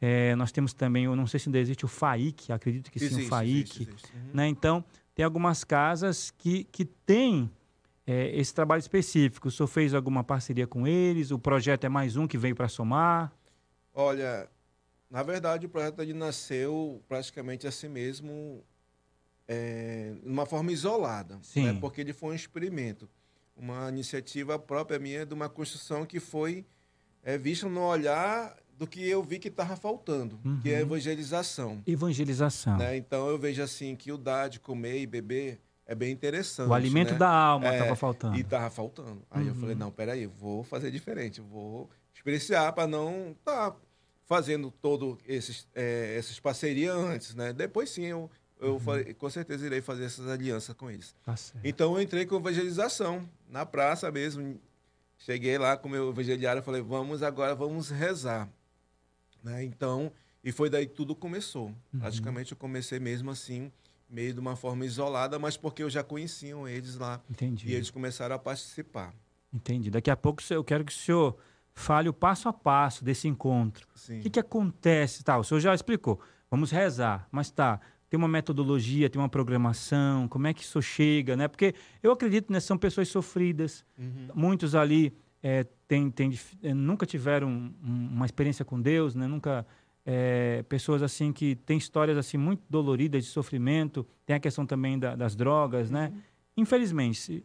É, 0.00 0.34
nós 0.34 0.50
temos 0.50 0.72
também, 0.72 1.04
eu 1.04 1.14
não 1.14 1.26
sei 1.26 1.38
se 1.38 1.50
ainda 1.50 1.58
existe 1.58 1.84
o 1.84 1.88
FAIC, 1.88 2.52
acredito 2.52 2.90
que 2.90 2.96
existe, 2.96 3.16
sim, 3.16 3.26
o 3.26 3.28
FAIC. 3.28 3.52
Existe, 3.52 3.82
existe. 3.82 4.12
Uhum. 4.14 4.30
Né? 4.32 4.48
Então, 4.48 4.82
tem 5.14 5.26
algumas 5.26 5.62
casas 5.62 6.30
que, 6.30 6.64
que 6.64 6.86
têm 6.86 7.50
é, 8.06 8.34
esse 8.34 8.54
trabalho 8.54 8.80
específico, 8.80 9.48
o 9.48 9.50
senhor 9.50 9.66
fez 9.66 9.92
alguma 9.92 10.24
parceria 10.24 10.66
com 10.66 10.86
eles? 10.86 11.30
O 11.30 11.38
projeto 11.38 11.84
é 11.84 11.90
mais 11.90 12.16
um 12.16 12.26
que 12.26 12.38
veio 12.38 12.56
para 12.56 12.66
somar? 12.66 13.30
Olha, 13.92 14.48
na 15.10 15.22
verdade, 15.22 15.66
o 15.66 15.68
projeto 15.68 16.00
ele 16.00 16.14
nasceu 16.14 17.02
praticamente 17.06 17.66
assim 17.66 17.90
mesmo, 17.90 18.64
é, 19.52 20.12
uma 20.22 20.46
forma 20.46 20.70
isolada. 20.70 21.38
Sim. 21.42 21.64
Né? 21.64 21.78
Porque 21.80 22.00
ele 22.00 22.12
foi 22.12 22.30
um 22.32 22.36
experimento. 22.36 23.08
Uma 23.56 23.88
iniciativa 23.88 24.56
própria 24.58 24.98
minha 24.98 25.26
de 25.26 25.34
uma 25.34 25.48
construção 25.48 26.06
que 26.06 26.20
foi 26.20 26.64
é, 27.24 27.36
vista 27.36 27.68
no 27.68 27.80
olhar 27.82 28.56
do 28.78 28.86
que 28.86 29.06
eu 29.06 29.22
vi 29.24 29.38
que 29.40 29.48
estava 29.48 29.74
faltando, 29.76 30.38
Uhum. 30.44 30.60
que 30.62 30.70
é 30.70 30.76
a 30.76 30.80
evangelização. 30.80 31.82
Evangelização. 31.86 32.78
Né? 32.78 32.96
Então 32.96 33.28
eu 33.28 33.36
vejo 33.38 33.60
assim 33.60 33.94
que 33.96 34.10
o 34.12 34.16
dar 34.16 34.48
de 34.48 34.60
comer 34.60 35.00
e 35.02 35.06
beber 35.06 35.60
é 35.84 35.94
bem 35.96 36.12
interessante. 36.12 36.68
O 36.70 36.72
alimento 36.72 37.12
né? 37.12 37.18
da 37.18 37.28
alma 37.28 37.66
É, 37.66 37.74
estava 37.78 37.96
faltando. 37.96 38.38
E 38.38 38.44
tava 38.44 38.70
faltando. 38.70 39.20
Aí 39.30 39.46
eu 39.48 39.52
Uhum. 39.54 39.60
falei, 39.60 39.74
não, 39.74 39.90
peraí, 39.90 40.26
vou 40.26 40.62
fazer 40.62 40.90
diferente, 40.92 41.40
vou 41.40 41.90
experienciar 42.14 42.72
para 42.72 42.86
não 42.86 43.34
tá 43.44 43.74
fazendo 44.24 44.70
todo 44.70 45.18
esses 45.26 45.66
é, 45.74 46.14
essas 46.16 46.38
parcerias 46.38 46.94
antes, 46.94 47.34
né? 47.34 47.52
Depois 47.52 47.90
sim, 47.90 48.04
eu, 48.04 48.30
eu 48.60 48.74
Uhum. 48.74 48.80
falei, 48.80 49.14
com 49.14 49.30
certeza 49.30 49.64
irei 49.66 49.80
fazer 49.80 50.04
essas 50.04 50.26
alianças 50.28 50.74
com 50.76 50.90
eles. 50.90 51.14
Tá. 51.24 51.34
Então 51.64 51.94
eu 51.94 52.02
entrei 52.02 52.26
com 52.26 52.36
evangelização 52.36 53.28
na 53.48 53.64
praça 53.66 54.10
mesmo. 54.10 54.60
Cheguei 55.18 55.58
lá 55.58 55.76
com 55.76 55.88
o 55.88 55.90
meu 55.90 56.10
evangeliário 56.10 56.60
e 56.60 56.62
falei, 56.64 56.80
vamos 56.80 57.22
agora, 57.22 57.54
vamos 57.54 57.90
rezar. 57.90 58.48
Né? 59.42 59.64
Então, 59.64 60.10
e 60.42 60.50
foi 60.52 60.70
daí 60.70 60.86
que 60.86 60.94
tudo 60.94 61.14
começou. 61.14 61.68
Uhum. 61.92 62.00
Praticamente 62.00 62.52
eu 62.52 62.56
comecei 62.58 62.98
mesmo 62.98 63.30
assim, 63.30 63.70
meio 64.08 64.32
de 64.32 64.40
uma 64.40 64.56
forma 64.56 64.84
isolada, 64.84 65.38
mas 65.38 65.56
porque 65.56 65.82
eu 65.82 65.90
já 65.90 66.02
conheciam 66.02 66.66
eles 66.66 66.96
lá. 66.96 67.20
Entendi. 67.30 67.68
E 67.68 67.74
eles 67.74 67.90
começaram 67.90 68.34
a 68.34 68.38
participar. 68.38 69.14
Entendi. 69.52 69.90
Daqui 69.90 70.10
a 70.10 70.16
pouco 70.16 70.42
eu 70.50 70.64
quero 70.64 70.84
que 70.84 70.92
o 70.92 70.96
senhor 70.96 71.36
fale 71.72 72.08
o 72.08 72.12
passo 72.12 72.48
a 72.48 72.52
passo 72.52 73.04
desse 73.04 73.28
encontro. 73.28 73.86
Sim. 73.94 74.18
O 74.20 74.22
que, 74.22 74.30
que 74.30 74.40
acontece? 74.40 75.22
Tá, 75.22 75.38
o 75.38 75.44
senhor 75.44 75.60
já 75.60 75.74
explicou. 75.74 76.20
Vamos 76.50 76.70
rezar, 76.70 77.28
mas 77.30 77.50
tá. 77.50 77.80
Tem 78.10 78.18
uma 78.18 78.26
metodologia, 78.28 79.08
tem 79.08 79.22
uma 79.22 79.28
programação, 79.28 80.26
como 80.28 80.46
é 80.48 80.52
que 80.52 80.62
isso 80.64 80.82
chega, 80.82 81.36
né? 81.36 81.46
Porque 81.48 81.74
eu 82.02 82.10
acredito, 82.10 82.52
né? 82.52 82.58
São 82.60 82.76
pessoas 82.76 83.08
sofridas. 83.08 83.84
Uhum. 83.96 84.28
Muitos 84.34 84.74
ali 84.74 85.12
é, 85.42 85.64
tem, 85.86 86.10
tem, 86.10 86.36
é, 86.62 86.74
nunca 86.74 87.06
tiveram 87.06 87.48
um- 87.48 87.72
uma 88.12 88.26
experiência 88.26 88.64
com 88.64 88.80
Deus, 88.80 89.14
né? 89.14 89.26
Nunca 89.28 89.64
é, 90.04 90.64
pessoas 90.68 91.02
assim 91.02 91.30
que 91.32 91.54
têm 91.54 91.78
histórias 91.78 92.16
assim 92.18 92.36
muito 92.36 92.62
doloridas 92.68 93.22
de 93.24 93.30
sofrimento. 93.30 94.04
Tem 94.26 94.34
a 94.34 94.40
questão 94.40 94.66
também 94.66 94.98
da- 94.98 95.14
das 95.14 95.36
drogas, 95.36 95.88
né? 95.90 96.12
Infelizmente. 96.56 97.18
se- 97.18 97.44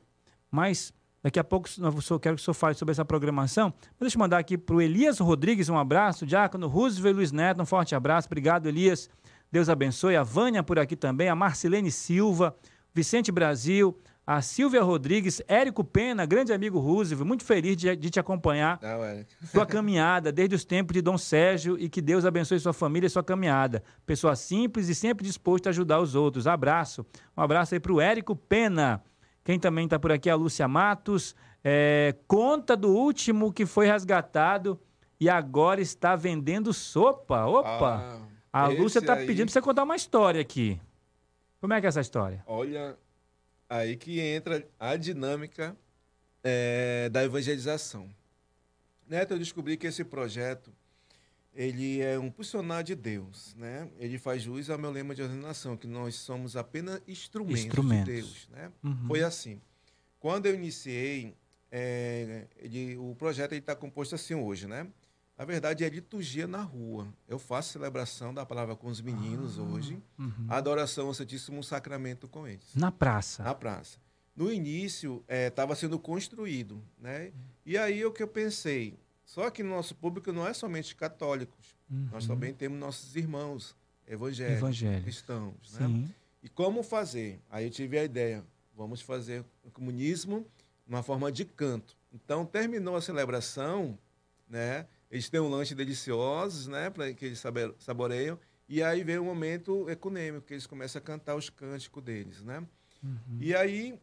Mas 0.49 0.93
daqui 1.21 1.38
a 1.39 1.43
pouco 1.43 1.67
eu 1.78 2.19
quero 2.19 2.36
que 2.36 2.41
o 2.41 2.43
senhor 2.45 2.54
fale 2.56 2.73
sobre 2.75 2.91
essa 2.93 3.04
programação. 3.06 3.73
Mas 3.91 3.99
deixa 4.01 4.17
eu 4.17 4.19
mandar 4.19 4.38
aqui 4.39 4.58
para 4.58 4.75
o 4.75 4.82
Elias 4.82 5.19
Rodrigues 5.19 5.67
um 5.69 5.78
abraço. 5.78 6.25
Diácono 6.25 6.67
Roosevelt 6.67 7.15
Luiz 7.15 7.32
Neto, 7.32 7.62
um 7.62 7.65
forte 7.65 7.93
abraço. 7.93 8.28
Obrigado, 8.28 8.67
Elias. 8.67 9.10
Deus 9.56 9.70
abençoe. 9.70 10.18
A 10.18 10.24
Vânia 10.24 10.62
por 10.62 10.78
aqui 10.78 10.98
também, 10.98 11.30
a 11.30 11.36
Marcelene 11.36 11.89
Silva, 11.89 12.54
Vicente 12.94 13.32
Brasil, 13.32 13.98
a 14.28 14.41
Silvia 14.41 14.84
Rodrigues, 14.84 15.41
Érico 15.48 15.82
Pena, 15.82 16.26
grande 16.26 16.52
amigo 16.52 16.78
Roosevelt, 16.78 17.26
muito 17.26 17.46
feliz 17.46 17.78
de, 17.78 17.96
de 17.96 18.10
te 18.10 18.20
acompanhar 18.20 18.78
ué. 18.84 19.26
sua 19.50 19.65
caminhada 19.65 20.30
desde 20.30 20.56
os 20.56 20.65
tempos 20.65 20.94
de 20.94 21.02
Dom 21.02 21.18
Sérgio 21.18 21.80
e 21.80 21.88
que 21.88 22.02
Deus 22.02 22.26
abençoe 22.26 22.60
sua 22.60 22.74
família 22.74 23.08
e 23.08 23.10
sua 23.10 23.24
caminhada. 23.24 23.82
Pessoa 24.06 24.36
simples 24.36 24.89
e 24.89 24.96
sempre 24.96 25.26
disposta 25.26 25.70
a 25.70 25.72
ajudar 25.72 26.02
os 26.02 26.15
outros. 26.15 26.48
Abraço. 26.48 27.06
Um 27.38 27.41
abraço 27.41 27.76
aí 27.76 27.80
para 27.80 27.94
o 27.94 28.02
Érico 28.02 28.36
Pena. 28.36 29.02
Quem 29.41 29.58
também 29.58 29.86
está 29.86 29.98
por 29.98 30.12
aqui 30.12 30.28
é 30.28 30.34
a 30.34 30.36
Lúcia 30.36 30.68
Matos. 30.68 31.34
É, 31.63 32.13
conta 32.28 32.76
do 32.76 32.89
último 32.89 33.54
que 33.54 33.65
foi 33.65 33.88
resgatado 33.88 34.78
e 35.18 35.30
agora 35.30 35.80
está 35.80 36.13
vendendo 36.13 36.74
sopa. 36.74 37.46
Opa! 37.46 38.20
Ah, 38.20 38.35
a 38.63 38.68
Lúcia 38.68 39.00
esse 39.00 39.00
está 39.00 39.13
aí, 39.15 39.26
pedindo 39.28 39.46
para 39.48 39.54
você 39.54 39.62
contar 39.62 39.84
uma 39.84 39.96
história 39.96 40.39
aqui. 40.41 40.80
Como 41.60 41.74
é 41.74 41.80
que 41.80 41.88
é 41.88 41.89
essa 41.89 42.02
história? 42.02 42.44
Olha, 42.48 42.98
aí 43.70 43.96
que 43.96 44.20
entra 44.20 44.68
a 44.80 44.96
dinâmica 44.96 45.76
é, 46.44 47.10
da 47.10 47.24
evangelização. 47.24 48.10
Neto, 49.08 49.34
eu 49.34 49.39
descobri 49.39 49.78
que 49.78 49.88
esse 49.88 50.04
projeto 50.04 50.72
ele 51.54 52.02
é 52.02 52.20
um 52.20 52.30
funcionário 52.32 52.86
de 52.86 52.96
Deus, 52.96 53.56
né? 53.56 53.88
Ele 53.98 54.18
faz 54.18 54.41
jus 54.41 54.70
ao 54.70 54.78
meu 54.78 54.91
lema 54.91 55.15
de 55.15 55.22
ordenação, 55.22 55.78
que 55.78 55.88
nós 55.88 56.15
somos 56.15 56.56
apenas 56.58 57.02
instrumentos, 57.08 57.65
Instrumentos. 57.65 58.06
de 58.06 58.12
Deus, 58.12 58.50
né? 58.52 58.72
Uhum. 58.84 59.08
Foi 59.08 59.24
assim. 59.24 59.62
Quando 60.20 60.48
eu 60.48 60.56
iniciei, 60.56 61.34
é, 61.72 62.46
ele- 62.58 62.98
o 62.98 63.15
projeto 63.15 63.54
está 63.54 63.74
composto 63.76 64.15
assim 64.15 64.34
hoje, 64.34 64.68
né? 64.68 64.86
Na 65.38 65.43
verdade, 65.43 65.84
é 65.84 65.89
liturgia 65.89 66.48
na 66.48 66.62
rua. 66.62 67.08
Eu 67.28 67.38
faço 67.38 67.74
celebração 67.74 68.34
da 68.34 68.45
palavra 68.45 68.76
com 68.76 68.88
os 68.88 69.02
meninos 69.02 69.60
Ah. 69.60 69.63
hoje, 69.63 70.02
Uhum. 70.17 70.32
adoração 70.48 71.08
ao 71.08 71.13
Santíssimo 71.13 71.62
Sacramento 71.63 72.28
com 72.28 72.48
eles, 72.48 72.74
Na 72.74 72.91
praça. 72.91 73.43
na 73.43 73.54
praça. 73.54 73.98
No 74.36 74.52
início, 74.52 75.24
estava 75.28 75.76
sendo 75.76 75.98
construído, 76.00 76.82
né? 76.98 77.32
E 77.65 77.78
aí 77.78 78.04
o 78.06 78.12
que 78.12 78.24
eu 78.24 78.28
pensei, 78.28 78.98
só 79.26 79.50
que 79.50 79.62
nosso 79.63 79.95
público 79.95 80.32
não 80.32 80.48
é 80.48 80.54
somente 80.54 80.95
católicos, 80.95 81.76
nós 82.12 82.24
Uhum. 82.24 82.36
também 82.36 82.54
temos 82.54 82.80
nossos 82.80 83.15
irmãos 83.15 83.76
evangélicos, 84.08 84.58
Evangélicos. 84.60 85.04
cristãos, 85.04 85.74
né? 85.80 85.88
Sim. 85.88 86.10
E 86.43 86.48
como 86.50 86.82
fazer? 86.84 87.41
Aí 87.50 87.65
eu 87.65 87.71
tive 87.71 87.98
a 87.98 88.04
ideia, 88.04 88.43
vamos 88.76 89.02
fazer 89.02 89.43
o 89.63 89.71
comunismo 89.71 90.45
numa 90.88 91.02
forma 91.04 91.32
de 91.32 91.43
canto. 91.43 91.98
Então, 92.13 92.45
terminou 92.45 92.95
a 92.95 93.02
celebração, 93.02 93.98
né? 94.48 94.86
Eles 95.10 95.30
têm 95.30 95.39
um 95.39 95.50
lanche 95.50 95.76
deliciosos, 95.76 96.68
né? 96.68 96.89
Para 96.89 97.13
que 97.13 97.26
eles 97.26 97.44
saboreiam. 97.80 98.39
E 98.68 98.82
aí 98.82 99.04
vem 99.04 99.18
o 99.18 99.24
momento 99.24 99.89
econômico, 99.89 100.41
que 100.41 100.54
eles 100.54 100.65
começam 100.65 101.00
a 101.00 101.02
cantar 101.02 101.36
os 101.36 101.50
cânticos 101.50 102.04
deles, 102.04 102.41
né? 102.41 102.65
Uhum. 103.04 103.38
E 103.39 103.56
aí, 103.56 104.00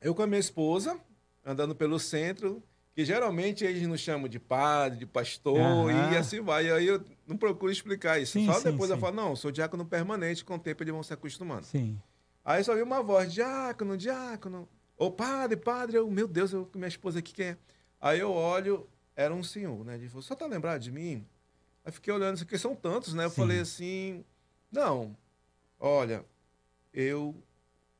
eu 0.00 0.14
com 0.14 0.22
a 0.22 0.26
minha 0.26 0.38
esposa, 0.38 1.00
andando 1.44 1.74
pelo 1.74 1.98
centro, 1.98 2.62
que 2.94 3.04
geralmente 3.04 3.64
eles 3.64 3.86
nos 3.86 4.00
chamam 4.00 4.28
de 4.28 4.38
padre, 4.38 4.98
de 4.98 5.06
pastor, 5.06 5.58
Aham. 5.58 6.12
e 6.12 6.16
assim 6.16 6.40
vai. 6.40 6.66
E 6.66 6.72
aí 6.72 6.86
eu 6.86 7.02
não 7.26 7.36
procuro 7.36 7.72
explicar 7.72 8.20
isso. 8.20 8.32
Sim, 8.32 8.46
Só 8.46 8.54
sim, 8.54 8.72
depois 8.72 8.90
eu 8.90 8.96
sim. 8.96 9.00
falo, 9.00 9.16
não, 9.16 9.36
sou 9.36 9.50
diácono 9.50 9.86
permanente, 9.86 10.44
com 10.44 10.56
o 10.56 10.58
tempo 10.58 10.82
eles 10.82 10.92
vão 10.92 11.02
se 11.02 11.14
acostumando. 11.14 11.64
Sim. 11.64 11.98
Aí 12.44 12.62
só 12.64 12.74
vi 12.74 12.82
uma 12.82 13.02
voz, 13.02 13.32
diácono, 13.32 13.96
diácono. 13.96 14.68
Ô, 14.96 15.10
padre, 15.10 15.56
padre. 15.56 15.96
Eu, 15.96 16.10
meu 16.10 16.26
Deus, 16.26 16.52
eu, 16.52 16.68
minha 16.74 16.88
esposa 16.88 17.20
aqui, 17.20 17.32
quem 17.32 17.46
é? 17.46 17.56
Aí 18.00 18.18
eu 18.18 18.32
olho, 18.32 18.86
era 19.18 19.34
um 19.34 19.42
senhor, 19.42 19.84
né? 19.84 19.96
Ele 19.96 20.08
falou, 20.08 20.22
só 20.22 20.36
tá 20.36 20.46
lembrado 20.46 20.80
de 20.80 20.92
mim? 20.92 21.26
Aí 21.84 21.90
fiquei 21.90 22.12
olhando, 22.12 22.38
porque 22.38 22.56
são 22.56 22.76
tantos, 22.76 23.14
né? 23.14 23.24
Eu 23.24 23.30
Sim. 23.30 23.36
falei 23.36 23.58
assim, 23.58 24.24
não, 24.70 25.16
olha, 25.76 26.24
eu 26.92 27.34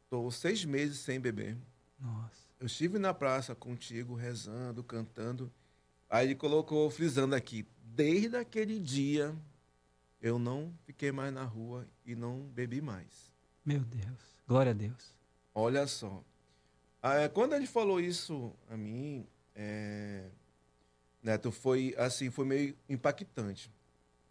tô 0.08 0.30
seis 0.30 0.64
meses 0.64 1.00
sem 1.00 1.18
beber. 1.18 1.56
Nossa. 1.98 2.30
Eu 2.60 2.66
estive 2.68 3.00
na 3.00 3.12
praça 3.12 3.52
contigo, 3.52 4.14
rezando, 4.14 4.84
cantando. 4.84 5.52
Aí 6.08 6.28
ele 6.28 6.36
colocou, 6.36 6.88
frisando 6.88 7.34
aqui, 7.34 7.66
desde 7.82 8.36
aquele 8.36 8.78
dia, 8.78 9.34
eu 10.22 10.38
não 10.38 10.72
fiquei 10.86 11.10
mais 11.10 11.34
na 11.34 11.42
rua 11.42 11.84
e 12.06 12.14
não 12.14 12.42
bebi 12.42 12.80
mais. 12.80 13.32
Meu 13.64 13.80
Deus. 13.80 14.20
Glória 14.46 14.70
a 14.70 14.74
Deus. 14.74 15.16
Olha 15.52 15.84
só. 15.88 16.22
Ah, 17.02 17.28
quando 17.28 17.56
ele 17.56 17.66
falou 17.66 18.00
isso 18.00 18.54
a 18.70 18.76
mim, 18.76 19.26
é, 19.52 20.28
Neto, 21.22 21.50
foi 21.50 21.94
assim, 21.98 22.30
foi 22.30 22.44
meio 22.44 22.76
impactante. 22.88 23.70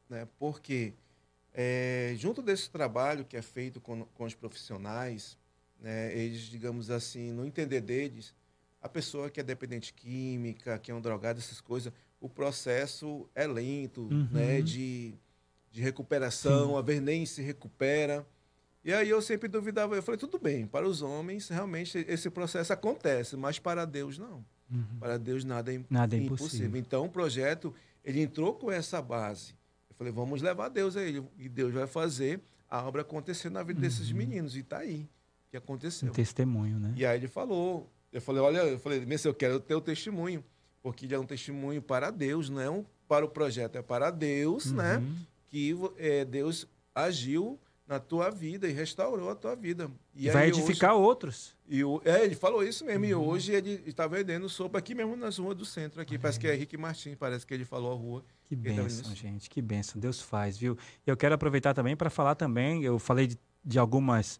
Né? 0.09 0.27
Porque 0.39 0.93
é, 1.53 2.13
junto 2.17 2.41
desse 2.41 2.69
trabalho 2.69 3.25
que 3.25 3.35
é 3.35 3.41
feito 3.41 3.81
com, 3.81 4.05
com 4.05 4.25
os 4.25 4.33
profissionais, 4.35 5.37
né, 5.79 6.15
eles, 6.17 6.41
digamos 6.41 6.89
assim, 6.89 7.31
no 7.31 7.45
entender 7.45 7.81
deles, 7.81 8.33
a 8.81 8.87
pessoa 8.87 9.29
que 9.29 9.39
é 9.39 9.43
dependente 9.43 9.93
química, 9.93 10.77
que 10.79 10.91
é 10.91 10.93
um 10.93 11.01
drogado, 11.01 11.39
essas 11.39 11.59
coisas, 11.59 11.91
o 12.21 12.29
processo 12.29 13.27
é 13.35 13.45
lento, 13.45 14.01
Uhum. 14.03 14.27
né, 14.31 14.61
de, 14.61 15.13
de 15.71 15.81
recuperação, 15.81 16.69
Sim. 16.71 16.77
a 16.77 16.81
ver 16.81 17.01
nem 17.01 17.25
se 17.25 17.41
recupera. 17.41 18.25
E 18.83 18.93
aí 18.93 19.09
eu 19.09 19.21
sempre 19.21 19.47
duvidava, 19.49 19.95
eu 19.95 20.03
falei, 20.03 20.17
tudo 20.17 20.39
bem, 20.39 20.65
para 20.65 20.87
os 20.87 21.01
homens 21.01 21.49
realmente 21.49 21.97
esse 22.07 22.29
processo 22.29 22.71
acontece, 22.71 23.35
mas 23.35 23.59
para 23.59 23.83
Deus 23.83 24.17
não. 24.17 24.45
Uhum. 24.71 24.83
Para 24.99 25.17
Deus 25.17 25.43
nada 25.43 25.73
é, 25.73 25.79
Nada 25.89 26.15
é 26.15 26.19
impossível. 26.19 26.45
impossível. 26.47 26.79
Então 26.79 27.05
o 27.05 27.09
projeto, 27.09 27.73
ele 28.03 28.21
entrou 28.21 28.53
com 28.53 28.71
essa 28.71 29.01
base. 29.01 29.53
Eu 29.89 29.95
falei, 29.95 30.11
vamos 30.13 30.41
levar 30.41 30.69
Deus 30.69 30.95
a 30.97 31.03
ele. 31.03 31.23
E 31.37 31.47
Deus 31.47 31.73
vai 31.73 31.87
fazer 31.87 32.41
a 32.69 32.83
obra 32.85 33.01
acontecer 33.01 33.49
na 33.49 33.63
vida 33.63 33.79
desses 33.79 34.09
Uhum. 34.11 34.17
meninos. 34.17 34.55
E 34.55 34.59
está 34.59 34.79
aí 34.79 35.07
que 35.49 35.57
aconteceu. 35.57 36.09
Um 36.09 36.13
testemunho, 36.13 36.77
né? 36.79 36.93
E 36.97 37.05
aí 37.05 37.17
ele 37.17 37.27
falou, 37.27 37.89
eu 38.11 38.21
falei, 38.21 38.41
olha, 38.41 38.57
eu 38.59 38.79
falei, 38.79 39.05
eu 39.25 39.33
quero 39.33 39.59
ter 39.59 39.75
o 39.75 39.81
testemunho, 39.81 40.43
porque 40.83 41.05
ele 41.05 41.15
é 41.15 41.19
um 41.19 41.25
testemunho 41.25 41.81
para 41.81 42.11
Deus, 42.11 42.49
não 42.49 42.59
é 42.61 42.69
um 42.69 42.85
para 43.07 43.25
o 43.25 43.29
projeto, 43.29 43.77
é 43.77 43.81
para 43.81 44.11
Deus, 44.11 44.71
né? 44.71 44.97
Uhum. 44.97 45.15
Que 45.49 45.73
eh, 45.97 46.25
Deus 46.25 46.67
agiu 46.93 47.57
na 47.87 47.99
tua 47.99 48.29
vida 48.29 48.67
e 48.67 48.73
restaurou 48.73 49.29
a 49.29 49.35
tua 49.35 49.55
vida. 49.55 49.89
E 50.13 50.29
vai 50.29 50.49
edificar 50.49 50.93
hoje, 50.93 51.03
outros. 51.03 51.55
E 51.67 51.83
o, 51.83 52.01
é, 52.03 52.25
ele 52.25 52.35
falou 52.35 52.61
isso 52.63 52.83
mesmo. 52.83 53.05
Uhum. 53.05 53.09
E 53.09 53.15
hoje 53.15 53.53
ele 53.53 53.81
está 53.85 54.05
vendendo 54.05 54.49
sopa 54.49 54.77
aqui 54.77 54.93
mesmo 54.93 55.15
nas 55.15 55.37
ruas 55.37 55.55
do 55.55 55.65
centro. 55.65 56.01
aqui. 56.01 56.15
Uhum. 56.15 56.21
Parece 56.21 56.39
que 56.39 56.47
é 56.47 56.55
Henrique 56.55 56.77
Martins, 56.77 57.15
parece 57.15 57.45
que 57.45 57.53
ele 57.53 57.63
falou 57.63 57.93
a 57.93 57.95
rua. 57.95 58.25
Que 58.45 58.55
bênção, 58.55 59.15
gente, 59.15 59.49
que 59.49 59.61
bênção. 59.61 59.99
Deus 59.99 60.21
faz, 60.21 60.57
viu? 60.57 60.77
Eu 61.05 61.15
quero 61.15 61.35
aproveitar 61.35 61.73
também 61.73 61.95
para 61.95 62.09
falar 62.09 62.35
também, 62.35 62.83
eu 62.83 62.97
falei 62.97 63.27
de, 63.27 63.37
de 63.63 63.77
algumas, 63.77 64.39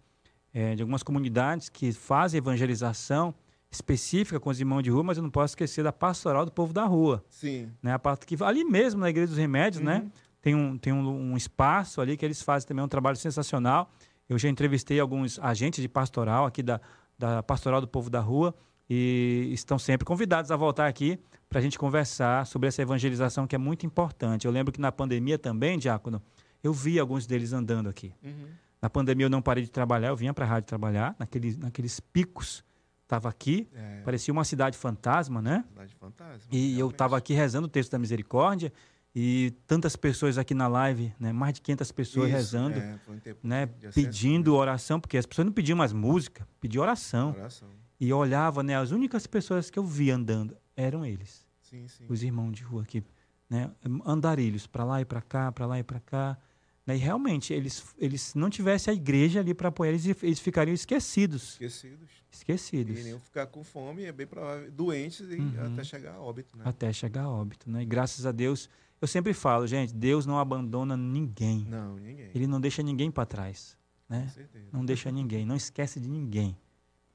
é, 0.53 0.75
de 0.75 0.81
algumas 0.81 1.03
comunidades 1.03 1.67
que 1.67 1.91
fazem 1.91 2.37
evangelização 2.37 3.35
específica 3.69 4.39
com 4.39 4.49
os 4.49 4.59
irmãos 4.59 4.81
de 4.81 4.89
rua, 4.89 5.03
mas 5.03 5.17
eu 5.17 5.23
não 5.23 5.29
posso 5.29 5.51
esquecer 5.51 5.83
da 5.83 5.91
pastoral 5.91 6.45
do 6.45 6.51
povo 6.51 6.71
da 6.71 6.85
rua. 6.85 7.23
Sim. 7.29 7.69
Né? 7.83 7.91
A 7.91 7.99
parte 7.99 8.25
que 8.25 8.41
ali 8.43 8.63
mesmo 8.63 9.01
na 9.01 9.09
Igreja 9.09 9.27
dos 9.27 9.37
Remédios, 9.37 9.83
né? 9.83 9.97
uhum. 9.97 10.05
né? 10.05 10.11
Tem, 10.41 10.55
um, 10.55 10.77
tem 10.77 10.93
um, 10.93 11.31
um, 11.31 11.37
espaço 11.37 11.99
ali 11.99 12.15
que 12.15 12.23
eles 12.23 12.41
fazem 12.41 12.67
também 12.67 12.83
um 12.83 12.87
trabalho 12.87 13.17
sensacional. 13.17 13.91
Eu 14.29 14.37
já 14.37 14.49
entrevistei 14.49 14.99
alguns 14.99 15.39
agentes 15.39 15.81
de 15.81 15.89
pastoral 15.89 16.45
aqui 16.45 16.61
da, 16.61 16.79
da 17.17 17.41
Pastoral 17.41 17.81
do 17.81 17.87
Povo 17.87 18.09
da 18.09 18.19
Rua 18.19 18.53
e 18.89 19.49
estão 19.51 19.77
sempre 19.77 20.05
convidados 20.05 20.51
a 20.51 20.55
voltar 20.55 20.87
aqui 20.87 21.19
para 21.49 21.59
a 21.59 21.61
gente 21.61 21.77
conversar 21.77 22.45
sobre 22.45 22.67
essa 22.67 22.81
evangelização 22.81 23.47
que 23.47 23.55
é 23.55 23.57
muito 23.57 23.85
importante. 23.85 24.45
Eu 24.45 24.51
lembro 24.51 24.71
que 24.71 24.79
na 24.79 24.91
pandemia 24.91 25.37
também, 25.37 25.77
Diácono, 25.77 26.21
eu 26.63 26.73
vi 26.73 26.99
alguns 26.99 27.25
deles 27.25 27.53
andando 27.53 27.89
aqui. 27.89 28.13
Uhum. 28.23 28.47
Na 28.81 28.89
pandemia 28.89 29.25
eu 29.25 29.29
não 29.29 29.41
parei 29.41 29.63
de 29.63 29.71
trabalhar, 29.71 30.09
eu 30.09 30.15
vinha 30.15 30.33
para 30.33 30.45
a 30.45 30.47
rádio 30.47 30.67
trabalhar, 30.67 31.15
naqueles, 31.17 31.57
naqueles 31.57 31.99
picos. 31.99 32.63
Estava 33.03 33.29
aqui, 33.29 33.69
é. 33.73 34.01
parecia 34.01 34.33
uma 34.33 34.43
cidade 34.43 34.77
fantasma, 34.77 35.41
né? 35.41 35.63
Cidade 35.69 35.95
fantasma. 35.95 36.43
E 36.51 36.57
realmente. 36.57 36.79
eu 36.79 36.89
estava 36.89 37.17
aqui 37.17 37.33
rezando 37.33 37.65
o 37.65 37.69
texto 37.69 37.91
da 37.91 37.97
misericórdia 37.97 38.71
e 39.19 39.49
tantas 39.65 39.95
pessoas 39.95 40.37
aqui 40.37 40.53
na 40.53 40.67
live, 40.67 41.11
né? 41.19 41.33
mais 41.33 41.55
de 41.55 41.61
500 41.61 41.91
pessoas 41.91 42.27
Isso, 42.27 42.35
rezando, 42.35 42.77
é, 42.77 42.99
né? 43.41 43.67
pedindo 43.91 44.53
oração, 44.53 44.99
porque 44.99 45.17
as 45.17 45.25
pessoas 45.25 45.47
não 45.47 45.51
pediam 45.51 45.75
mais 45.75 45.91
música, 45.91 46.47
pediam 46.59 46.83
oração. 46.83 47.31
oração. 47.31 47.67
E 47.99 48.13
olhava, 48.13 48.61
né? 48.61 48.77
as 48.77 48.91
únicas 48.91 49.25
pessoas 49.25 49.71
que 49.71 49.79
eu 49.79 49.83
via 49.83 50.15
andando 50.15 50.55
eram 50.75 51.03
eles. 51.03 51.47
Sim, 51.63 51.87
sim. 51.87 52.05
Os 52.07 52.21
irmãos 52.21 52.51
de 52.51 52.61
rua 52.61 52.83
aqui, 52.83 53.03
né? 53.49 53.71
Andarilhos, 54.05 54.67
para 54.67 54.83
lá 54.83 55.01
e 55.01 55.05
para 55.05 55.19
cá, 55.19 55.51
para 55.51 55.65
lá 55.65 55.79
e 55.79 55.83
para 55.83 55.99
cá. 55.99 56.37
Né? 56.85 56.97
E 56.97 56.99
realmente, 56.99 57.51
eles, 57.51 57.83
eles 57.97 58.35
não 58.35 58.51
tivessem 58.51 58.91
a 58.91 58.95
igreja 58.95 59.39
ali 59.39 59.55
para 59.55 59.69
apoiar, 59.69 59.89
eles, 59.89 60.05
eles 60.21 60.39
ficariam 60.39 60.75
esquecidos. 60.75 61.53
Esquecidos. 61.53 62.09
Esquecidos. 62.31 62.99
E 62.99 63.01
iriam 63.01 63.19
ficar 63.19 63.47
com 63.47 63.63
fome, 63.63 64.03
é 64.03 64.11
bem 64.11 64.27
provável, 64.27 64.69
doentes 64.71 65.21
e 65.21 65.37
uhum. 65.37 65.73
até 65.73 65.83
chegar 65.83 66.13
a 66.13 66.21
óbito. 66.21 66.55
Né? 66.55 66.63
Até 66.67 66.93
chegar 66.93 67.23
a 67.23 67.29
óbito. 67.29 67.67
Né? 67.67 67.81
E 67.81 67.85
graças 67.85 68.27
a 68.27 68.31
Deus, 68.31 68.69
eu 68.99 69.07
sempre 69.07 69.33
falo, 69.33 69.67
gente, 69.67 69.93
Deus 69.93 70.25
não 70.25 70.39
abandona 70.39 70.97
ninguém. 70.97 71.65
Não, 71.69 71.95
ninguém. 71.95 72.31
Ele 72.33 72.47
não 72.47 72.59
deixa 72.59 72.81
ninguém 72.81 73.11
para 73.11 73.25
trás. 73.25 73.77
Né? 74.09 74.31
Não 74.71 74.85
deixa 74.85 75.11
ninguém, 75.11 75.45
não 75.45 75.55
esquece 75.55 75.99
de 75.99 76.07
ninguém. 76.07 76.57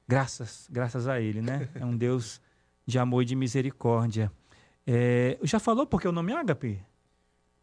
Graças, 0.07 0.67
graças 0.71 1.07
a 1.07 1.19
Ele, 1.19 1.41
né? 1.41 1.69
É 1.75 1.85
um 1.85 1.95
Deus 1.95 2.39
de 2.85 2.99
amor 2.99 3.23
e 3.23 3.25
de 3.25 3.35
misericórdia. 3.35 4.31
É, 4.85 5.39
já 5.43 5.59
falou 5.59 5.87
porque 5.87 6.07
o 6.07 6.11
nome 6.11 6.31
é 6.31 6.35
Ágape? 6.35 6.83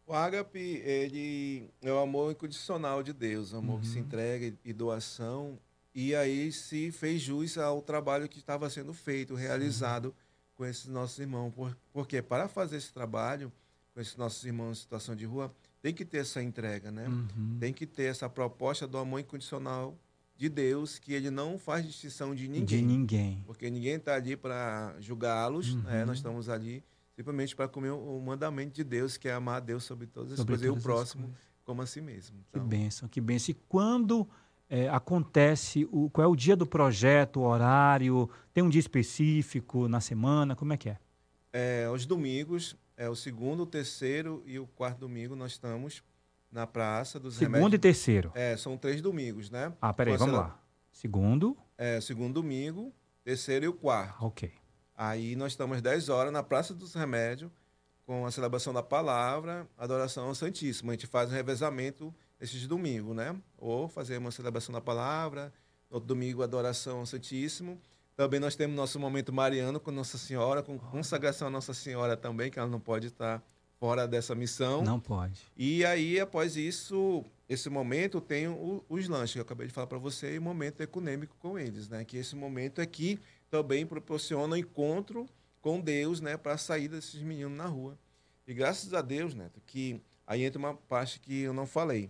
O 0.05 0.13
ágape, 0.13 0.59
ele 0.83 1.69
é 1.81 1.89
o 1.93 1.99
amor 1.99 2.33
incondicional 2.33 3.01
de 3.01 3.13
Deus, 3.13 3.53
o 3.53 3.57
amor 3.57 3.75
uhum. 3.75 3.79
que 3.79 3.87
se 3.87 3.97
uhum. 3.97 4.03
entrega 4.03 4.53
e 4.65 4.73
doação. 4.73 5.57
E 5.95 6.13
aí 6.13 6.51
se 6.51 6.91
fez 6.91 7.21
jus 7.21 7.57
ao 7.57 7.81
trabalho 7.81 8.27
que 8.27 8.37
estava 8.37 8.69
sendo 8.69 8.93
feito, 8.93 9.35
realizado 9.35 10.09
Sim. 10.09 10.15
com 10.55 10.65
esses 10.65 10.87
nossos 10.87 11.17
irmãos. 11.17 11.53
Por, 11.53 11.77
porque 11.93 12.21
para 12.21 12.49
fazer 12.49 12.75
esse 12.75 12.91
trabalho 12.91 13.53
com 13.93 14.01
esses 14.01 14.15
nossos 14.15 14.43
irmãos 14.43 14.77
em 14.77 14.81
situação 14.81 15.15
de 15.15 15.25
rua, 15.25 15.53
tem 15.81 15.93
que 15.93 16.05
ter 16.05 16.19
essa 16.19 16.41
entrega, 16.41 16.91
né? 16.91 17.07
Uhum. 17.07 17.57
Tem 17.59 17.73
que 17.73 17.85
ter 17.85 18.03
essa 18.03 18.29
proposta 18.29 18.87
do 18.87 18.97
amor 18.97 19.19
incondicional 19.19 19.97
de 20.37 20.49
Deus, 20.49 20.97
que 20.97 21.13
ele 21.13 21.29
não 21.29 21.57
faz 21.57 21.85
distinção 21.85 22.33
de 22.33 22.47
ninguém. 22.47 22.65
De 22.65 22.81
ninguém. 22.81 23.43
Porque 23.45 23.69
ninguém 23.69 23.95
está 23.95 24.15
ali 24.15 24.35
para 24.35 24.95
julgá-los, 24.99 25.73
uhum. 25.73 25.81
né? 25.81 26.05
Nós 26.05 26.17
estamos 26.17 26.49
ali 26.49 26.83
simplesmente 27.15 27.55
para 27.55 27.67
comer 27.67 27.91
o 27.91 28.19
mandamento 28.19 28.73
de 28.73 28.83
Deus, 28.83 29.17
que 29.17 29.27
é 29.27 29.33
amar 29.33 29.57
a 29.57 29.59
Deus 29.59 29.83
sobre 29.83 30.07
todas 30.07 30.33
as 30.33 30.37
sobre 30.37 30.55
coisas 30.55 30.67
e 30.67 30.69
o 30.69 30.81
próximo 30.81 31.33
como 31.63 31.81
a 31.81 31.85
si 31.85 32.01
mesmo. 32.01 32.37
Então... 32.49 32.61
Que 32.61 32.67
bênção, 32.67 33.07
que 33.07 33.21
bênção. 33.21 33.51
E 33.51 33.57
quando 33.67 34.27
é, 34.69 34.89
acontece, 34.89 35.87
o, 35.91 36.09
qual 36.09 36.25
é 36.25 36.27
o 36.27 36.35
dia 36.35 36.55
do 36.55 36.65
projeto, 36.65 37.41
o 37.41 37.43
horário? 37.43 38.29
Tem 38.53 38.63
um 38.63 38.69
dia 38.69 38.79
específico 38.79 39.87
na 39.87 40.01
semana? 40.01 40.55
Como 40.55 40.73
é 40.73 40.77
que 40.77 40.89
é? 40.89 40.97
É, 41.53 41.85
aos 41.85 42.05
domingos, 42.05 42.75
é 43.01 43.09
o 43.09 43.15
segundo, 43.15 43.63
o 43.63 43.65
terceiro 43.65 44.43
e 44.45 44.59
o 44.59 44.67
quarto 44.67 44.99
domingo 44.99 45.35
nós 45.35 45.53
estamos 45.53 46.03
na 46.51 46.67
Praça 46.67 47.19
dos 47.19 47.33
Segundo 47.33 47.55
Remédios. 47.55 47.73
e 47.73 47.79
terceiro? 47.79 48.31
É, 48.35 48.55
são 48.55 48.77
três 48.77 49.01
domingos, 49.01 49.49
né? 49.49 49.73
Ah, 49.81 49.91
peraí, 49.91 50.15
vamos 50.15 50.35
lá. 50.35 50.61
Segundo? 50.91 51.57
É, 51.75 51.99
segundo 51.99 52.35
domingo, 52.35 52.93
terceiro 53.23 53.65
e 53.65 53.67
o 53.67 53.73
quarto. 53.73 54.23
Ok. 54.23 54.53
Aí 54.95 55.35
nós 55.35 55.53
estamos 55.53 55.77
às 55.77 55.81
10 55.81 56.09
horas 56.09 56.31
na 56.31 56.43
Praça 56.43 56.75
dos 56.75 56.93
Remédios, 56.93 57.49
com 58.05 58.23
a 58.23 58.29
celebração 58.29 58.71
da 58.71 58.83
palavra, 58.83 59.67
adoração 59.75 60.27
ao 60.27 60.35
Santíssimo. 60.35 60.91
A 60.91 60.93
gente 60.93 61.07
faz 61.07 61.31
um 61.31 61.33
revezamento 61.33 62.13
esses 62.39 62.67
domingos, 62.67 63.15
né? 63.15 63.35
Ou 63.57 63.87
fazemos 63.87 64.25
uma 64.25 64.31
celebração 64.31 64.73
da 64.73 64.81
palavra, 64.81 65.51
outro 65.89 66.05
domingo 66.05 66.43
adoração 66.43 66.99
ao 66.99 67.05
Santíssimo. 67.07 67.81
Também 68.15 68.39
nós 68.39 68.55
temos 68.55 68.75
nosso 68.75 68.99
momento 68.99 69.33
mariano 69.33 69.79
com 69.79 69.91
Nossa 69.91 70.17
Senhora, 70.17 70.61
com 70.61 70.77
consagração 70.77 71.47
a 71.47 71.51
Nossa 71.51 71.73
Senhora 71.73 72.15
também, 72.15 72.51
que 72.51 72.59
ela 72.59 72.67
não 72.67 72.79
pode 72.79 73.07
estar 73.07 73.43
fora 73.79 74.07
dessa 74.07 74.35
missão. 74.35 74.83
Não 74.83 74.99
pode. 74.99 75.41
E 75.57 75.83
aí, 75.85 76.19
após 76.19 76.55
isso, 76.55 77.25
esse 77.49 77.69
momento 77.69 78.21
tem 78.21 78.47
o, 78.47 78.85
os 78.87 79.07
lanches, 79.07 79.33
que 79.33 79.39
eu 79.39 79.43
acabei 79.43 79.67
de 79.67 79.73
falar 79.73 79.87
para 79.87 79.97
você, 79.97 80.35
e 80.35 80.37
o 80.37 80.41
momento 80.41 80.81
econômico 80.81 81.35
com 81.39 81.57
eles, 81.57 81.89
né? 81.89 82.05
Que 82.05 82.17
esse 82.17 82.35
momento 82.35 82.79
aqui 82.79 83.19
também 83.49 83.85
proporciona 83.85 84.53
o 84.53 84.57
encontro 84.57 85.27
com 85.61 85.79
Deus, 85.79 86.19
né, 86.21 86.37
para 86.37 86.57
sair 86.57 86.87
desses 86.87 87.21
meninos 87.21 87.55
na 87.55 87.65
rua. 87.65 87.97
E 88.47 88.53
graças 88.53 88.93
a 88.93 89.01
Deus, 89.01 89.35
Neto, 89.35 89.61
que 89.65 90.01
aí 90.25 90.43
entra 90.43 90.57
uma 90.57 90.73
parte 90.73 91.19
que 91.19 91.41
eu 91.41 91.53
não 91.53 91.67
falei. 91.67 92.09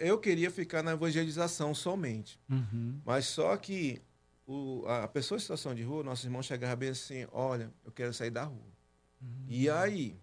Eu 0.00 0.18
queria 0.18 0.50
ficar 0.50 0.82
na 0.82 0.92
evangelização 0.92 1.74
somente, 1.74 2.38
uhum. 2.48 3.00
mas 3.04 3.26
só 3.26 3.56
que 3.56 4.02
o, 4.46 4.84
a 4.86 5.08
pessoa 5.08 5.36
em 5.36 5.40
situação 5.40 5.74
de 5.74 5.82
rua, 5.82 6.02
nossos 6.02 6.24
irmãos 6.24 6.46
chegavam 6.46 6.76
bem 6.76 6.90
assim, 6.90 7.26
olha, 7.32 7.72
eu 7.84 7.92
quero 7.92 8.12
sair 8.12 8.30
da 8.30 8.44
rua. 8.44 8.72
Uhum. 9.20 9.46
E 9.48 9.70
aí, 9.70 10.16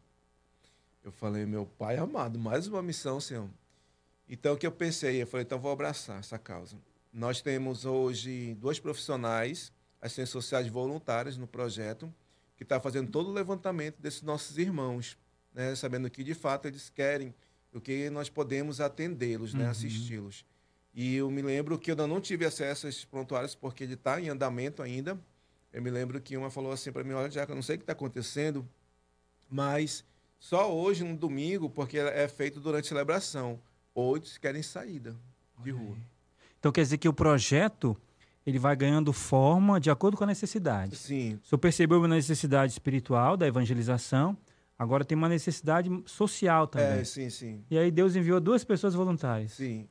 eu 1.03 1.11
falei, 1.11 1.45
meu 1.45 1.65
pai 1.65 1.97
amado, 1.97 2.37
mais 2.37 2.67
uma 2.67 2.81
missão, 2.81 3.19
Senhor. 3.19 3.49
Então, 4.27 4.53
o 4.53 4.57
que 4.57 4.67
eu 4.67 4.71
pensei? 4.71 5.21
Eu 5.21 5.27
falei, 5.27 5.45
então 5.45 5.59
vou 5.59 5.71
abraçar 5.71 6.19
essa 6.19 6.37
causa. 6.37 6.77
Nós 7.11 7.41
temos 7.41 7.85
hoje 7.85 8.55
dois 8.55 8.79
profissionais 8.79 9.71
assistentes 10.01 10.31
sociais 10.31 10.67
voluntárias 10.67 11.37
no 11.37 11.47
projeto, 11.47 12.13
que 12.55 12.63
está 12.63 12.79
fazendo 12.79 13.09
todo 13.09 13.29
o 13.29 13.33
levantamento 13.33 13.99
desses 13.99 14.21
nossos 14.21 14.57
irmãos, 14.57 15.17
né, 15.53 15.75
sabendo 15.75 16.09
que 16.09 16.23
de 16.23 16.33
fato 16.33 16.67
eles 16.67 16.89
querem, 16.89 17.33
o 17.73 17.79
que 17.79 18.09
nós 18.09 18.29
podemos 18.29 18.81
atendê-los, 18.81 19.53
né, 19.53 19.65
uhum. 19.65 19.71
assisti-los. 19.71 20.45
E 20.93 21.15
eu 21.15 21.29
me 21.29 21.41
lembro 21.41 21.77
que 21.77 21.91
eu 21.91 21.93
ainda 21.93 22.07
não 22.07 22.19
tive 22.19 22.45
acesso 22.45 22.87
a 22.87 22.89
esses 22.89 23.05
prontuários 23.05 23.55
porque 23.55 23.83
ele 23.83 23.93
está 23.93 24.19
em 24.19 24.29
andamento 24.29 24.81
ainda. 24.81 25.19
Eu 25.71 25.81
me 25.81 25.89
lembro 25.89 26.19
que 26.19 26.35
uma 26.35 26.49
falou 26.49 26.71
assim 26.71 26.91
para 26.91 27.03
mim: 27.03 27.13
Olha, 27.13 27.29
Jaco, 27.29 27.51
eu 27.51 27.55
não 27.55 27.61
sei 27.61 27.75
o 27.75 27.77
que 27.77 27.83
está 27.83 27.93
acontecendo, 27.93 28.67
mas 29.49 30.03
só 30.39 30.73
hoje, 30.73 31.03
no 31.03 31.15
domingo, 31.15 31.69
porque 31.69 31.97
é 31.97 32.27
feito 32.27 32.59
durante 32.59 32.85
a 32.85 32.89
celebração, 32.89 33.59
oito 33.93 34.39
querem 34.39 34.63
saída 34.63 35.15
de 35.63 35.71
rua. 35.71 35.97
Então 36.59 36.71
quer 36.71 36.81
dizer 36.81 36.97
que 36.97 37.07
o 37.07 37.13
projeto 37.13 37.95
ele 38.45 38.57
vai 38.57 38.75
ganhando 38.75 39.13
forma 39.13 39.79
de 39.79 39.91
acordo 39.91 40.17
com 40.17 40.23
a 40.23 40.27
necessidade. 40.27 40.95
Sim. 40.95 41.39
O 41.43 41.47
senhor 41.47 41.59
percebeu 41.59 41.99
uma 41.99 42.07
necessidade 42.07 42.71
espiritual 42.71 43.37
da 43.37 43.45
evangelização, 43.47 44.35
agora 44.77 45.05
tem 45.05 45.17
uma 45.17 45.29
necessidade 45.29 45.89
social 46.05 46.67
também. 46.67 46.99
É, 46.99 47.03
sim, 47.03 47.29
sim. 47.29 47.63
E 47.69 47.77
aí 47.77 47.91
Deus 47.91 48.15
enviou 48.15 48.39
duas 48.39 48.63
pessoas 48.63 48.93
voluntárias. 48.93 49.51
Sim. 49.51 49.87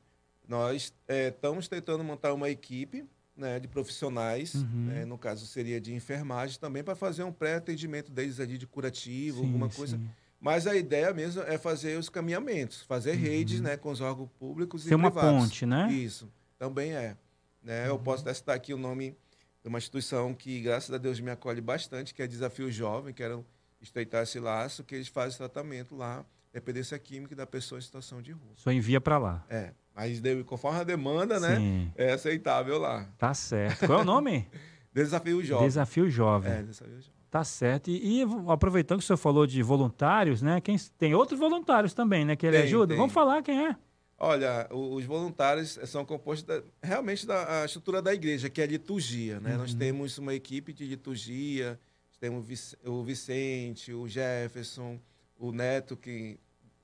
Nós 0.49 0.91
é, 1.07 1.27
estamos 1.27 1.67
tentando 1.67 2.03
montar 2.03 2.33
uma 2.33 2.49
equipe 2.49 3.05
né, 3.37 3.59
de 3.59 3.67
profissionais, 3.67 4.55
uhum. 4.55 4.85
né, 4.87 5.05
no 5.05 5.15
caso 5.15 5.45
seria 5.45 5.79
de 5.79 5.93
enfermagem 5.93 6.59
também, 6.59 6.83
para 6.83 6.95
fazer 6.95 7.21
um 7.21 7.31
pré-atendimento 7.31 8.11
deles 8.11 8.39
ali 8.39 8.57
de 8.57 8.65
curativo, 8.65 9.41
sim, 9.41 9.45
alguma 9.45 9.69
coisa. 9.69 9.95
Sim. 9.95 10.09
Mas 10.41 10.65
a 10.65 10.75
ideia 10.75 11.13
mesmo 11.13 11.43
é 11.43 11.55
fazer 11.59 11.99
os 11.99 12.09
caminhamentos, 12.09 12.81
fazer 12.81 13.11
uhum. 13.11 13.21
redes 13.21 13.61
né, 13.61 13.77
com 13.77 13.91
os 13.91 14.01
órgãos 14.01 14.27
públicos 14.39 14.81
Ser 14.81 14.95
e 14.95 14.97
privados. 14.97 15.21
Ser 15.21 15.27
uma 15.27 15.41
ponte, 15.41 15.65
né? 15.67 15.91
Isso, 15.91 16.27
também 16.57 16.93
é. 16.93 17.15
Né? 17.61 17.87
Eu 17.87 17.99
posso 17.99 18.23
até 18.23 18.33
citar 18.33 18.55
aqui 18.55 18.73
o 18.73 18.77
nome 18.77 19.15
de 19.61 19.69
uma 19.69 19.77
instituição 19.77 20.33
que, 20.33 20.59
graças 20.61 20.91
a 20.91 20.97
Deus, 20.97 21.19
me 21.19 21.29
acolhe 21.29 21.61
bastante, 21.61 22.11
que 22.11 22.23
é 22.23 22.27
Desafio 22.27 22.71
Jovem, 22.71 23.13
quero 23.13 23.45
estreitar 23.79 24.23
esse 24.23 24.39
laço, 24.39 24.83
que 24.83 24.95
eles 24.95 25.09
fazem 25.09 25.37
tratamento 25.37 25.95
lá, 25.95 26.25
dependência 26.51 26.97
química 26.97 27.35
da 27.35 27.45
pessoa 27.45 27.77
em 27.77 27.83
situação 27.83 28.19
de 28.19 28.31
rua. 28.31 28.53
Só 28.55 28.71
envia 28.71 28.99
para 28.99 29.19
lá. 29.19 29.45
É. 29.47 29.73
Mas 29.95 30.21
conforme 30.45 30.79
a 30.79 30.83
demanda, 30.83 31.39
né, 31.39 31.55
Sim. 31.57 31.85
né? 31.85 31.91
É 31.95 32.11
aceitável 32.13 32.77
lá. 32.77 33.07
Tá 33.17 33.33
certo. 33.33 33.85
Qual 33.85 33.99
é 33.99 34.01
o 34.01 34.05
nome? 34.05 34.47
Desafio 34.93 35.43
Jovem. 35.43 35.67
Desafio 35.67 36.09
Jovem. 36.09 36.51
É, 36.51 36.63
Desafio 36.63 36.95
Jovem. 36.95 37.19
Tá 37.29 37.43
certo. 37.43 37.89
E, 37.91 38.21
e, 38.21 38.25
aproveitando 38.47 38.99
que 38.99 39.03
o 39.03 39.07
senhor 39.07 39.17
falou 39.17 39.45
de 39.45 39.61
voluntários, 39.61 40.41
né? 40.41 40.59
Quem, 40.61 40.75
tem 40.97 41.13
outros 41.13 41.39
voluntários 41.39 41.93
também, 41.93 42.25
né? 42.25 42.35
Que 42.35 42.47
ele 42.47 42.57
tem, 42.57 42.65
ajuda. 42.65 42.87
Tem. 42.87 42.97
Vamos 42.97 43.13
falar 43.13 43.43
quem 43.43 43.67
é. 43.67 43.75
Olha, 44.17 44.67
os 44.71 45.05
voluntários 45.05 45.79
são 45.85 46.03
compostos 46.03 46.43
da, 46.43 46.61
realmente 46.83 47.25
da 47.25 47.63
estrutura 47.63 48.01
da 48.01 48.13
igreja, 48.13 48.49
que 48.49 48.59
é 48.59 48.65
a 48.65 48.67
liturgia. 48.67 49.39
Né? 49.39 49.53
Uhum. 49.53 49.59
Nós 49.59 49.73
temos 49.73 50.17
uma 50.17 50.33
equipe 50.33 50.73
de 50.73 50.85
liturgia, 50.85 51.79
temos 52.19 52.75
o 52.83 53.01
Vicente, 53.01 53.93
o 53.93 54.07
Jefferson, 54.07 54.99
o 55.37 55.53
Neto, 55.53 55.95
que 55.95 56.37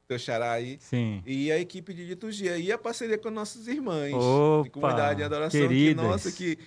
teu 0.08 0.20
xará 0.20 0.52
aí. 0.52 0.78
Sim. 0.80 1.22
E 1.26 1.52
a 1.52 1.60
equipe 1.60 1.94
de 1.94 2.04
liturgia. 2.06 2.58
E 2.58 2.72
a 2.72 2.78
parceria 2.78 3.18
com 3.18 3.30
nossas 3.30 3.68
irmãs 3.68 4.14
Opa, 4.14 4.64
de 4.64 4.70
comunidade 4.70 5.18
de 5.18 5.24
adoração. 5.24 5.60
Queridas. 5.60 6.04
Que, 6.04 6.10
nossa, 6.10 6.32
que 6.32 6.58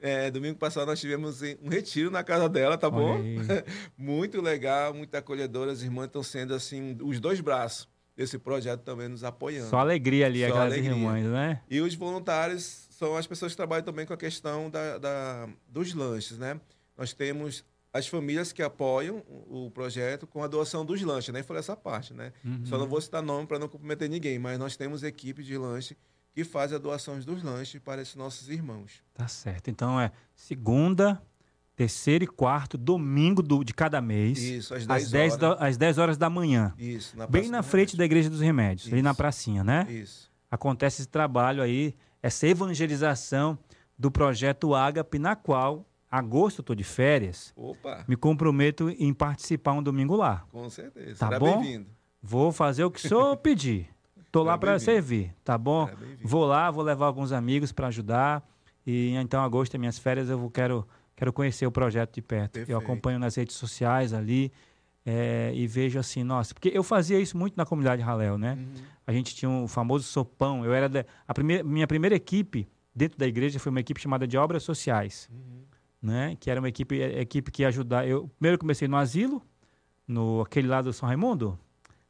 é, 0.00 0.30
domingo 0.30 0.58
passado 0.58 0.86
nós 0.86 1.00
tivemos 1.00 1.40
um 1.62 1.68
retiro 1.68 2.10
na 2.10 2.22
casa 2.22 2.48
dela, 2.48 2.76
tá 2.76 2.90
bom? 2.90 3.18
muito 3.96 4.40
legal, 4.40 4.94
muito 4.94 5.14
acolhedora. 5.14 5.72
As 5.72 5.82
irmãs 5.82 6.06
estão 6.06 6.22
sendo 6.22 6.54
assim, 6.54 6.96
os 7.02 7.18
dois 7.18 7.40
braços 7.40 7.88
desse 8.16 8.38
projeto 8.38 8.82
também 8.82 9.08
nos 9.08 9.24
apoiando. 9.24 9.70
Só 9.70 9.78
alegria 9.78 10.26
ali, 10.26 10.40
Só 10.40 10.46
aquelas 10.46 10.72
alegria. 10.72 10.90
irmãs, 10.90 11.24
né? 11.24 11.60
E 11.68 11.80
os 11.80 11.94
voluntários 11.94 12.86
são 12.90 13.16
as 13.16 13.26
pessoas 13.26 13.52
que 13.52 13.56
trabalham 13.56 13.84
também 13.84 14.06
com 14.06 14.12
a 14.12 14.16
questão 14.16 14.70
da, 14.70 14.98
da, 14.98 15.48
dos 15.68 15.94
lanches, 15.94 16.38
né? 16.38 16.60
Nós 16.96 17.12
temos 17.12 17.64
as 17.92 18.06
famílias 18.06 18.52
que 18.52 18.62
apoiam 18.62 19.22
o 19.28 19.70
projeto 19.70 20.26
com 20.26 20.42
a 20.42 20.46
doação 20.46 20.84
dos 20.84 21.02
lanches, 21.02 21.32
né? 21.32 21.42
Falei 21.42 21.60
essa 21.60 21.76
parte, 21.76 22.14
né? 22.14 22.32
Uhum. 22.44 22.64
Só 22.64 22.78
não 22.78 22.88
vou 22.88 23.00
citar 23.00 23.22
nome 23.22 23.46
para 23.46 23.58
não 23.58 23.68
comprometer 23.68 24.08
ninguém, 24.08 24.38
mas 24.38 24.58
nós 24.58 24.76
temos 24.76 25.02
equipe 25.02 25.42
de 25.42 25.58
lanche 25.58 25.96
que 26.32 26.42
faz 26.42 26.72
a 26.72 26.78
doação 26.78 27.18
dos 27.20 27.42
lanches 27.42 27.80
para 27.82 28.00
esses 28.00 28.16
nossos 28.16 28.48
irmãos. 28.48 29.02
Tá 29.12 29.28
certo. 29.28 29.68
Então 29.68 30.00
é 30.00 30.10
segunda, 30.34 31.22
terceiro 31.76 32.24
e 32.24 32.26
quarto 32.26 32.78
domingo 32.78 33.42
do, 33.42 33.62
de 33.62 33.74
cada 33.74 34.00
mês. 34.00 34.38
Isso, 34.38 34.74
às 34.74 34.86
10, 34.86 35.04
às 35.04 35.10
10 35.10 35.32
horas. 35.32 35.58
Da, 35.58 35.66
às 35.66 35.76
10 35.76 35.98
horas 35.98 36.16
da 36.16 36.30
manhã. 36.30 36.72
Isso, 36.78 37.14
na 37.16 37.26
Bem 37.26 37.48
na 37.48 37.62
frente 37.62 37.94
da 37.94 38.06
Igreja 38.06 38.30
dos 38.30 38.40
Remédios, 38.40 38.86
Isso. 38.86 38.94
ali 38.94 39.02
na 39.02 39.12
pracinha, 39.12 39.62
né? 39.62 39.86
Isso. 39.90 40.32
Acontece 40.50 41.02
esse 41.02 41.08
trabalho 41.08 41.62
aí, 41.62 41.94
essa 42.22 42.46
evangelização 42.46 43.58
do 43.98 44.10
projeto 44.10 44.74
Ágape, 44.74 45.18
na 45.18 45.36
qual, 45.36 45.86
agosto, 46.12 46.58
eu 46.58 46.62
estou 46.62 46.76
de 46.76 46.84
férias. 46.84 47.54
Opa. 47.56 48.04
Me 48.06 48.16
comprometo 48.16 48.90
em 48.90 49.14
participar 49.14 49.72
um 49.72 49.82
domingo 49.82 50.14
lá. 50.14 50.44
Com 50.52 50.68
certeza. 50.68 51.18
Tá 51.18 51.26
Será 51.26 51.38
bom? 51.40 51.84
Vou 52.22 52.52
fazer 52.52 52.84
o 52.84 52.90
que 52.90 52.98
o 52.98 53.08
senhor 53.08 53.34
pedir. 53.38 53.88
Tô 54.30 54.42
lá 54.42 54.56
para 54.56 54.78
servir, 54.78 55.34
tá 55.42 55.58
bom? 55.58 55.90
Vou 56.22 56.44
lá, 56.44 56.70
vou 56.70 56.82
levar 56.84 57.06
alguns 57.06 57.32
amigos 57.32 57.72
para 57.72 57.88
ajudar. 57.88 58.46
E 58.86 59.14
então, 59.16 59.42
agosto 59.42 59.74
é 59.74 59.78
minhas 59.78 59.98
férias, 59.98 60.28
eu 60.28 60.50
quero 60.50 60.86
quero 61.14 61.32
conhecer 61.32 61.66
o 61.66 61.72
projeto 61.72 62.14
de 62.14 62.22
perto. 62.22 62.52
Perfeito. 62.52 62.70
Eu 62.70 62.78
acompanho 62.78 63.18
nas 63.18 63.36
redes 63.36 63.54
sociais 63.56 64.12
ali 64.12 64.50
é, 65.04 65.52
e 65.54 65.66
vejo 65.66 65.98
assim, 65.98 66.24
nossa, 66.24 66.54
porque 66.54 66.70
eu 66.72 66.82
fazia 66.82 67.18
isso 67.20 67.36
muito 67.36 67.54
na 67.56 67.66
comunidade 67.66 68.02
Raléu, 68.02 68.38
né? 68.38 68.54
Uhum. 68.54 68.82
A 69.06 69.12
gente 69.12 69.34
tinha 69.34 69.48
um 69.48 69.68
famoso 69.68 70.04
sopão. 70.04 70.64
Eu 70.64 70.72
era 70.72 70.88
da, 70.88 71.04
a 71.26 71.34
primeira, 71.34 71.62
minha 71.62 71.86
primeira 71.86 72.16
equipe 72.16 72.68
dentro 72.94 73.18
da 73.18 73.26
igreja 73.26 73.58
foi 73.58 73.70
uma 73.70 73.80
equipe 73.80 74.00
chamada 74.00 74.26
de 74.26 74.36
obras 74.36 74.62
sociais, 74.62 75.28
uhum. 75.30 75.62
Né? 76.02 76.36
Que 76.40 76.50
era 76.50 76.60
uma 76.60 76.68
equipe 76.68 77.00
equipe 77.00 77.50
que 77.50 77.64
ajudava. 77.64 78.06
Eu 78.06 78.28
primeiro 78.38 78.58
comecei 78.58 78.88
no 78.88 78.96
asilo, 78.96 79.40
no 80.06 80.40
aquele 80.40 80.66
lado 80.66 80.86
do 80.86 80.92
São 80.92 81.06
Raimundo, 81.06 81.58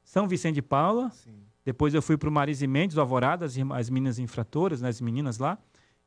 São 0.03 0.27
Vicente 0.27 0.55
de 0.55 0.63
Paula. 0.63 1.11
Sim. 1.11 1.43
Depois 1.65 1.95
eu 1.95 2.03
fui 2.03 2.17
para 2.17 2.29
o 2.29 2.33
Marise 2.33 2.67
Mendes, 2.67 2.95
do 2.95 3.01
Alvorada, 3.01 3.45
as, 3.45 3.55
as 3.57 3.91
meninas 3.91 4.19
infratoras, 4.19 4.81
né, 4.81 4.89
as 4.89 5.01
meninas 5.01 5.39
lá. 5.39 5.59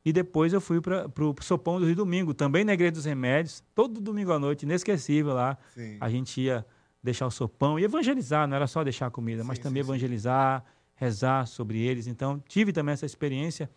E 0.03 0.11
depois 0.11 0.53
eu 0.53 0.61
fui 0.61 0.81
para 0.81 1.07
o 1.17 1.35
Sopão 1.41 1.79
do 1.79 1.85
Rio 1.85 1.95
Domingo, 1.95 2.33
também 2.33 2.63
na 2.63 2.73
Igreja 2.73 2.91
dos 2.91 3.05
Remédios, 3.05 3.63
todo 3.73 4.01
domingo 4.01 4.31
à 4.31 4.37
noite, 4.37 4.63
inesquecível 4.63 5.33
lá. 5.33 5.57
Sim. 5.73 5.97
A 5.99 6.09
gente 6.09 6.41
ia 6.41 6.65
deixar 7.01 7.25
o 7.25 7.31
sopão 7.31 7.79
e 7.79 7.83
evangelizar, 7.83 8.47
não 8.47 8.55
era 8.55 8.67
só 8.67 8.83
deixar 8.83 9.07
a 9.07 9.11
comida, 9.11 9.41
sim, 9.41 9.47
mas 9.47 9.59
também 9.59 9.81
sim, 9.81 9.89
evangelizar, 9.89 10.63
rezar 10.95 11.47
sobre 11.47 11.79
eles. 11.79 12.07
Então, 12.07 12.41
tive 12.47 12.73
também 12.73 12.93
essa 12.93 13.05
experiência 13.05 13.69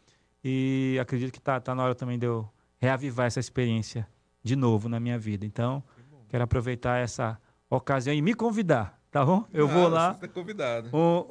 e 0.43 0.99
acredito 1.01 1.33
que 1.33 1.39
está 1.39 1.61
tá 1.61 1.75
na 1.75 1.85
hora 1.85 1.95
também 1.95 2.19
de 2.19 2.27
eu 2.27 2.49
reavivar 2.79 3.27
essa 3.27 3.41
experiência 3.41 4.09
de 4.43 4.57
novo 4.57 4.89
na 4.89 4.99
minha 4.99 5.19
vida. 5.19 5.45
Então, 5.45 5.83
que 6.23 6.31
quero 6.31 6.45
aproveitar 6.45 6.99
essa 6.99 7.39
ocasião 7.69 8.15
e 8.15 8.23
me 8.23 8.35
convidar, 8.35 8.99
tá 9.11 9.25
bom? 9.25 9.45
Eu 9.53 9.67
ah, 9.69 9.73
vou 9.73 9.89
lá. 9.89 10.13
Está 10.13 10.29
convidado. 10.29 10.91
Um, 10.97 11.25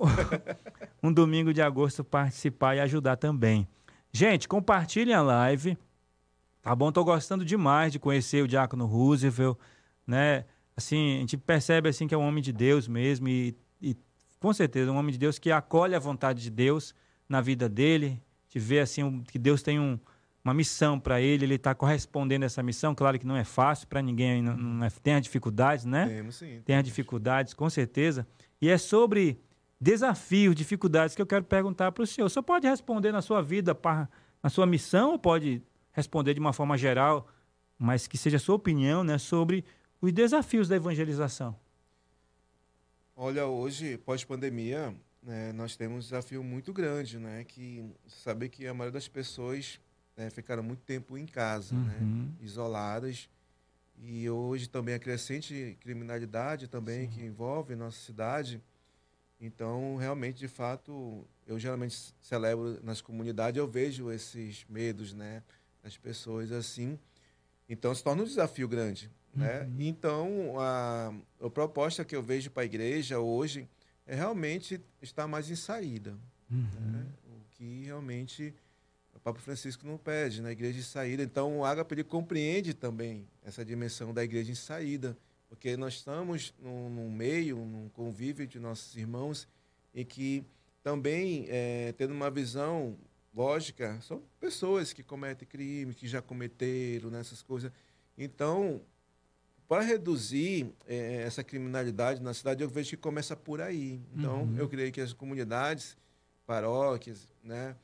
um 1.10 1.14
domingo 1.14 1.54
de 1.54 1.62
agosto 1.62 2.04
participar 2.04 2.76
e 2.76 2.80
ajudar 2.82 3.16
também. 3.16 3.68
Gente, 4.12 4.48
compartilhem 4.48 5.14
a 5.14 5.22
live. 5.22 5.78
Tá 6.62 6.76
bom? 6.76 6.92
Tô 6.92 7.04
gostando 7.04 7.46
demais 7.46 7.94
de 7.94 8.00
conhecer 8.00 8.44
o 8.44 8.48
Diácono 8.48 8.86
Roosevelt, 8.86 9.58
né? 10.06 10.44
Assim, 10.76 11.18
a 11.18 11.20
gente 11.22 11.38
percebe 11.38 11.90
assim 11.90 12.08
que 12.08 12.14
é 12.14 12.18
um 12.18 12.28
homem 12.28 12.44
de 12.44 12.52
Deus 12.52 12.88
mesmo 12.88 13.28
e, 13.28 13.56
e 13.82 13.96
com 14.40 14.54
certeza 14.54 14.92
um 14.92 14.98
homem 14.98 15.12
de 15.12 15.18
Deus 15.18 15.40
que 15.40 15.50
acolhe 15.50 15.96
a 15.96 16.00
vontade 16.00 16.42
de 16.42 16.50
Deus 16.50 16.94
na 17.28 17.42
vida 17.42 17.68
dele, 17.68 18.22
de 18.50 18.60
ver 18.60 18.80
assim 18.80 19.02
um, 19.02 19.24
que 19.24 19.40
Deus 19.40 19.62
tem 19.62 19.80
um, 19.80 19.98
uma 20.48 20.54
missão 20.54 20.98
para 20.98 21.20
ele, 21.20 21.46
ele 21.46 21.56
está 21.56 21.76
correspondendo 21.76 22.44
a 22.44 22.48
essa 22.48 22.64
missão. 22.64 22.96
Claro 22.96 23.20
que 23.20 23.28
não 23.28 23.36
é 23.36 23.44
fácil 23.44 23.86
para 23.88 24.02
ninguém, 24.02 24.42
não, 24.42 24.56
não 24.56 24.86
é, 24.86 24.90
tem 24.90 25.16
as 25.16 25.22
dificuldades, 25.22 25.84
né? 25.84 26.08
Temos 26.08 26.36
sim. 26.38 26.62
Tem 26.64 26.78
as 26.78 26.84
dificuldades, 26.84 27.54
com 27.54 27.70
certeza. 27.70 28.26
E 28.62 28.70
é 28.70 28.78
sobre 28.78 29.42
desafios, 29.80 30.56
dificuldades 30.56 31.16
que 31.16 31.22
eu 31.22 31.26
quero 31.28 31.44
perguntar 31.44 31.92
para 31.92 32.02
o 32.02 32.08
senhor. 32.08 32.28
O 32.28 32.30
senhor 32.30 32.44
pode 32.44 32.66
responder 32.66 33.12
na 33.12 33.22
sua 33.22 33.42
vida, 33.42 33.78
na 34.42 34.50
sua 34.50 34.66
missão, 34.66 35.12
ou 35.12 35.20
pode 35.20 35.62
responder 35.92 36.34
de 36.34 36.40
uma 36.40 36.54
forma 36.54 36.78
geral, 36.78 37.28
mas 37.78 38.08
que 38.08 38.18
seja 38.18 38.38
a 38.38 38.40
sua 38.40 38.56
opinião 38.56 39.04
né, 39.04 39.18
sobre 39.18 39.66
os 40.00 40.14
desafios 40.14 40.70
da 40.70 40.78
evangelização? 40.78 41.56
Olha, 43.16 43.48
hoje, 43.48 43.98
pós-pandemia, 43.98 44.96
né, 45.22 45.52
nós 45.52 45.76
temos 45.76 45.98
um 45.98 46.00
desafio 46.00 46.42
muito 46.42 46.72
grande, 46.72 47.20
né? 47.20 47.44
Que 47.44 47.84
saber 48.08 48.48
que 48.48 48.66
a 48.66 48.74
maioria 48.74 48.94
das 48.94 49.08
pessoas 49.08 49.80
né, 50.18 50.30
ficaram 50.30 50.64
muito 50.64 50.82
tempo 50.82 51.18
em 51.18 51.26
casa, 51.26 51.76
né, 51.76 51.98
uhum. 52.02 52.24
né, 52.24 52.32
isoladas. 52.42 53.30
E 54.00 54.30
hoje 54.30 54.68
também 54.68 54.96
a 54.96 55.00
crescente 55.00 55.78
criminalidade 55.80 56.68
também 56.68 57.10
Sim. 57.10 57.16
que 57.16 57.26
envolve 57.26 57.76
nossa 57.76 57.98
cidade 58.00 58.62
então, 59.40 59.96
realmente, 59.98 60.40
de 60.40 60.48
fato, 60.48 61.26
eu 61.46 61.60
geralmente 61.60 62.14
celebro 62.22 62.80
nas 62.84 63.02
comunidades, 63.02 63.58
eu 63.58 63.68
vejo 63.68 64.12
esses 64.12 64.66
medos, 64.68 65.14
né, 65.14 65.44
das 65.84 65.96
pessoas 65.96 66.52
assim. 66.52 66.98
Então, 67.70 67.94
se 67.94 68.04
torna 68.04 68.24
um 68.24 68.26
desafio 68.26 68.68
grande, 68.68 69.12
né? 69.34 69.62
Uhum. 69.62 69.76
Então, 69.80 70.60
a, 70.60 71.14
a 71.42 71.50
proposta 71.50 72.04
que 72.04 72.16
eu 72.16 72.24
vejo 72.24 72.50
para 72.50 72.64
a 72.64 72.66
igreja 72.66 73.20
hoje 73.20 73.68
é 74.08 74.16
realmente 74.16 74.82
estar 75.02 75.28
mais 75.28 75.52
em 75.52 75.56
saída, 75.56 76.18
uhum. 76.50 76.92
né? 76.92 77.06
O 77.26 77.42
que 77.52 77.84
realmente 77.86 78.56
Papa 79.28 79.40
Francisco 79.40 79.86
não 79.86 79.98
pede, 79.98 80.42
na 80.42 80.52
igreja 80.52 80.80
de 80.80 80.84
saída. 80.84 81.24
Então, 81.24 81.60
o 81.60 81.66
Ágape 81.66 81.96
ele 81.96 82.04
compreende 82.04 82.74
também 82.74 83.28
essa 83.44 83.64
dimensão 83.64 84.14
da 84.14 84.24
igreja 84.24 84.52
em 84.52 84.56
saída 84.56 85.18
porque 85.50 85.78
nós 85.78 85.96
estamos 85.96 86.54
num, 86.60 86.90
num 86.90 87.12
meio, 87.12 87.58
num 87.58 87.90
convívio 87.90 88.46
de 88.46 88.60
nossos 88.60 88.96
irmãos, 88.96 89.48
e 89.94 90.04
que 90.04 90.44
também, 90.84 91.46
é, 91.50 91.94
tendo 91.94 92.14
uma 92.14 92.30
visão 92.30 92.98
lógica, 93.34 94.00
são 94.02 94.22
pessoas 94.40 94.94
que 94.94 95.04
cometem 95.04 95.48
crime, 95.48 95.94
que 95.94 96.08
já 96.08 96.22
cometeram 96.22 97.10
nessas 97.10 97.40
né, 97.40 97.46
coisas. 97.48 97.72
Então, 98.18 98.82
para 99.68 99.82
reduzir 99.84 100.74
é, 100.86 101.22
essa 101.24 101.44
criminalidade 101.44 102.22
na 102.22 102.34
cidade, 102.34 102.64
eu 102.64 102.70
vejo 102.70 102.92
que 102.92 102.98
começa 102.98 103.36
por 103.36 103.62
aí. 103.62 104.02
Então, 104.16 104.44
uhum. 104.44 104.58
eu 104.58 104.68
creio 104.68 104.92
que 104.92 105.02
as 105.02 105.14
comunidades, 105.14 105.98
paróquias, 106.46 107.34
né, 107.44 107.76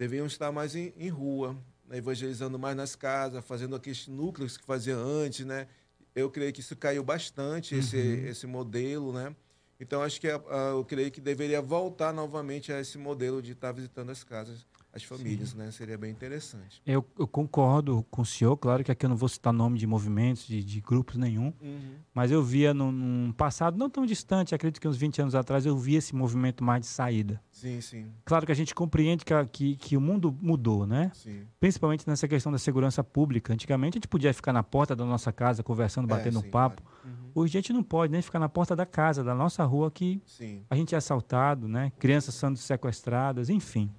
deveriam 0.00 0.24
estar 0.26 0.50
mais 0.50 0.74
em, 0.74 0.94
em 0.96 1.10
rua, 1.10 1.54
né, 1.86 1.98
evangelizando 1.98 2.58
mais 2.58 2.74
nas 2.74 2.96
casas, 2.96 3.44
fazendo 3.44 3.76
aqueles 3.76 4.08
núcleos 4.08 4.56
que 4.56 4.64
fazia 4.64 4.96
antes, 4.96 5.44
né, 5.44 5.66
eu 6.14 6.30
creio 6.30 6.50
que 6.54 6.60
isso 6.60 6.74
caiu 6.74 7.04
bastante, 7.04 7.74
uhum. 7.74 7.80
esse, 7.80 7.98
esse 7.98 8.46
modelo, 8.46 9.12
né? 9.12 9.36
Então, 9.78 10.02
acho 10.02 10.18
que 10.18 10.28
a, 10.28 10.36
a, 10.36 10.58
eu 10.70 10.84
creio 10.86 11.10
que 11.10 11.20
deveria 11.20 11.60
voltar 11.60 12.14
novamente 12.14 12.72
a 12.72 12.80
esse 12.80 12.96
modelo 12.96 13.42
de 13.42 13.52
estar 13.52 13.72
visitando 13.72 14.10
as 14.10 14.24
casas 14.24 14.66
as 14.92 15.04
famílias, 15.04 15.50
Sim. 15.50 15.58
né? 15.58 15.70
Seria 15.70 15.96
bem 15.96 16.10
interessante. 16.10 16.82
Eu, 16.84 17.04
eu, 17.18 17.26
concordo 17.26 18.04
com 18.10 18.22
o 18.22 18.26
senhor, 18.26 18.56
claro 18.56 18.82
que 18.82 18.90
aqui 18.90 19.06
eu 19.06 19.08
não 19.10 19.16
vou 19.16 19.28
citar 19.28 19.52
nome 19.52 19.78
de 19.78 19.86
movimentos, 19.86 20.46
de, 20.46 20.64
de 20.64 20.80
grupos 20.80 21.16
nenhum, 21.16 21.52
uhum. 21.60 21.94
mas 22.12 22.30
eu 22.32 22.42
via 22.42 22.74
num, 22.74 22.90
num, 22.90 23.32
passado 23.32 23.78
não 23.78 23.88
tão 23.88 24.04
distante, 24.04 24.54
acredito 24.54 24.80
que 24.80 24.88
uns 24.88 24.96
20 24.96 25.22
anos 25.22 25.34
atrás, 25.34 25.64
eu 25.64 25.76
via 25.76 25.98
esse 25.98 26.14
movimento 26.14 26.64
mais 26.64 26.80
de 26.80 26.86
saída. 26.88 27.40
Sim, 27.52 27.80
sim. 27.80 28.10
Claro 28.24 28.44
que 28.44 28.52
a 28.52 28.54
gente 28.54 28.74
compreende 28.74 29.24
que, 29.24 29.46
que, 29.46 29.76
que 29.76 29.96
o 29.96 30.00
mundo 30.00 30.36
mudou, 30.40 30.86
né? 30.86 31.12
Sim. 31.14 31.46
Principalmente 31.60 32.08
nessa 32.08 32.26
questão 32.26 32.50
da 32.50 32.58
segurança 32.58 33.04
pública. 33.04 33.52
Antigamente 33.52 33.96
a 33.96 33.98
gente 33.98 34.08
podia 34.08 34.34
ficar 34.34 34.52
na 34.52 34.62
porta 34.62 34.96
da 34.96 35.04
nossa 35.04 35.32
casa 35.32 35.62
conversando, 35.62 36.06
é, 36.06 36.16
batendo 36.16 36.38
é, 36.38 36.42
sim, 36.42 36.50
papo. 36.50 36.82
Claro. 36.82 37.00
Uhum. 37.06 37.30
Hoje 37.34 37.56
a 37.56 37.60
gente 37.60 37.72
não 37.72 37.82
pode 37.82 38.12
nem 38.12 38.22
ficar 38.22 38.40
na 38.40 38.48
porta 38.48 38.74
da 38.74 38.86
casa, 38.86 39.22
da 39.22 39.34
nossa 39.34 39.64
rua 39.64 39.90
que 39.90 40.20
sim. 40.26 40.64
a 40.68 40.74
gente 40.74 40.94
é 40.94 40.98
assaltado, 40.98 41.68
né? 41.68 41.92
Crianças 41.98 42.34
sendo 42.34 42.56
sequestradas, 42.56 43.48
enfim 43.48 43.90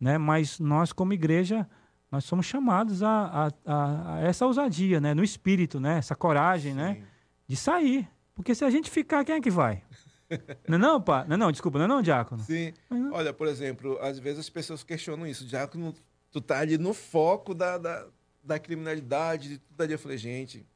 né? 0.00 0.18
Mas 0.18 0.58
nós 0.58 0.92
como 0.92 1.12
igreja 1.12 1.68
nós 2.10 2.24
somos 2.24 2.46
chamados 2.46 3.02
a, 3.02 3.52
a, 3.64 4.14
a 4.16 4.20
essa 4.20 4.44
ousadia, 4.44 5.00
né? 5.00 5.14
No 5.14 5.22
espírito, 5.22 5.78
né? 5.78 5.98
Essa 5.98 6.16
coragem, 6.16 6.74
né? 6.74 6.94
Sim. 6.94 7.00
né? 7.00 7.06
De 7.46 7.56
sair, 7.56 8.08
porque 8.34 8.54
se 8.54 8.64
a 8.64 8.70
gente 8.70 8.90
ficar, 8.90 9.24
quem 9.24 9.36
é 9.36 9.40
que 9.40 9.50
vai? 9.50 9.82
não, 10.66 10.78
não, 10.78 11.00
pá? 11.00 11.24
Não, 11.28 11.36
não, 11.36 11.52
desculpa, 11.52 11.78
não, 11.78 11.86
não, 11.86 12.02
diácono. 12.02 12.42
Sim. 12.42 12.72
Olha, 13.12 13.32
por 13.32 13.46
exemplo, 13.46 13.98
às 14.00 14.18
vezes 14.18 14.40
as 14.40 14.50
pessoas 14.50 14.82
questionam 14.82 15.26
isso. 15.26 15.44
Diácono, 15.44 15.94
tu 16.30 16.40
tá 16.40 16.58
ali 16.58 16.78
no 16.78 16.94
foco 16.94 17.54
da, 17.54 17.76
da, 17.76 18.06
da 18.42 18.58
criminalidade, 18.58 19.48
de 19.48 19.58
tudo 19.58 19.80
ali. 19.82 19.92
Eu 19.92 19.98
falei, 19.98 20.16
gente, 20.16 20.66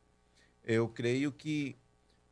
eu 0.64 0.89
creio 0.89 1.33
que 1.33 1.77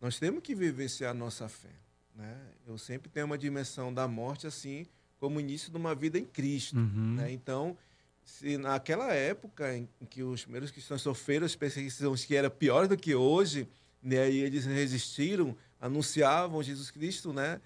nós 0.00 0.18
temos 0.18 0.42
que 0.42 0.54
vivenciar 0.54 1.12
a 1.12 1.14
nossa 1.14 1.48
fé. 1.48 1.76
Né? 2.14 2.36
Eu 2.66 2.76
sempre 2.76 3.08
tenho 3.08 3.26
uma 3.26 3.38
dimensão 3.38 3.94
da 3.94 4.06
morte 4.06 4.46
assim, 4.46 4.86
como 5.22 5.38
início 5.38 5.70
de 5.70 5.76
uma 5.76 5.94
vida 5.94 6.18
em 6.18 6.24
Cristo. 6.24 6.76
Uhum. 6.76 7.14
Né? 7.14 7.30
Então, 7.30 7.76
se 8.24 8.58
naquela 8.58 9.14
época 9.14 9.72
em 9.76 9.88
que 10.10 10.20
os 10.20 10.42
primeiros 10.42 10.72
cristãos 10.72 11.00
sofreram 11.00 11.46
as 11.46 11.54
perseguições 11.54 12.24
que 12.24 12.34
era 12.34 12.50
pior 12.50 12.88
do 12.88 12.96
que 12.96 13.14
hoje, 13.14 13.68
né, 14.02 14.28
e 14.28 14.40
eles 14.40 14.64
resistiram, 14.64 15.56
anunciavam 15.80 16.60
Jesus 16.60 16.90
Cristo, 16.90 17.32
né? 17.32 17.60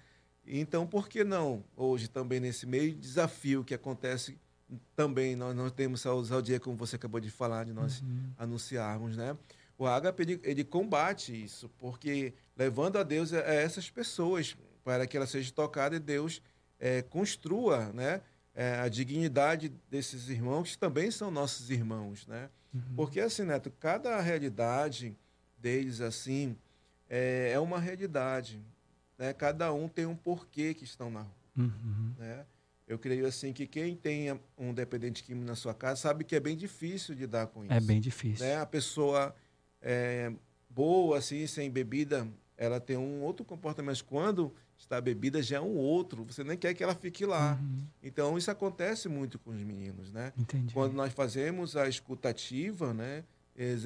Então, 0.45 0.85
por 0.85 1.09
que 1.09 1.23
não 1.23 1.63
hoje 1.75 2.07
também 2.07 2.39
nesse 2.39 2.67
meio 2.67 2.93
desafio 2.93 3.63
que 3.63 3.73
acontece 3.73 4.37
também 4.95 5.35
nós 5.35 5.55
não 5.55 5.67
temos 5.71 6.05
ao 6.05 6.41
dia 6.43 6.59
como 6.59 6.77
você 6.77 6.95
acabou 6.95 7.19
de 7.19 7.31
falar 7.31 7.65
de 7.65 7.73
nós 7.73 8.01
uhum. 8.01 8.33
anunciarmos, 8.37 9.17
né? 9.17 9.35
O 9.79 9.87
Ágape 9.87 10.21
ele, 10.21 10.39
ele, 10.43 10.63
combate 10.63 11.43
isso 11.43 11.71
porque 11.79 12.35
levando 12.55 12.97
a 12.97 13.03
Deus 13.03 13.33
a, 13.33 13.39
a 13.39 13.53
essas 13.53 13.89
pessoas 13.89 14.55
para 14.83 15.07
que 15.07 15.17
ela 15.17 15.25
seja 15.25 15.51
tocada 15.51 15.95
e 15.95 15.99
Deus 15.99 16.39
é, 16.79 17.01
construa, 17.01 17.91
né? 17.93 18.21
é, 18.57 18.79
a 18.79 18.87
dignidade 18.87 19.71
desses 19.87 20.29
irmãos, 20.29 20.71
que 20.71 20.77
também 20.79 21.11
são 21.11 21.29
nossos 21.29 21.69
irmãos, 21.69 22.25
né? 22.25 22.49
Uhum. 22.73 22.81
Porque, 22.95 23.19
assim, 23.19 23.43
Neto, 23.43 23.69
cada 23.69 24.19
realidade 24.19 25.15
deles, 25.59 26.01
assim, 26.01 26.57
é, 27.07 27.51
é 27.53 27.59
uma 27.59 27.79
realidade, 27.79 28.59
né? 29.15 29.31
Cada 29.31 29.71
um 29.71 29.87
tem 29.87 30.07
um 30.07 30.15
porquê 30.15 30.73
que 30.73 30.83
estão 30.83 31.11
na 31.11 31.21
rua, 31.21 31.35
uhum. 31.55 32.15
né? 32.17 32.45
Eu 32.87 32.97
creio, 32.97 33.27
assim, 33.27 33.53
que 33.53 33.67
quem 33.67 33.95
tem 33.95 34.39
um 34.57 34.73
dependente 34.73 35.23
químico 35.23 35.45
na 35.45 35.55
sua 35.55 35.75
casa 35.75 36.01
sabe 36.01 36.23
que 36.23 36.35
é 36.35 36.39
bem 36.39 36.57
difícil 36.57 37.13
lidar 37.13 37.47
com 37.47 37.61
é 37.61 37.65
isso. 37.65 37.73
É 37.73 37.79
bem 37.79 38.01
difícil. 38.01 38.43
Né? 38.43 38.57
A 38.57 38.65
pessoa 38.65 39.35
é, 39.79 40.31
boa, 40.67 41.19
assim, 41.19 41.45
sem 41.45 41.69
bebida, 41.69 42.27
ela 42.57 42.79
tem 42.79 42.97
um 42.97 43.21
outro 43.21 43.45
comportamento, 43.45 43.87
mas 43.87 44.01
quando 44.01 44.55
está 44.77 45.01
bebida 45.01 45.41
já 45.41 45.57
é 45.57 45.61
um 45.61 45.75
outro, 45.75 46.23
você 46.23 46.43
nem 46.43 46.57
quer 46.57 46.73
que 46.73 46.83
ela 46.83 46.95
fique 46.95 47.25
lá. 47.25 47.57
Uhum. 47.59 47.87
Então 48.01 48.37
isso 48.37 48.51
acontece 48.51 49.09
muito 49.09 49.39
com 49.39 49.51
os 49.51 49.61
meninos, 49.61 50.11
né? 50.11 50.31
Entendi. 50.37 50.73
Quando 50.73 50.93
nós 50.93 51.11
fazemos 51.13 51.75
a 51.75 51.87
escutativa, 51.89 52.93
né, 52.93 53.23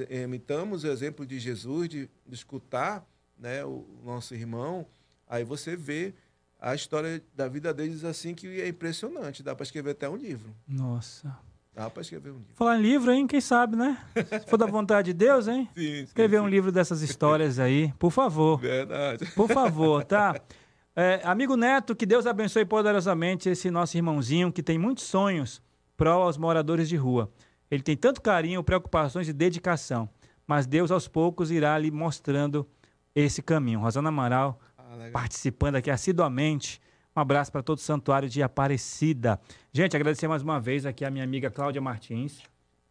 imitamos 0.09 0.83
o 0.83 0.87
exemplo 0.87 1.25
de 1.25 1.39
Jesus 1.39 1.89
de, 1.89 2.09
de 2.27 2.35
escutar, 2.35 3.05
né, 3.37 3.63
o 3.63 3.85
nosso 4.03 4.35
irmão, 4.35 4.85
aí 5.27 5.43
você 5.43 5.75
vê 5.75 6.13
a 6.59 6.75
história 6.75 7.23
da 7.35 7.47
vida 7.47 7.73
deles 7.73 8.03
assim 8.03 8.35
que 8.35 8.61
é 8.61 8.67
impressionante, 8.67 9.41
dá 9.41 9.55
para 9.55 9.63
escrever 9.63 9.91
até 9.91 10.07
um 10.07 10.15
livro. 10.15 10.53
Nossa. 10.67 11.35
Dá 11.73 11.89
para 11.89 12.01
escrever 12.01 12.31
um 12.31 12.37
livro. 12.37 12.53
Falar 12.53 12.77
em 12.77 12.81
livro, 12.81 13.11
hein? 13.11 13.25
Quem 13.25 13.39
sabe, 13.39 13.77
né? 13.77 13.97
Se 14.13 14.49
for 14.49 14.57
da 14.57 14.65
vontade 14.65 15.13
de 15.13 15.13
Deus, 15.13 15.47
hein? 15.47 15.69
Sim, 15.73 15.81
sim, 15.81 16.03
escrever 16.03 16.37
sim. 16.37 16.43
um 16.43 16.47
livro 16.49 16.69
dessas 16.69 17.01
histórias 17.01 17.59
aí, 17.59 17.93
por 17.97 18.11
favor. 18.11 18.59
Verdade. 18.59 19.25
Por 19.31 19.47
favor, 19.47 20.03
tá? 20.03 20.35
É, 20.95 21.21
amigo 21.23 21.55
Neto, 21.55 21.95
que 21.95 22.05
Deus 22.05 22.27
abençoe 22.27 22.65
poderosamente 22.65 23.49
esse 23.49 23.71
nosso 23.71 23.95
irmãozinho 23.95 24.51
que 24.51 24.61
tem 24.61 24.77
muitos 24.77 25.05
sonhos 25.05 25.61
pró 25.95 26.23
aos 26.23 26.37
moradores 26.37 26.89
de 26.89 26.97
rua. 26.97 27.31
Ele 27.69 27.81
tem 27.81 27.95
tanto 27.95 28.21
carinho, 28.21 28.61
preocupações 28.63 29.29
e 29.29 29.33
dedicação, 29.33 30.09
mas 30.45 30.65
Deus 30.65 30.91
aos 30.91 31.07
poucos 31.07 31.49
irá 31.49 31.77
lhe 31.77 31.89
mostrando 31.89 32.67
esse 33.15 33.41
caminho. 33.41 33.79
Rosana 33.79 34.09
Amaral 34.09 34.59
ah, 34.77 35.09
participando 35.13 35.75
aqui 35.75 35.89
assiduamente. 35.89 36.81
Um 37.15 37.21
abraço 37.21 37.51
para 37.51 37.63
todo 37.63 37.77
o 37.77 37.81
santuário 37.81 38.27
de 38.27 38.43
Aparecida. 38.43 39.39
Gente, 39.71 39.95
agradecer 39.95 40.27
mais 40.27 40.41
uma 40.41 40.59
vez 40.59 40.85
aqui 40.85 41.05
a 41.05 41.11
minha 41.11 41.23
amiga 41.23 41.49
Cláudia 41.49 41.81
Martins. 41.81 42.41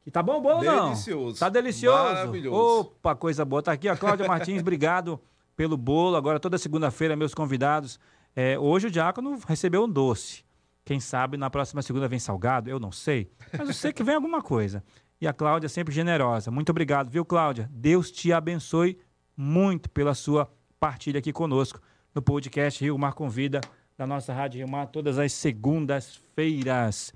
Que 0.03 0.11
tá 0.11 0.23
bom 0.23 0.41
bolo, 0.41 0.65
não? 0.65 0.85
Delicioso. 0.87 1.39
Tá 1.39 1.51
delicioso? 1.51 2.15
Maravilhoso. 2.15 2.57
Opa, 2.57 3.15
coisa 3.15 3.45
boa. 3.45 3.63
Tá 3.63 3.73
aqui, 3.73 3.89
a 3.89 3.97
Cláudia 3.97 4.27
Martins, 4.27 4.61
obrigado 4.63 5.21
pelo 5.61 5.77
bolo. 5.77 6.17
Agora, 6.17 6.41
toda 6.41 6.57
segunda-feira, 6.57 7.15
meus 7.15 7.35
convidados. 7.35 8.01
É, 8.35 8.59
hoje 8.59 8.87
o 8.87 8.91
Diácono 8.91 9.39
recebeu 9.47 9.85
um 9.85 9.89
doce. 9.89 10.43
Quem 10.87 10.99
sabe 10.99 11.37
na 11.37 11.51
próxima 11.51 11.83
segunda 11.83 12.09
vem 12.09 12.19
salgado? 12.19 12.71
Eu 12.71 12.81
não 12.81 12.91
sei. 12.91 13.31
Mas 13.59 13.69
eu 13.69 13.75
sei 13.75 13.93
que 13.93 14.03
vem 14.03 14.15
alguma 14.15 14.41
coisa. 14.41 14.83
E 15.21 15.29
a 15.29 15.35
Cláudia 15.35 15.69
sempre 15.69 15.93
generosa. 15.93 16.51
Muito 16.51 16.71
obrigado, 16.71 17.11
viu, 17.11 17.27
Cláudia? 17.27 17.69
Deus 17.71 18.11
te 18.11 18.33
abençoe 18.33 18.99
muito 19.37 19.91
pela 19.91 20.15
sua 20.15 20.51
partilha 20.79 21.19
aqui 21.19 21.31
conosco 21.31 21.79
no 22.15 22.23
podcast 22.23 22.83
Rio 22.83 22.97
Mar 22.97 23.13
Convida, 23.13 23.61
da 23.99 24.07
nossa 24.07 24.33
Rádio 24.33 24.61
Rio 24.61 24.69
Mar, 24.71 24.87
todas 24.87 25.19
as 25.19 25.31
segundas-feiras. 25.35 27.13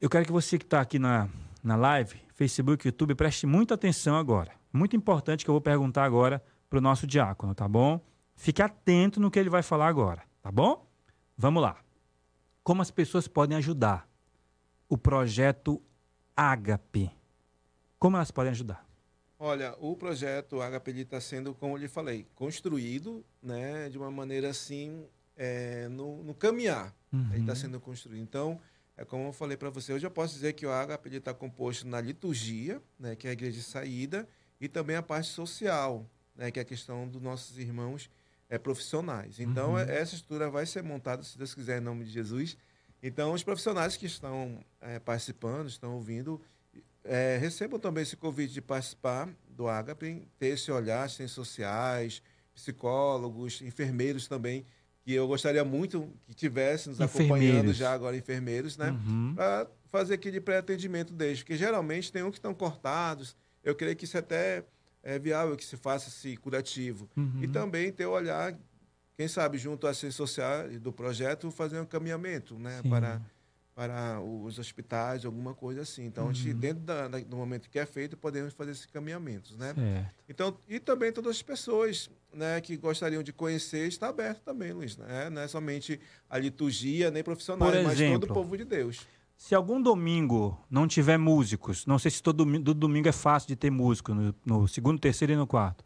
Eu 0.00 0.08
quero 0.08 0.24
que 0.24 0.30
você 0.30 0.58
que 0.58 0.64
está 0.64 0.80
aqui 0.80 1.00
na, 1.00 1.28
na 1.60 1.74
live, 1.74 2.20
Facebook, 2.36 2.86
YouTube, 2.86 3.16
preste 3.16 3.48
muita 3.48 3.74
atenção 3.74 4.16
agora. 4.16 4.52
Muito 4.72 4.94
importante 4.94 5.44
que 5.44 5.50
eu 5.50 5.54
vou 5.54 5.60
perguntar 5.60 6.04
agora 6.04 6.40
para 6.68 6.78
o 6.78 6.82
nosso 6.82 7.06
diácono, 7.06 7.54
tá 7.54 7.68
bom? 7.68 8.00
Fique 8.34 8.60
atento 8.60 9.18
no 9.20 9.30
que 9.30 9.38
ele 9.38 9.50
vai 9.50 9.62
falar 9.62 9.88
agora, 9.88 10.22
tá 10.42 10.50
bom? 10.50 10.86
Vamos 11.36 11.62
lá. 11.62 11.80
Como 12.62 12.82
as 12.82 12.90
pessoas 12.90 13.28
podem 13.28 13.56
ajudar 13.56 14.08
o 14.88 14.98
projeto 14.98 15.82
Ágape? 16.36 17.10
Como 17.98 18.16
elas 18.16 18.30
podem 18.30 18.50
ajudar? 18.50 18.86
Olha, 19.38 19.74
o 19.78 19.94
projeto 19.96 20.60
Ágape 20.60 20.90
está 21.00 21.20
sendo, 21.20 21.54
como 21.54 21.74
eu 21.74 21.80
lhe 21.80 21.88
falei, 21.88 22.26
construído 22.34 23.24
né, 23.42 23.88
de 23.88 23.98
uma 23.98 24.10
maneira 24.10 24.48
assim, 24.48 25.06
é, 25.36 25.88
no, 25.88 26.22
no, 26.24 26.34
caminhar. 26.34 26.94
Uhum. 27.12 27.28
Ele 27.32 27.40
está 27.40 27.54
sendo 27.54 27.78
construído. 27.78 28.22
Então, 28.22 28.58
é 28.96 29.04
como 29.04 29.28
eu 29.28 29.32
falei 29.32 29.56
para 29.56 29.68
você, 29.68 29.92
hoje 29.92 30.06
eu 30.06 30.10
posso 30.10 30.34
dizer 30.34 30.54
que 30.54 30.66
o 30.66 30.70
Ágape 30.70 31.14
está 31.14 31.34
composto 31.34 31.86
na 31.86 32.00
liturgia, 32.00 32.82
né, 32.98 33.14
que 33.14 33.26
é 33.26 33.30
a 33.30 33.32
igreja 33.34 33.58
de 33.58 33.62
saída, 33.62 34.26
e 34.58 34.68
também 34.68 34.96
a 34.96 35.02
parte 35.02 35.28
social, 35.28 36.08
né, 36.36 36.50
que 36.50 36.58
é 36.58 36.62
a 36.62 36.64
questão 36.64 37.08
dos 37.08 37.20
nossos 37.20 37.58
irmãos 37.58 38.10
é, 38.48 38.58
profissionais. 38.58 39.40
Então, 39.40 39.72
uhum. 39.72 39.78
essa 39.78 40.14
estrutura 40.14 40.50
vai 40.50 40.66
ser 40.66 40.82
montada, 40.82 41.22
se 41.22 41.36
Deus 41.36 41.54
quiser, 41.54 41.78
em 41.78 41.84
nome 41.84 42.04
de 42.04 42.10
Jesus. 42.10 42.56
Então, 43.02 43.32
os 43.32 43.42
profissionais 43.42 43.96
que 43.96 44.06
estão 44.06 44.64
é, 44.80 44.98
participando, 44.98 45.68
estão 45.68 45.94
ouvindo, 45.94 46.40
é, 47.04 47.38
recebam 47.38 47.78
também 47.78 48.02
esse 48.02 48.16
convite 48.16 48.54
de 48.54 48.60
participar 48.60 49.28
do 49.48 49.68
Agape, 49.68 50.28
ter 50.38 50.48
esse 50.48 50.70
olhar, 50.70 51.04
assistentes 51.04 51.34
sociais, 51.34 52.22
psicólogos, 52.54 53.62
enfermeiros 53.62 54.26
também, 54.26 54.66
que 55.02 55.12
eu 55.12 55.26
gostaria 55.28 55.64
muito 55.64 56.12
que 56.26 56.34
tivessem 56.34 56.90
nos 56.90 57.00
acompanhando 57.00 57.72
já 57.72 57.92
agora, 57.92 58.16
enfermeiros, 58.16 58.76
né? 58.76 58.90
Uhum. 58.90 59.34
Para 59.36 59.70
fazer 59.88 60.14
aquele 60.14 60.40
pré-atendimento 60.40 61.12
deles, 61.12 61.40
porque 61.40 61.56
geralmente 61.56 62.10
tem 62.10 62.22
um 62.22 62.30
que 62.30 62.38
estão 62.38 62.52
cortados. 62.52 63.36
Eu 63.62 63.74
creio 63.74 63.94
que 63.94 64.04
isso 64.04 64.18
até 64.18 64.64
é 65.06 65.20
viável 65.20 65.56
que 65.56 65.64
se 65.64 65.76
faça 65.76 66.08
esse 66.08 66.36
curativo. 66.36 67.08
Uhum. 67.16 67.38
E 67.40 67.46
também 67.46 67.92
ter 67.92 68.06
o 68.06 68.10
olhar, 68.10 68.52
quem 69.16 69.28
sabe, 69.28 69.56
junto 69.56 69.86
à 69.86 69.94
ciência 69.94 70.16
social 70.16 70.68
do 70.80 70.92
projeto, 70.92 71.48
fazer 71.52 71.78
um 71.78 71.84
encaminhamento 71.84 72.58
né, 72.58 72.82
para, 72.90 73.22
para 73.72 74.20
os 74.20 74.58
hospitais, 74.58 75.24
alguma 75.24 75.54
coisa 75.54 75.82
assim. 75.82 76.06
Então, 76.06 76.24
uhum. 76.24 76.30
a 76.30 76.32
gente, 76.32 76.50
uhum. 76.50 76.58
dentro 76.58 76.82
da, 76.82 77.06
da, 77.06 77.20
do 77.20 77.36
momento 77.36 77.70
que 77.70 77.78
é 77.78 77.86
feito, 77.86 78.16
podemos 78.16 78.52
fazer 78.52 78.72
esses 78.72 78.84
encaminhamentos. 78.84 79.56
Né? 79.56 79.72
Então, 80.28 80.58
e 80.68 80.80
também 80.80 81.12
todas 81.12 81.36
as 81.36 81.42
pessoas 81.42 82.10
né, 82.34 82.60
que 82.60 82.76
gostariam 82.76 83.22
de 83.22 83.32
conhecer, 83.32 83.86
está 83.86 84.08
aberto 84.08 84.40
também, 84.40 84.72
Luiz. 84.72 84.96
Né? 84.96 85.30
Não 85.30 85.40
é 85.40 85.46
somente 85.46 86.00
a 86.28 86.36
liturgia, 86.36 87.12
nem 87.12 87.22
profissionais, 87.22 87.84
mas 87.84 87.96
todo 87.96 88.24
o 88.24 88.34
povo 88.34 88.56
de 88.56 88.64
Deus. 88.64 89.06
Se 89.36 89.54
algum 89.54 89.80
domingo 89.80 90.58
não 90.70 90.88
tiver 90.88 91.18
músicos, 91.18 91.84
não 91.86 91.98
sei 91.98 92.10
se 92.10 92.22
todo 92.22 92.38
domingo, 92.38 92.72
domingo 92.72 93.08
é 93.08 93.12
fácil 93.12 93.48
de 93.48 93.56
ter 93.56 93.70
músico, 93.70 94.14
no, 94.14 94.34
no, 94.44 94.66
segundo, 94.66 94.98
terceiro 94.98 95.32
e 95.32 95.36
no 95.36 95.46
quarto. 95.46 95.84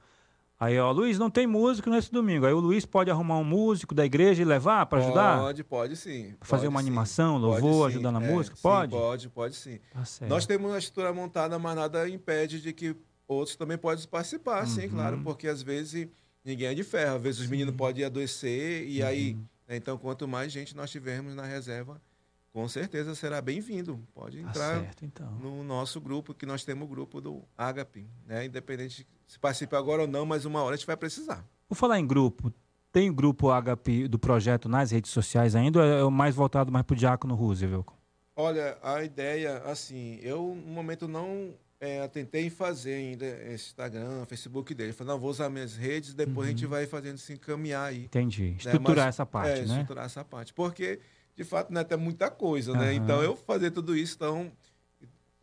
Aí, 0.59 0.78
ó, 0.78 0.92
Luiz, 0.92 1.18
não 1.18 1.30
tem 1.30 1.46
músico 1.46 1.88
nesse 1.88 2.12
domingo. 2.12 2.44
Aí 2.44 2.53
o 2.53 2.61
Luiz 2.61 2.84
pode 2.84 3.11
arrumar 3.11 3.38
um 3.38 3.44
músico 3.44 3.94
da 3.94 4.05
igreja 4.05 4.42
e 4.42 4.44
levar 4.44 4.84
para 4.86 4.98
ajudar? 4.98 5.38
Pode, 5.38 5.64
pode 5.64 5.96
sim. 5.96 6.34
Fazer 6.42 6.64
pode, 6.64 6.68
uma 6.68 6.80
animação, 6.80 7.38
louvor, 7.38 7.88
ajudar 7.88 8.12
na 8.12 8.22
é, 8.22 8.30
música? 8.30 8.57
Pode? 8.62 8.92
Sim, 8.92 8.98
pode, 8.98 9.28
pode 9.30 9.57
sim. 9.57 9.78
Tá 9.90 10.26
Nós 10.26 10.44
temos 10.44 10.70
uma 10.70 10.78
estrutura 10.78 11.14
montada, 11.14 11.59
mas 11.59 11.74
nada 11.74 12.07
impede 12.09 12.61
de 12.61 12.74
que 12.74 12.94
outros 13.26 13.57
também 13.57 13.78
possam 13.78 14.07
participar, 14.11 14.64
uhum. 14.64 14.66
sim, 14.66 14.88
claro, 14.88 15.20
porque 15.24 15.48
às 15.48 15.62
vezes 15.62 16.09
ninguém 16.44 16.68
é 16.68 16.74
de 16.74 16.84
ferro. 16.84 17.16
Às 17.16 17.22
vezes 17.22 17.38
sim. 17.38 17.44
os 17.44 17.51
meninos 17.51 17.74
podem 17.74 18.05
adoecer 18.05 18.86
e 18.86 19.01
uhum. 19.01 19.09
aí, 19.09 19.36
né, 19.66 19.76
então 19.76 19.96
quanto 19.96 20.28
mais 20.28 20.53
gente 20.53 20.76
nós 20.76 20.90
tivermos 20.90 21.34
na 21.34 21.46
reserva, 21.46 22.01
com 22.53 22.66
certeza 22.68 23.14
será 23.14 23.40
bem-vindo. 23.40 24.01
Pode 24.14 24.42
tá 24.42 24.48
entrar 24.48 24.76
ah, 24.76 24.80
certo, 24.80 25.05
então. 25.05 25.30
no 25.32 25.62
nosso 25.62 26.01
grupo, 26.01 26.34
que 26.34 26.46
nós 26.46 26.64
temos 26.64 26.84
o 26.84 26.90
grupo 26.90 27.20
do 27.20 27.42
Agape, 27.57 28.09
né? 28.26 28.44
Independente 28.44 29.07
se 29.26 29.38
participe 29.38 29.76
agora 29.76 30.03
ou 30.03 30.09
não, 30.09 30.26
mas 30.26 30.44
uma 30.44 30.62
hora 30.62 30.74
a 30.74 30.76
gente 30.76 30.86
vai 30.86 30.96
precisar. 30.96 31.44
Vou 31.68 31.76
falar 31.76 31.98
em 31.98 32.07
grupo. 32.07 32.53
Tem 32.92 33.09
o 33.09 33.14
grupo 33.14 33.51
Agape 33.51 34.09
do 34.09 34.18
projeto 34.18 34.68
nas 34.68 34.90
redes 34.90 35.12
sociais 35.12 35.55
ainda 35.55 35.78
ou 36.03 36.09
é 36.09 36.11
mais 36.11 36.34
voltado 36.34 36.72
mais 36.72 36.84
para 36.84 36.94
o 36.94 36.96
Diácono 36.96 37.34
Roosevelt? 37.34 37.86
Olha, 38.34 38.76
a 38.82 39.05
ideia, 39.05 39.59
assim, 39.64 40.18
eu 40.22 40.57
no 40.66 40.72
momento 40.72 41.07
não 41.07 41.55
é, 41.80 42.07
tentei 42.09 42.51
fazer 42.51 42.94
ainda 42.94 43.53
Instagram, 43.53 44.26
Facebook 44.26 44.74
dele. 44.74 44.92
Falei, 44.92 45.12
não, 45.12 45.20
vou 45.20 45.30
usar 45.30 45.48
minhas 45.48 45.76
redes, 45.76 46.12
depois 46.14 46.36
uhum. 46.36 46.42
a 46.42 46.48
gente 46.48 46.64
uhum. 46.64 46.70
vai 46.70 46.86
fazendo 46.86 47.18
se 47.18 47.32
encaminhar 47.32 47.88
aí. 47.88 48.05
Entendi. 48.05 48.51
Né? 48.51 48.57
Estruturar 48.59 49.07
Mas, 49.07 49.14
essa 49.14 49.26
parte, 49.26 49.51
é, 49.51 49.55
né? 49.62 49.62
Estruturar 49.62 50.05
essa 50.05 50.24
parte. 50.24 50.53
Porque, 50.53 51.01
de 51.41 51.45
fato, 51.45 51.72
né, 51.72 51.82
tem 51.82 51.97
muita 51.97 52.30
coisa, 52.30 52.72
uhum. 52.72 52.78
né? 52.78 52.93
Então, 52.93 53.22
eu 53.22 53.34
fazer 53.34 53.70
tudo 53.70 53.97
isso, 53.97 54.14
então, 54.14 54.53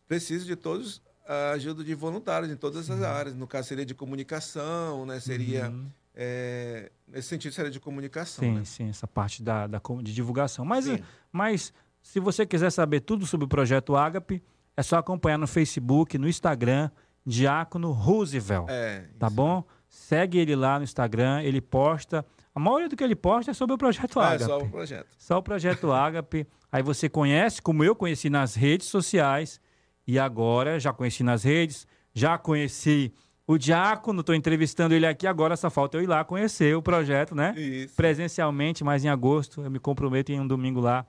preciso 0.06 0.46
de 0.46 0.54
todos 0.54 1.02
a 1.26 1.50
ajuda 1.50 1.82
de 1.82 1.92
voluntários 1.92 2.52
em 2.52 2.56
todas 2.56 2.88
as 2.88 3.02
áreas. 3.02 3.34
No 3.34 3.48
caso, 3.48 3.66
seria 3.66 3.84
de 3.84 3.96
comunicação, 3.96 5.04
né? 5.04 5.18
Seria... 5.18 5.68
Uhum. 5.68 5.86
É, 6.20 6.90
nesse 7.06 7.28
sentido, 7.28 7.52
seria 7.52 7.70
de 7.70 7.78
comunicação. 7.78 8.44
Sim, 8.44 8.54
né? 8.54 8.64
sim, 8.64 8.88
essa 8.88 9.06
parte 9.06 9.40
da, 9.42 9.66
da, 9.66 9.80
de 10.02 10.14
divulgação. 10.14 10.64
Mas, 10.64 10.86
mas, 11.30 11.72
se 12.00 12.18
você 12.18 12.44
quiser 12.44 12.70
saber 12.70 13.00
tudo 13.00 13.24
sobre 13.26 13.44
o 13.44 13.48
projeto 13.48 13.96
Agape 13.96 14.42
é 14.76 14.82
só 14.82 14.96
acompanhar 14.98 15.38
no 15.38 15.46
Facebook, 15.46 16.18
no 16.18 16.28
Instagram, 16.28 16.90
Diácono 17.26 17.92
Roosevelt. 17.92 18.68
É, 18.68 19.04
tá 19.18 19.28
bom? 19.30 19.64
Segue 19.88 20.38
ele 20.38 20.56
lá 20.56 20.78
no 20.78 20.84
Instagram, 20.84 21.42
ele 21.42 21.60
posta. 21.60 22.24
A 22.54 22.60
maioria 22.60 22.88
do 22.88 22.96
que 22.96 23.04
ele 23.04 23.16
posta 23.16 23.50
é 23.50 23.54
sobre 23.54 23.74
o 23.74 23.78
projeto 23.78 24.18
Ágape. 24.18 24.42
É, 24.42 24.46
só 24.46 24.58
o 24.58 24.68
projeto. 24.68 25.06
Só 25.18 25.38
o 25.38 25.42
projeto 25.42 25.92
Ágape. 25.92 26.46
Aí 26.70 26.82
você 26.82 27.08
conhece, 27.08 27.62
como 27.62 27.84
eu 27.84 27.94
conheci 27.94 28.28
nas 28.28 28.54
redes 28.54 28.88
sociais, 28.88 29.60
e 30.06 30.18
agora 30.18 30.80
já 30.80 30.92
conheci 30.92 31.22
nas 31.22 31.42
redes, 31.42 31.86
já 32.14 32.38
conheci 32.38 33.12
o 33.46 33.56
Diácono, 33.56 34.20
estou 34.20 34.34
entrevistando 34.34 34.94
ele 34.94 35.06
aqui 35.06 35.26
agora, 35.26 35.56
só 35.56 35.70
falta 35.70 35.96
eu 35.96 36.02
ir 36.02 36.06
lá 36.06 36.22
conhecer 36.24 36.76
o 36.76 36.82
projeto, 36.82 37.34
né? 37.34 37.54
Isso. 37.56 37.96
Presencialmente, 37.96 38.84
mas 38.84 39.04
em 39.04 39.08
agosto 39.08 39.62
eu 39.62 39.70
me 39.70 39.78
comprometo 39.78 40.30
em 40.30 40.40
um 40.40 40.46
domingo 40.46 40.80
lá 40.80 41.06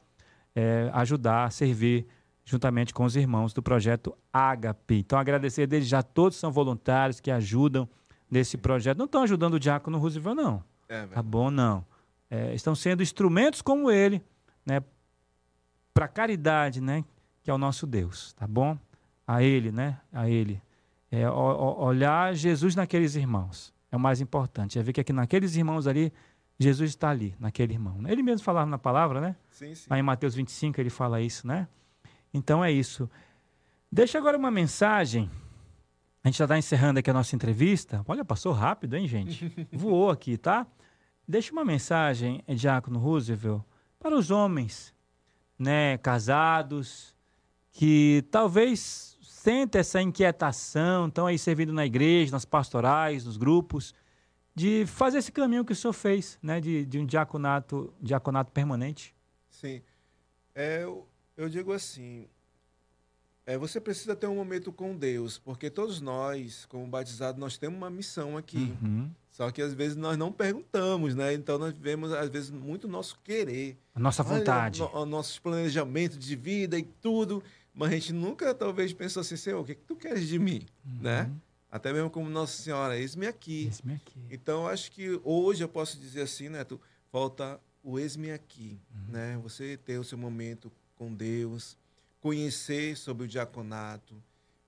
é, 0.56 0.90
ajudar, 0.94 1.52
servir 1.52 2.08
juntamente 2.46 2.94
com 2.94 3.04
os 3.04 3.16
irmãos 3.16 3.54
do 3.54 3.62
projeto 3.62 4.18
Agape. 4.34 5.00
Então, 5.00 5.20
agradecer 5.20 5.68
desde 5.68 5.90
já 5.90 6.02
todos 6.02 6.38
são 6.38 6.52
voluntários 6.52 7.20
que 7.20 7.30
ajudam 7.30 7.88
nesse 8.30 8.58
projeto. 8.58 8.98
Não 8.98 9.06
estão 9.06 9.24
ajudando 9.24 9.56
o 9.56 9.60
Diácono 9.60 9.98
Roosevelt, 9.98 10.36
não. 10.36 10.64
É, 10.90 11.06
tá 11.06 11.22
bom, 11.22 11.52
não. 11.52 11.86
É, 12.30 12.54
estão 12.56 12.74
sendo 12.74 13.04
instrumentos 13.04 13.62
como 13.62 13.92
ele, 13.92 14.24
né, 14.66 14.84
para 15.94 16.08
caridade, 16.08 16.82
né, 16.82 17.06
que 17.44 17.52
é 17.52 17.54
o 17.54 17.58
nosso 17.58 17.86
Deus, 17.86 18.34
tá 18.34 18.48
bom? 18.48 18.78
A 19.26 19.44
ele, 19.44 19.72
né, 19.72 20.00
a 20.12 20.28
ele. 20.28 20.60
É, 21.12 21.30
o, 21.30 21.80
olhar 21.80 22.34
Jesus 22.34 22.76
naqueles 22.76 23.16
irmãos 23.16 23.74
é 23.92 23.96
o 23.96 24.00
mais 24.00 24.20
importante. 24.20 24.80
É 24.80 24.84
ver 24.84 24.94
que 24.94 25.02
aqui 25.02 25.14
naqueles 25.14 25.56
irmãos 25.56 25.86
ali, 25.86 26.12
Jesus 26.60 26.90
está 26.90 27.10
ali, 27.10 27.36
naquele 27.40 27.74
irmão. 27.74 28.02
Ele 28.08 28.24
mesmo 28.24 28.44
falava 28.44 28.70
na 28.70 28.78
palavra, 28.78 29.22
né? 29.22 29.36
Sim, 29.52 29.74
sim. 29.76 29.88
Aí 29.90 30.00
em 30.00 30.04
Mateus 30.04 30.36
25 30.36 30.82
ele 30.82 30.90
fala 30.90 31.22
isso, 31.22 31.48
né? 31.48 31.68
Então 32.34 32.64
é 32.64 32.72
isso. 32.72 33.10
Deixa 33.92 34.18
agora 34.18 34.38
uma 34.38 34.52
mensagem. 34.52 35.30
A 36.24 36.28
gente 36.28 36.38
já 36.38 36.46
está 36.46 36.58
encerrando 36.58 37.00
aqui 37.00 37.10
a 37.10 37.14
nossa 37.14 37.36
entrevista. 37.36 38.04
Olha, 38.08 38.26
passou 38.26 38.54
rápido, 38.54 38.96
hein, 38.96 39.08
gente? 39.08 39.52
Voou 39.72 40.12
aqui, 40.12 40.38
tá? 40.38 40.68
Deixa 41.30 41.52
uma 41.52 41.64
mensagem, 41.64 42.44
Diácono 42.48 42.98
Roosevelt, 42.98 43.62
para 44.00 44.16
os 44.16 44.32
homens, 44.32 44.96
né, 45.60 45.96
casados, 46.00 47.16
que 47.72 48.26
talvez 48.32 49.16
sentem 49.22 49.80
essa 49.80 50.02
inquietação, 50.02 51.08
estão 51.08 51.28
aí 51.28 51.38
servindo 51.38 51.72
na 51.72 51.86
igreja, 51.86 52.32
nas 52.32 52.46
pastorais, 52.46 53.26
nos 53.26 53.38
grupos, 53.38 53.94
de 54.56 54.88
fazer 54.88 55.20
esse 55.20 55.32
caminho 55.32 55.64
que 55.64 55.72
o 55.72 55.76
senhor 55.76 55.94
fez, 55.94 56.40
né, 56.42 56.60
de, 56.60 56.84
de 56.84 56.98
um 56.98 57.06
diaconato, 57.06 57.94
diaconato 58.02 58.52
permanente. 58.52 59.16
Sim. 59.52 59.84
É, 60.56 60.82
eu 61.38 61.48
digo 61.48 61.72
assim, 61.72 62.28
é, 63.50 63.58
você 63.58 63.82
precisa 63.82 64.16
ter 64.16 64.28
um 64.28 64.36
momento 64.36 64.72
com 64.72 64.96
Deus, 64.96 65.40
porque 65.40 65.72
todos 65.72 66.00
nós, 66.00 66.68
como 66.68 66.86
batizados, 66.86 67.42
nós 67.42 67.58
temos 67.58 67.78
uma 67.78 67.90
missão 67.90 68.38
aqui. 68.38 68.78
Uhum. 68.80 69.10
Só 69.32 69.50
que 69.50 69.60
às 69.60 69.74
vezes 69.74 69.96
nós 69.96 70.16
não 70.20 70.32
perguntamos, 70.32 71.16
né? 71.16 71.34
Então 71.34 71.58
nós 71.58 71.76
vemos, 71.76 72.14
às 72.14 72.30
vezes, 72.30 72.52
muito 72.52 72.84
o 72.84 72.88
nosso 72.88 73.18
querer. 73.24 73.76
A 73.96 74.00
nossa 74.00 74.22
vontade. 74.22 74.84
O, 74.84 74.98
o, 75.00 75.04
nosso 75.04 75.42
planejamento 75.42 76.16
de 76.16 76.36
vida 76.36 76.78
e 76.78 76.84
tudo. 76.84 77.42
Mas 77.74 77.90
a 77.90 77.94
gente 77.96 78.14
nunca, 78.14 78.54
talvez, 78.54 78.94
pensou 78.94 79.22
assim, 79.22 79.36
Senhor, 79.36 79.60
o 79.62 79.66
que, 79.66 79.72
é 79.72 79.76
que 79.76 79.82
tu 79.82 79.96
queres 79.96 80.28
de 80.28 80.38
mim? 80.38 80.62
Uhum. 80.86 81.00
Né? 81.02 81.32
Até 81.72 81.92
mesmo 81.92 82.12
como 82.12 82.30
Nossa 82.30 82.62
Senhora, 82.62 83.00
eis-me 83.00 83.26
aqui. 83.26 83.66
Eis-me 83.66 83.96
aqui. 83.96 84.20
Então, 84.30 84.68
acho 84.68 84.92
que 84.92 85.20
hoje 85.24 85.64
eu 85.64 85.70
posso 85.70 85.98
dizer 85.98 86.22
assim, 86.22 86.50
Neto, 86.50 86.80
falta 87.12 87.60
o 87.82 87.98
eis-me 87.98 88.30
aqui, 88.30 88.80
uhum. 88.94 89.12
né? 89.12 89.40
Você 89.42 89.76
ter 89.76 89.98
o 89.98 90.04
seu 90.04 90.20
momento 90.20 90.72
com 90.96 91.12
Deus, 91.12 91.76
conhecer 92.20 92.98
sobre 92.98 93.26
o 93.26 93.28
diaconato, 93.28 94.22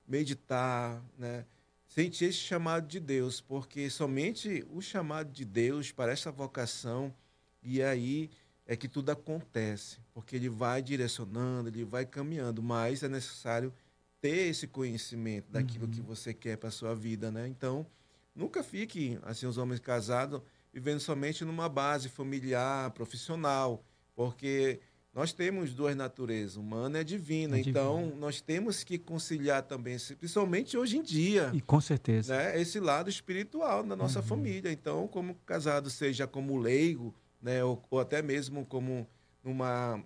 meditar, 0.07 1.03
né? 1.17 1.45
sentir 1.87 2.25
esse 2.25 2.37
chamado 2.37 2.87
de 2.87 2.99
Deus, 2.99 3.41
porque 3.41 3.89
somente 3.89 4.65
o 4.69 4.81
chamado 4.81 5.31
de 5.31 5.43
Deus 5.43 5.91
para 5.91 6.11
essa 6.11 6.31
vocação, 6.31 7.13
e 7.61 7.83
aí 7.83 8.29
é 8.65 8.77
que 8.77 8.87
tudo 8.87 9.11
acontece, 9.11 9.99
porque 10.13 10.37
ele 10.37 10.47
vai 10.47 10.81
direcionando, 10.81 11.67
ele 11.67 11.83
vai 11.83 12.05
caminhando, 12.05 12.63
mas 12.63 13.03
é 13.03 13.09
necessário 13.09 13.73
ter 14.21 14.47
esse 14.47 14.67
conhecimento 14.67 15.51
daquilo 15.51 15.85
uhum. 15.85 15.91
que 15.91 15.99
você 15.99 16.33
quer 16.33 16.55
para 16.57 16.69
a 16.69 16.71
sua 16.71 16.95
vida, 16.95 17.29
né? 17.31 17.47
Então, 17.47 17.85
nunca 18.33 18.63
fique, 18.63 19.19
assim, 19.23 19.45
os 19.45 19.57
homens 19.57 19.79
casados, 19.79 20.41
vivendo 20.71 20.99
somente 20.99 21.43
numa 21.43 21.67
base 21.67 22.07
familiar, 22.07 22.91
profissional, 22.91 23.83
porque 24.15 24.79
nós 25.13 25.33
temos 25.33 25.73
duas 25.73 25.93
naturezas, 25.93 26.55
humana 26.55 27.01
e 27.01 27.03
divina. 27.03 27.57
É 27.57 27.59
então, 27.59 28.03
divina. 28.03 28.15
nós 28.15 28.39
temos 28.39 28.83
que 28.83 28.97
conciliar 28.97 29.61
também, 29.63 29.97
principalmente 30.17 30.77
hoje 30.77 30.97
em 30.97 31.03
dia. 31.03 31.51
E 31.53 31.59
com 31.59 31.81
certeza. 31.81 32.35
Né, 32.35 32.59
esse 32.61 32.79
lado 32.79 33.09
espiritual 33.09 33.83
da 33.83 33.95
nossa 33.95 34.19
uhum. 34.19 34.25
família. 34.25 34.71
Então, 34.71 35.07
como 35.07 35.35
casado 35.45 35.89
seja 35.89 36.25
como 36.25 36.57
leigo, 36.57 37.13
né, 37.41 37.61
ou, 37.61 37.83
ou, 37.89 37.99
até 37.99 38.21
mesmo 38.21 38.65
como 38.65 39.05
numa, 39.43 40.01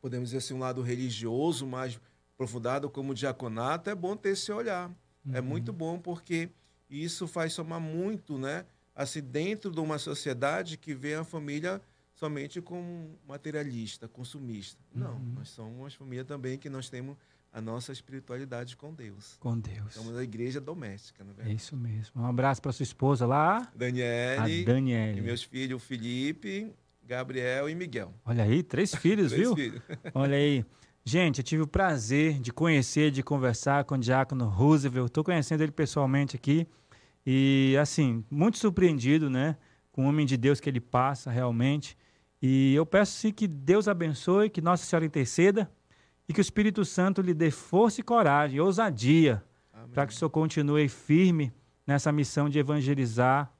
podemos 0.00 0.28
dizer 0.28 0.38
assim, 0.38 0.54
um 0.54 0.60
lado 0.60 0.82
religioso 0.82 1.66
mais 1.66 2.00
aprofundado, 2.34 2.88
como 2.88 3.14
diaconato, 3.14 3.90
é 3.90 3.94
bom 3.94 4.16
ter 4.16 4.30
esse 4.30 4.52
olhar. 4.52 4.88
É 5.26 5.30
uhum. 5.30 5.36
É 5.36 5.40
muito 5.40 5.72
bom 5.72 5.98
porque 5.98 6.48
isso 6.88 7.26
faz 7.26 7.54
somar 7.54 7.80
muito, 7.80 8.38
né? 8.38 8.66
Assim, 8.94 9.20
dentro 9.20 9.72
de 9.72 9.80
uma 9.80 9.98
sociedade 9.98 10.76
que 10.76 10.94
vê 10.94 11.14
a 11.14 11.24
família 11.24 11.80
somente 12.22 12.62
como 12.62 13.18
materialista, 13.26 14.06
consumista. 14.06 14.80
Não, 14.94 15.14
uhum. 15.14 15.34
nós 15.38 15.48
somos 15.48 15.76
uma 15.76 15.90
família 15.90 16.24
também 16.24 16.56
que 16.56 16.70
nós 16.70 16.88
temos 16.88 17.16
a 17.52 17.60
nossa 17.60 17.90
espiritualidade 17.90 18.76
com 18.76 18.94
Deus. 18.94 19.36
Com 19.40 19.58
Deus. 19.58 19.94
Somos 19.94 20.16
a 20.16 20.22
igreja 20.22 20.60
doméstica, 20.60 21.24
não 21.24 21.34
é 21.44 21.50
É 21.50 21.52
isso 21.52 21.76
mesmo. 21.76 22.22
Um 22.22 22.24
abraço 22.24 22.62
para 22.62 22.70
sua 22.70 22.84
esposa 22.84 23.26
lá. 23.26 23.68
Daniele. 23.74 24.62
A 24.62 24.64
Daniele. 24.64 25.18
E 25.18 25.20
meus 25.20 25.42
filhos, 25.42 25.82
Felipe, 25.82 26.72
Gabriel 27.04 27.68
e 27.68 27.74
Miguel. 27.74 28.14
Olha 28.24 28.44
aí, 28.44 28.62
três 28.62 28.94
filhos, 28.94 29.32
três 29.32 29.48
viu? 29.48 29.56
Filhos. 29.56 29.82
Olha 30.14 30.36
aí. 30.36 30.64
Gente, 31.04 31.38
eu 31.38 31.44
tive 31.44 31.62
o 31.62 31.66
prazer 31.66 32.38
de 32.38 32.52
conhecer, 32.52 33.10
de 33.10 33.24
conversar 33.24 33.82
com 33.82 33.96
o 33.96 33.98
Diácono 33.98 34.46
Roosevelt. 34.46 35.08
Estou 35.08 35.24
conhecendo 35.24 35.60
ele 35.62 35.72
pessoalmente 35.72 36.36
aqui. 36.36 36.68
E, 37.26 37.76
assim, 37.82 38.24
muito 38.30 38.58
surpreendido, 38.58 39.28
né? 39.28 39.56
Com 39.90 40.06
o 40.06 40.08
homem 40.08 40.24
de 40.24 40.36
Deus 40.36 40.60
que 40.60 40.70
ele 40.70 40.80
passa 40.80 41.32
realmente. 41.32 41.96
E 42.42 42.74
eu 42.74 42.84
peço 42.84 43.12
sim 43.12 43.32
que 43.32 43.46
Deus 43.46 43.86
abençoe, 43.86 44.50
que 44.50 44.60
Nossa 44.60 44.84
Senhora 44.84 45.06
interceda 45.06 45.70
e 46.28 46.32
que 46.32 46.40
o 46.40 46.42
Espírito 46.42 46.84
Santo 46.84 47.22
lhe 47.22 47.32
dê 47.32 47.52
força 47.52 48.00
e 48.00 48.04
coragem, 48.04 48.58
ousadia, 48.58 49.42
para 49.94 50.06
que 50.08 50.12
o 50.12 50.16
Senhor 50.16 50.30
continue 50.30 50.88
firme 50.88 51.52
nessa 51.86 52.10
missão 52.10 52.48
de 52.48 52.58
evangelizar 52.58 53.52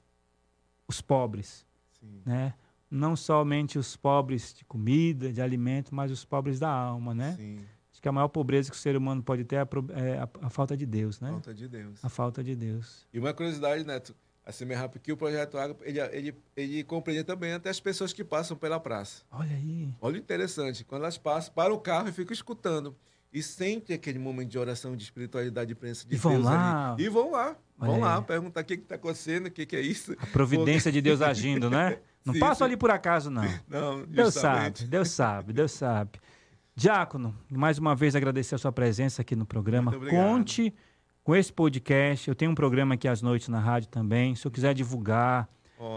os 0.85 1.01
pobres. 1.01 1.65
Sim. 1.97 2.21
Né? 2.25 2.53
Não 2.91 3.15
somente 3.15 3.79
os 3.79 3.95
pobres 3.95 4.53
de 4.53 4.65
comida, 4.65 5.31
de 5.31 5.41
alimento, 5.41 5.95
mas 5.95 6.11
os 6.11 6.25
pobres 6.25 6.59
da 6.59 6.69
alma, 6.69 7.13
né? 7.13 7.35
Sim. 7.37 7.59
Acho 7.91 8.01
que 8.01 8.09
a 8.09 8.11
maior 8.11 8.27
pobreza 8.27 8.69
que 8.69 8.75
o 8.75 8.79
ser 8.79 8.97
humano 8.97 9.23
pode 9.23 9.45
ter 9.45 9.55
é 9.55 9.59
a, 9.59 9.67
é 9.93 10.19
a, 10.19 10.29
a 10.41 10.49
falta 10.49 10.75
de 10.75 10.85
Deus, 10.85 11.21
né? 11.21 11.29
A 11.29 11.31
falta 11.33 11.53
de 11.53 11.67
Deus. 11.67 12.05
A 12.05 12.09
falta 12.09 12.43
de 12.43 12.55
Deus. 12.55 13.07
E 13.13 13.19
uma 13.19 13.33
curiosidade, 13.33 13.85
Neto, 13.85 14.15
assim 14.45 14.65
meio 14.65 14.79
rápido, 14.79 15.01
que 15.01 15.11
o 15.11 15.17
Projeto 15.17 15.57
Água, 15.57 15.77
ele, 15.81 15.99
ele, 15.99 16.35
ele 16.55 16.83
compreende 16.83 17.23
também 17.23 17.53
até 17.53 17.69
as 17.69 17.79
pessoas 17.79 18.11
que 18.11 18.23
passam 18.23 18.57
pela 18.57 18.79
praça. 18.79 19.23
Olha 19.31 19.55
aí. 19.55 19.89
Olha 20.01 20.17
interessante, 20.17 20.83
quando 20.83 21.03
elas 21.03 21.17
passam, 21.17 21.53
para 21.53 21.73
o 21.73 21.79
carro 21.79 22.09
e 22.09 22.11
ficam 22.11 22.33
escutando. 22.33 22.95
E 23.31 23.41
sentem 23.41 23.95
aquele 23.95 24.19
momento 24.19 24.49
de 24.49 24.59
oração, 24.59 24.95
de 24.95 25.03
espiritualidade, 25.03 25.69
de 25.69 25.75
presença 25.75 26.07
de 26.07 26.13
e 26.13 26.17
vão 26.17 26.33
Deus 26.33 26.45
lá. 26.45 26.93
Ali. 26.93 27.03
E 27.03 27.09
vão 27.09 27.31
lá. 27.31 27.55
Olha 27.79 27.91
vão 27.91 27.95
aí. 27.95 28.01
lá, 28.01 28.21
perguntar 28.21 28.61
o 28.61 28.63
que 28.63 28.73
está 28.75 28.95
acontecendo, 28.95 29.47
o 29.47 29.51
que, 29.51 29.65
que, 29.65 29.75
é 29.75 29.81
isso. 29.81 30.13
A 30.19 30.27
providência 30.27 30.91
de 30.91 31.01
Deus 31.01 31.19
agindo, 31.19 31.69
né? 31.69 31.97
Não 32.23 32.37
passa 32.39 32.63
ali 32.63 32.77
por 32.77 32.89
acaso, 32.89 33.29
não. 33.29 33.43
Não, 33.67 34.05
Deus 34.05 34.33
sabe, 34.33 34.85
Deus 34.85 35.09
sabe, 35.09 35.51
Deus 35.51 35.73
sabe. 35.73 36.21
Diácono, 36.73 37.37
mais 37.51 37.77
uma 37.77 37.93
vez 37.93 38.15
agradecer 38.15 38.55
a 38.55 38.57
sua 38.57 38.71
presença 38.71 39.21
aqui 39.21 39.35
no 39.35 39.45
programa. 39.45 39.91
Conte 40.09 40.73
com 41.23 41.35
esse 41.35 41.51
podcast. 41.51 42.27
Eu 42.27 42.35
tenho 42.35 42.51
um 42.51 42.55
programa 42.55 42.95
aqui 42.95 43.07
às 43.07 43.21
noites 43.21 43.47
na 43.47 43.59
rádio 43.59 43.89
também. 43.89 44.35
Se 44.35 44.45
eu 44.45 44.51
quiser 44.51 44.73
divulgar, 44.73 45.49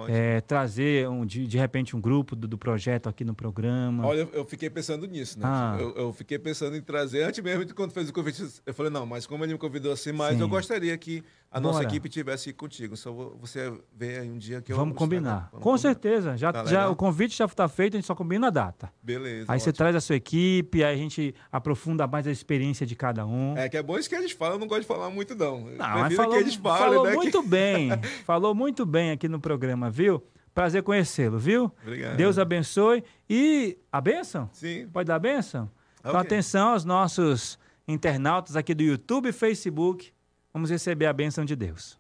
é, 0.09 0.41
trazer 0.41 1.09
um, 1.09 1.25
de, 1.25 1.47
de 1.47 1.59
repente 1.59 1.95
um 1.95 2.01
grupo 2.01 2.35
do, 2.35 2.49
do, 2.49 2.59
projeto 2.59 3.09
aqui 3.09 3.25
no 3.25 3.35
programa. 3.35 4.07
Olha, 4.07 4.29
eu 4.33 4.45
fiquei 4.45 4.69
pensando 4.69 5.07
nisso, 5.07 5.39
né? 5.39 5.45
Ah. 5.47 5.77
Eu, 5.79 5.95
eu, 5.95 6.13
fiquei 6.13 6.39
pensando 6.39 6.77
em 6.77 6.81
trazer, 6.81 7.23
antes 7.23 7.43
mesmo 7.43 7.65
de 7.65 7.73
quando 7.73 7.93
fez 7.93 8.09
o 8.09 8.13
convite, 8.13 8.45
eu 8.65 8.75
falei, 8.75 8.91
não, 8.91 9.07
mas 9.07 9.27
como 9.27 9.45
ele 9.45 9.53
me 9.53 9.59
convidou 9.59 9.93
assim, 9.93 10.13
mas 10.13 10.37
Sim. 10.37 10.43
eu 10.43 10.49
gostaria 10.49 10.97
que 10.99 11.23
a 11.57 11.61
Bora. 11.61 11.73
nossa 11.73 11.85
equipe 11.85 12.07
tivesse 12.11 12.53
contigo. 12.53 12.97
Só 12.99 13.11
você 13.13 13.73
ver 13.91 14.21
aí 14.21 14.31
um 14.31 14.37
dia 14.37 14.61
que 14.61 14.71
eu 14.71 14.77
Vamos 14.77 14.95
combinar. 14.95 15.49
Vamos 15.51 15.65
Com 15.65 15.71
combinar. 15.71 15.79
certeza. 15.79 16.37
Já, 16.37 16.53
tá 16.53 16.67
já, 16.67 16.91
o 16.91 16.95
convite 16.95 17.35
já 17.35 17.47
está 17.47 17.67
feito, 17.67 17.95
a 17.95 17.97
gente 17.97 18.07
só 18.07 18.15
combina 18.15 18.49
a 18.49 18.51
data. 18.51 18.93
Beleza. 19.03 19.47
Aí 19.49 19.57
ótimo. 19.57 19.61
você 19.61 19.73
traz 19.73 19.97
a 19.97 20.01
sua 20.03 20.17
equipe, 20.17 20.85
aí 20.85 20.95
a 20.95 20.99
gente 20.99 21.35
aprofunda 21.51 22.07
mais 22.07 22.27
a 22.27 22.31
experiência 22.31 22.87
de 22.87 22.95
cada 22.95 23.25
um. 23.25 23.57
É 23.57 23.71
que 23.71 23.77
é 23.79 23.83
bom 23.83 23.99
isso 23.99 24.07
que 24.07 24.15
eles 24.15 24.33
falam, 24.33 24.57
eu 24.57 24.59
não 24.61 24.67
gosto 24.67 24.83
de 24.83 24.87
falar 24.87 25.09
muito, 25.09 25.35
não. 25.35 25.61
Não, 25.61 25.77
mas 25.79 26.15
falou, 26.15 26.33
que 26.33 26.41
eles 26.41 26.55
falem, 26.57 26.79
falou 26.79 27.05
né, 27.07 27.15
muito 27.15 27.43
que... 27.43 27.49
bem. 27.49 27.91
falou 28.27 28.55
muito 28.55 28.85
bem 28.85 29.11
aqui 29.13 29.27
no 29.27 29.41
programa, 29.41 29.89
viu? 29.91 30.23
Prazer 30.55 30.83
conhecê-lo, 30.83 31.39
viu? 31.39 31.73
Obrigado. 31.83 32.17
Deus 32.17 32.39
abençoe. 32.39 33.03
E 33.31 33.79
a 33.91 33.99
benção? 33.99 34.51
Sim. 34.53 34.89
Pode 34.93 35.07
dar 35.07 35.17
a 35.17 35.19
benção? 35.19 35.71
Okay. 36.01 36.11
Então, 36.11 36.21
atenção 36.21 36.69
aos 36.73 36.85
nossos 36.85 37.59
internautas 37.89 38.57
aqui 38.57 38.75
do 38.75 38.83
YouTube 38.83 39.31
e 39.31 39.33
Facebook. 39.33 40.13
Vamos 40.57 40.71
receber 40.71 41.05
a 41.05 41.13
bênção 41.13 41.45
de 41.45 41.55
Deus. 41.55 41.99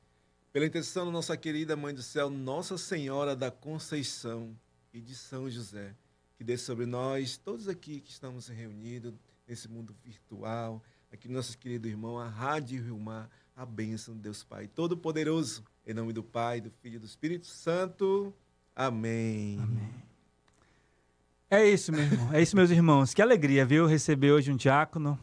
Pela 0.50 0.64
intercessão 0.64 1.04
da 1.04 1.12
nossa 1.12 1.36
querida 1.36 1.76
Mãe 1.76 1.92
do 1.92 2.00
Céu, 2.00 2.30
Nossa 2.30 2.78
Senhora 2.78 3.36
da 3.36 3.50
Conceição 3.50 4.56
e 4.94 4.98
de 4.98 5.14
São 5.14 5.50
José, 5.50 5.94
que 6.38 6.42
dê 6.42 6.56
sobre 6.56 6.86
nós, 6.86 7.36
todos 7.36 7.68
aqui 7.68 8.00
que 8.00 8.10
estamos 8.10 8.48
reunidos 8.48 9.12
nesse 9.46 9.68
mundo 9.68 9.94
virtual, 10.02 10.82
aqui 11.12 11.28
nosso 11.28 11.58
querido 11.58 11.86
irmão, 11.86 12.18
a 12.18 12.26
Rádio 12.26 12.82
Rio 12.82 12.98
Mar, 12.98 13.28
a 13.54 13.66
bênção 13.66 14.14
de 14.14 14.20
Deus 14.20 14.42
Pai 14.42 14.66
Todo-Poderoso, 14.68 15.62
em 15.86 15.92
nome 15.92 16.14
do 16.14 16.22
Pai, 16.22 16.58
do 16.58 16.70
Filho 16.70 16.96
e 16.96 17.00
do 17.00 17.04
Espírito 17.04 17.46
Santo. 17.46 18.32
Amém. 18.74 19.58
Amém. 19.60 19.94
É 21.50 21.62
isso, 21.68 21.92
meu 21.92 22.04
irmão. 22.04 22.32
É 22.32 22.40
isso, 22.40 22.56
meus 22.56 22.70
irmãos. 22.70 23.12
Que 23.12 23.20
alegria, 23.20 23.66
viu? 23.66 23.84
Receber 23.84 24.32
hoje 24.32 24.50
um 24.50 24.56
diácono. 24.56 25.20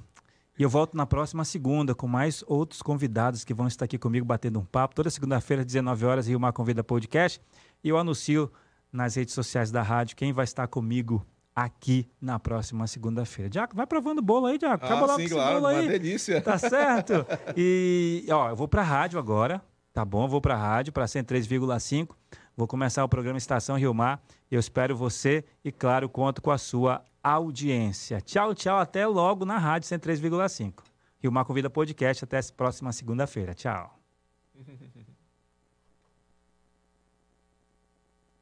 E 0.57 0.61
eu 0.61 0.69
volto 0.69 0.95
na 0.95 1.05
próxima 1.05 1.43
segunda 1.43 1.95
com 1.95 2.07
mais 2.07 2.43
outros 2.45 2.81
convidados 2.83 3.43
que 3.43 3.55
vão 3.55 3.65
estar 3.65 3.85
aqui 3.85 3.97
comigo 3.97 4.23
batendo 4.23 4.59
um 4.59 4.65
papo. 4.65 4.93
Toda 4.93 5.09
segunda-feira, 5.09 5.65
19 5.65 6.05
horas, 6.05 6.27
Rio 6.27 6.39
Mar 6.39 6.53
Convida 6.53 6.83
Podcast. 6.83 7.41
E 7.83 7.89
eu 7.89 7.97
anuncio 7.97 8.51
nas 8.91 9.15
redes 9.15 9.33
sociais 9.33 9.71
da 9.71 9.81
rádio 9.81 10.15
quem 10.15 10.31
vai 10.31 10.43
estar 10.43 10.67
comigo 10.67 11.25
aqui 11.55 12.07
na 12.21 12.39
próxima 12.39 12.85
segunda-feira. 12.85 13.49
Diaco, 13.49 13.75
vai 13.75 13.87
provando 13.87 14.19
o 14.19 14.21
bolo 14.21 14.45
aí, 14.45 14.59
Diaco. 14.59 14.85
Acaba 14.85 15.01
ah, 15.01 15.05
logo 15.07 15.21
sim, 15.21 15.29
claro, 15.29 15.55
bolo 15.55 15.67
aí. 15.67 15.87
Uma 15.87 15.91
delícia. 15.91 16.39
Tá 16.39 16.57
certo? 16.57 17.25
E, 17.57 18.25
ó, 18.29 18.49
eu 18.49 18.55
vou 18.55 18.67
para 18.67 18.81
a 18.81 18.85
rádio 18.85 19.17
agora, 19.17 19.59
tá 19.91 20.05
bom? 20.05 20.25
Eu 20.25 20.27
vou 20.27 20.41
para 20.41 20.53
a 20.53 20.57
rádio, 20.57 20.93
para 20.93 21.05
103,5. 21.05 22.15
Vou 22.55 22.67
começar 22.67 23.03
o 23.03 23.09
programa 23.09 23.39
Estação 23.39 23.75
Rio 23.75 23.93
Mar. 23.93 24.21
Eu 24.51 24.59
espero 24.59 24.95
você 24.95 25.43
e, 25.63 25.71
claro, 25.71 26.07
conto 26.07 26.41
com 26.43 26.51
a 26.51 26.57
sua 26.59 27.03
audiência. 27.23 28.19
Tchau, 28.19 28.53
tchau. 28.53 28.77
Até 28.77 29.07
logo 29.07 29.45
na 29.45 29.57
Rádio 29.57 29.87
103,5. 29.87 30.83
Rio 31.19 31.31
Mar 31.31 31.45
Convida 31.45 31.69
Podcast. 31.69 32.23
Até 32.23 32.39
a 32.39 32.43
próxima 32.55 32.91
segunda-feira. 32.91 33.53
Tchau. 33.53 33.97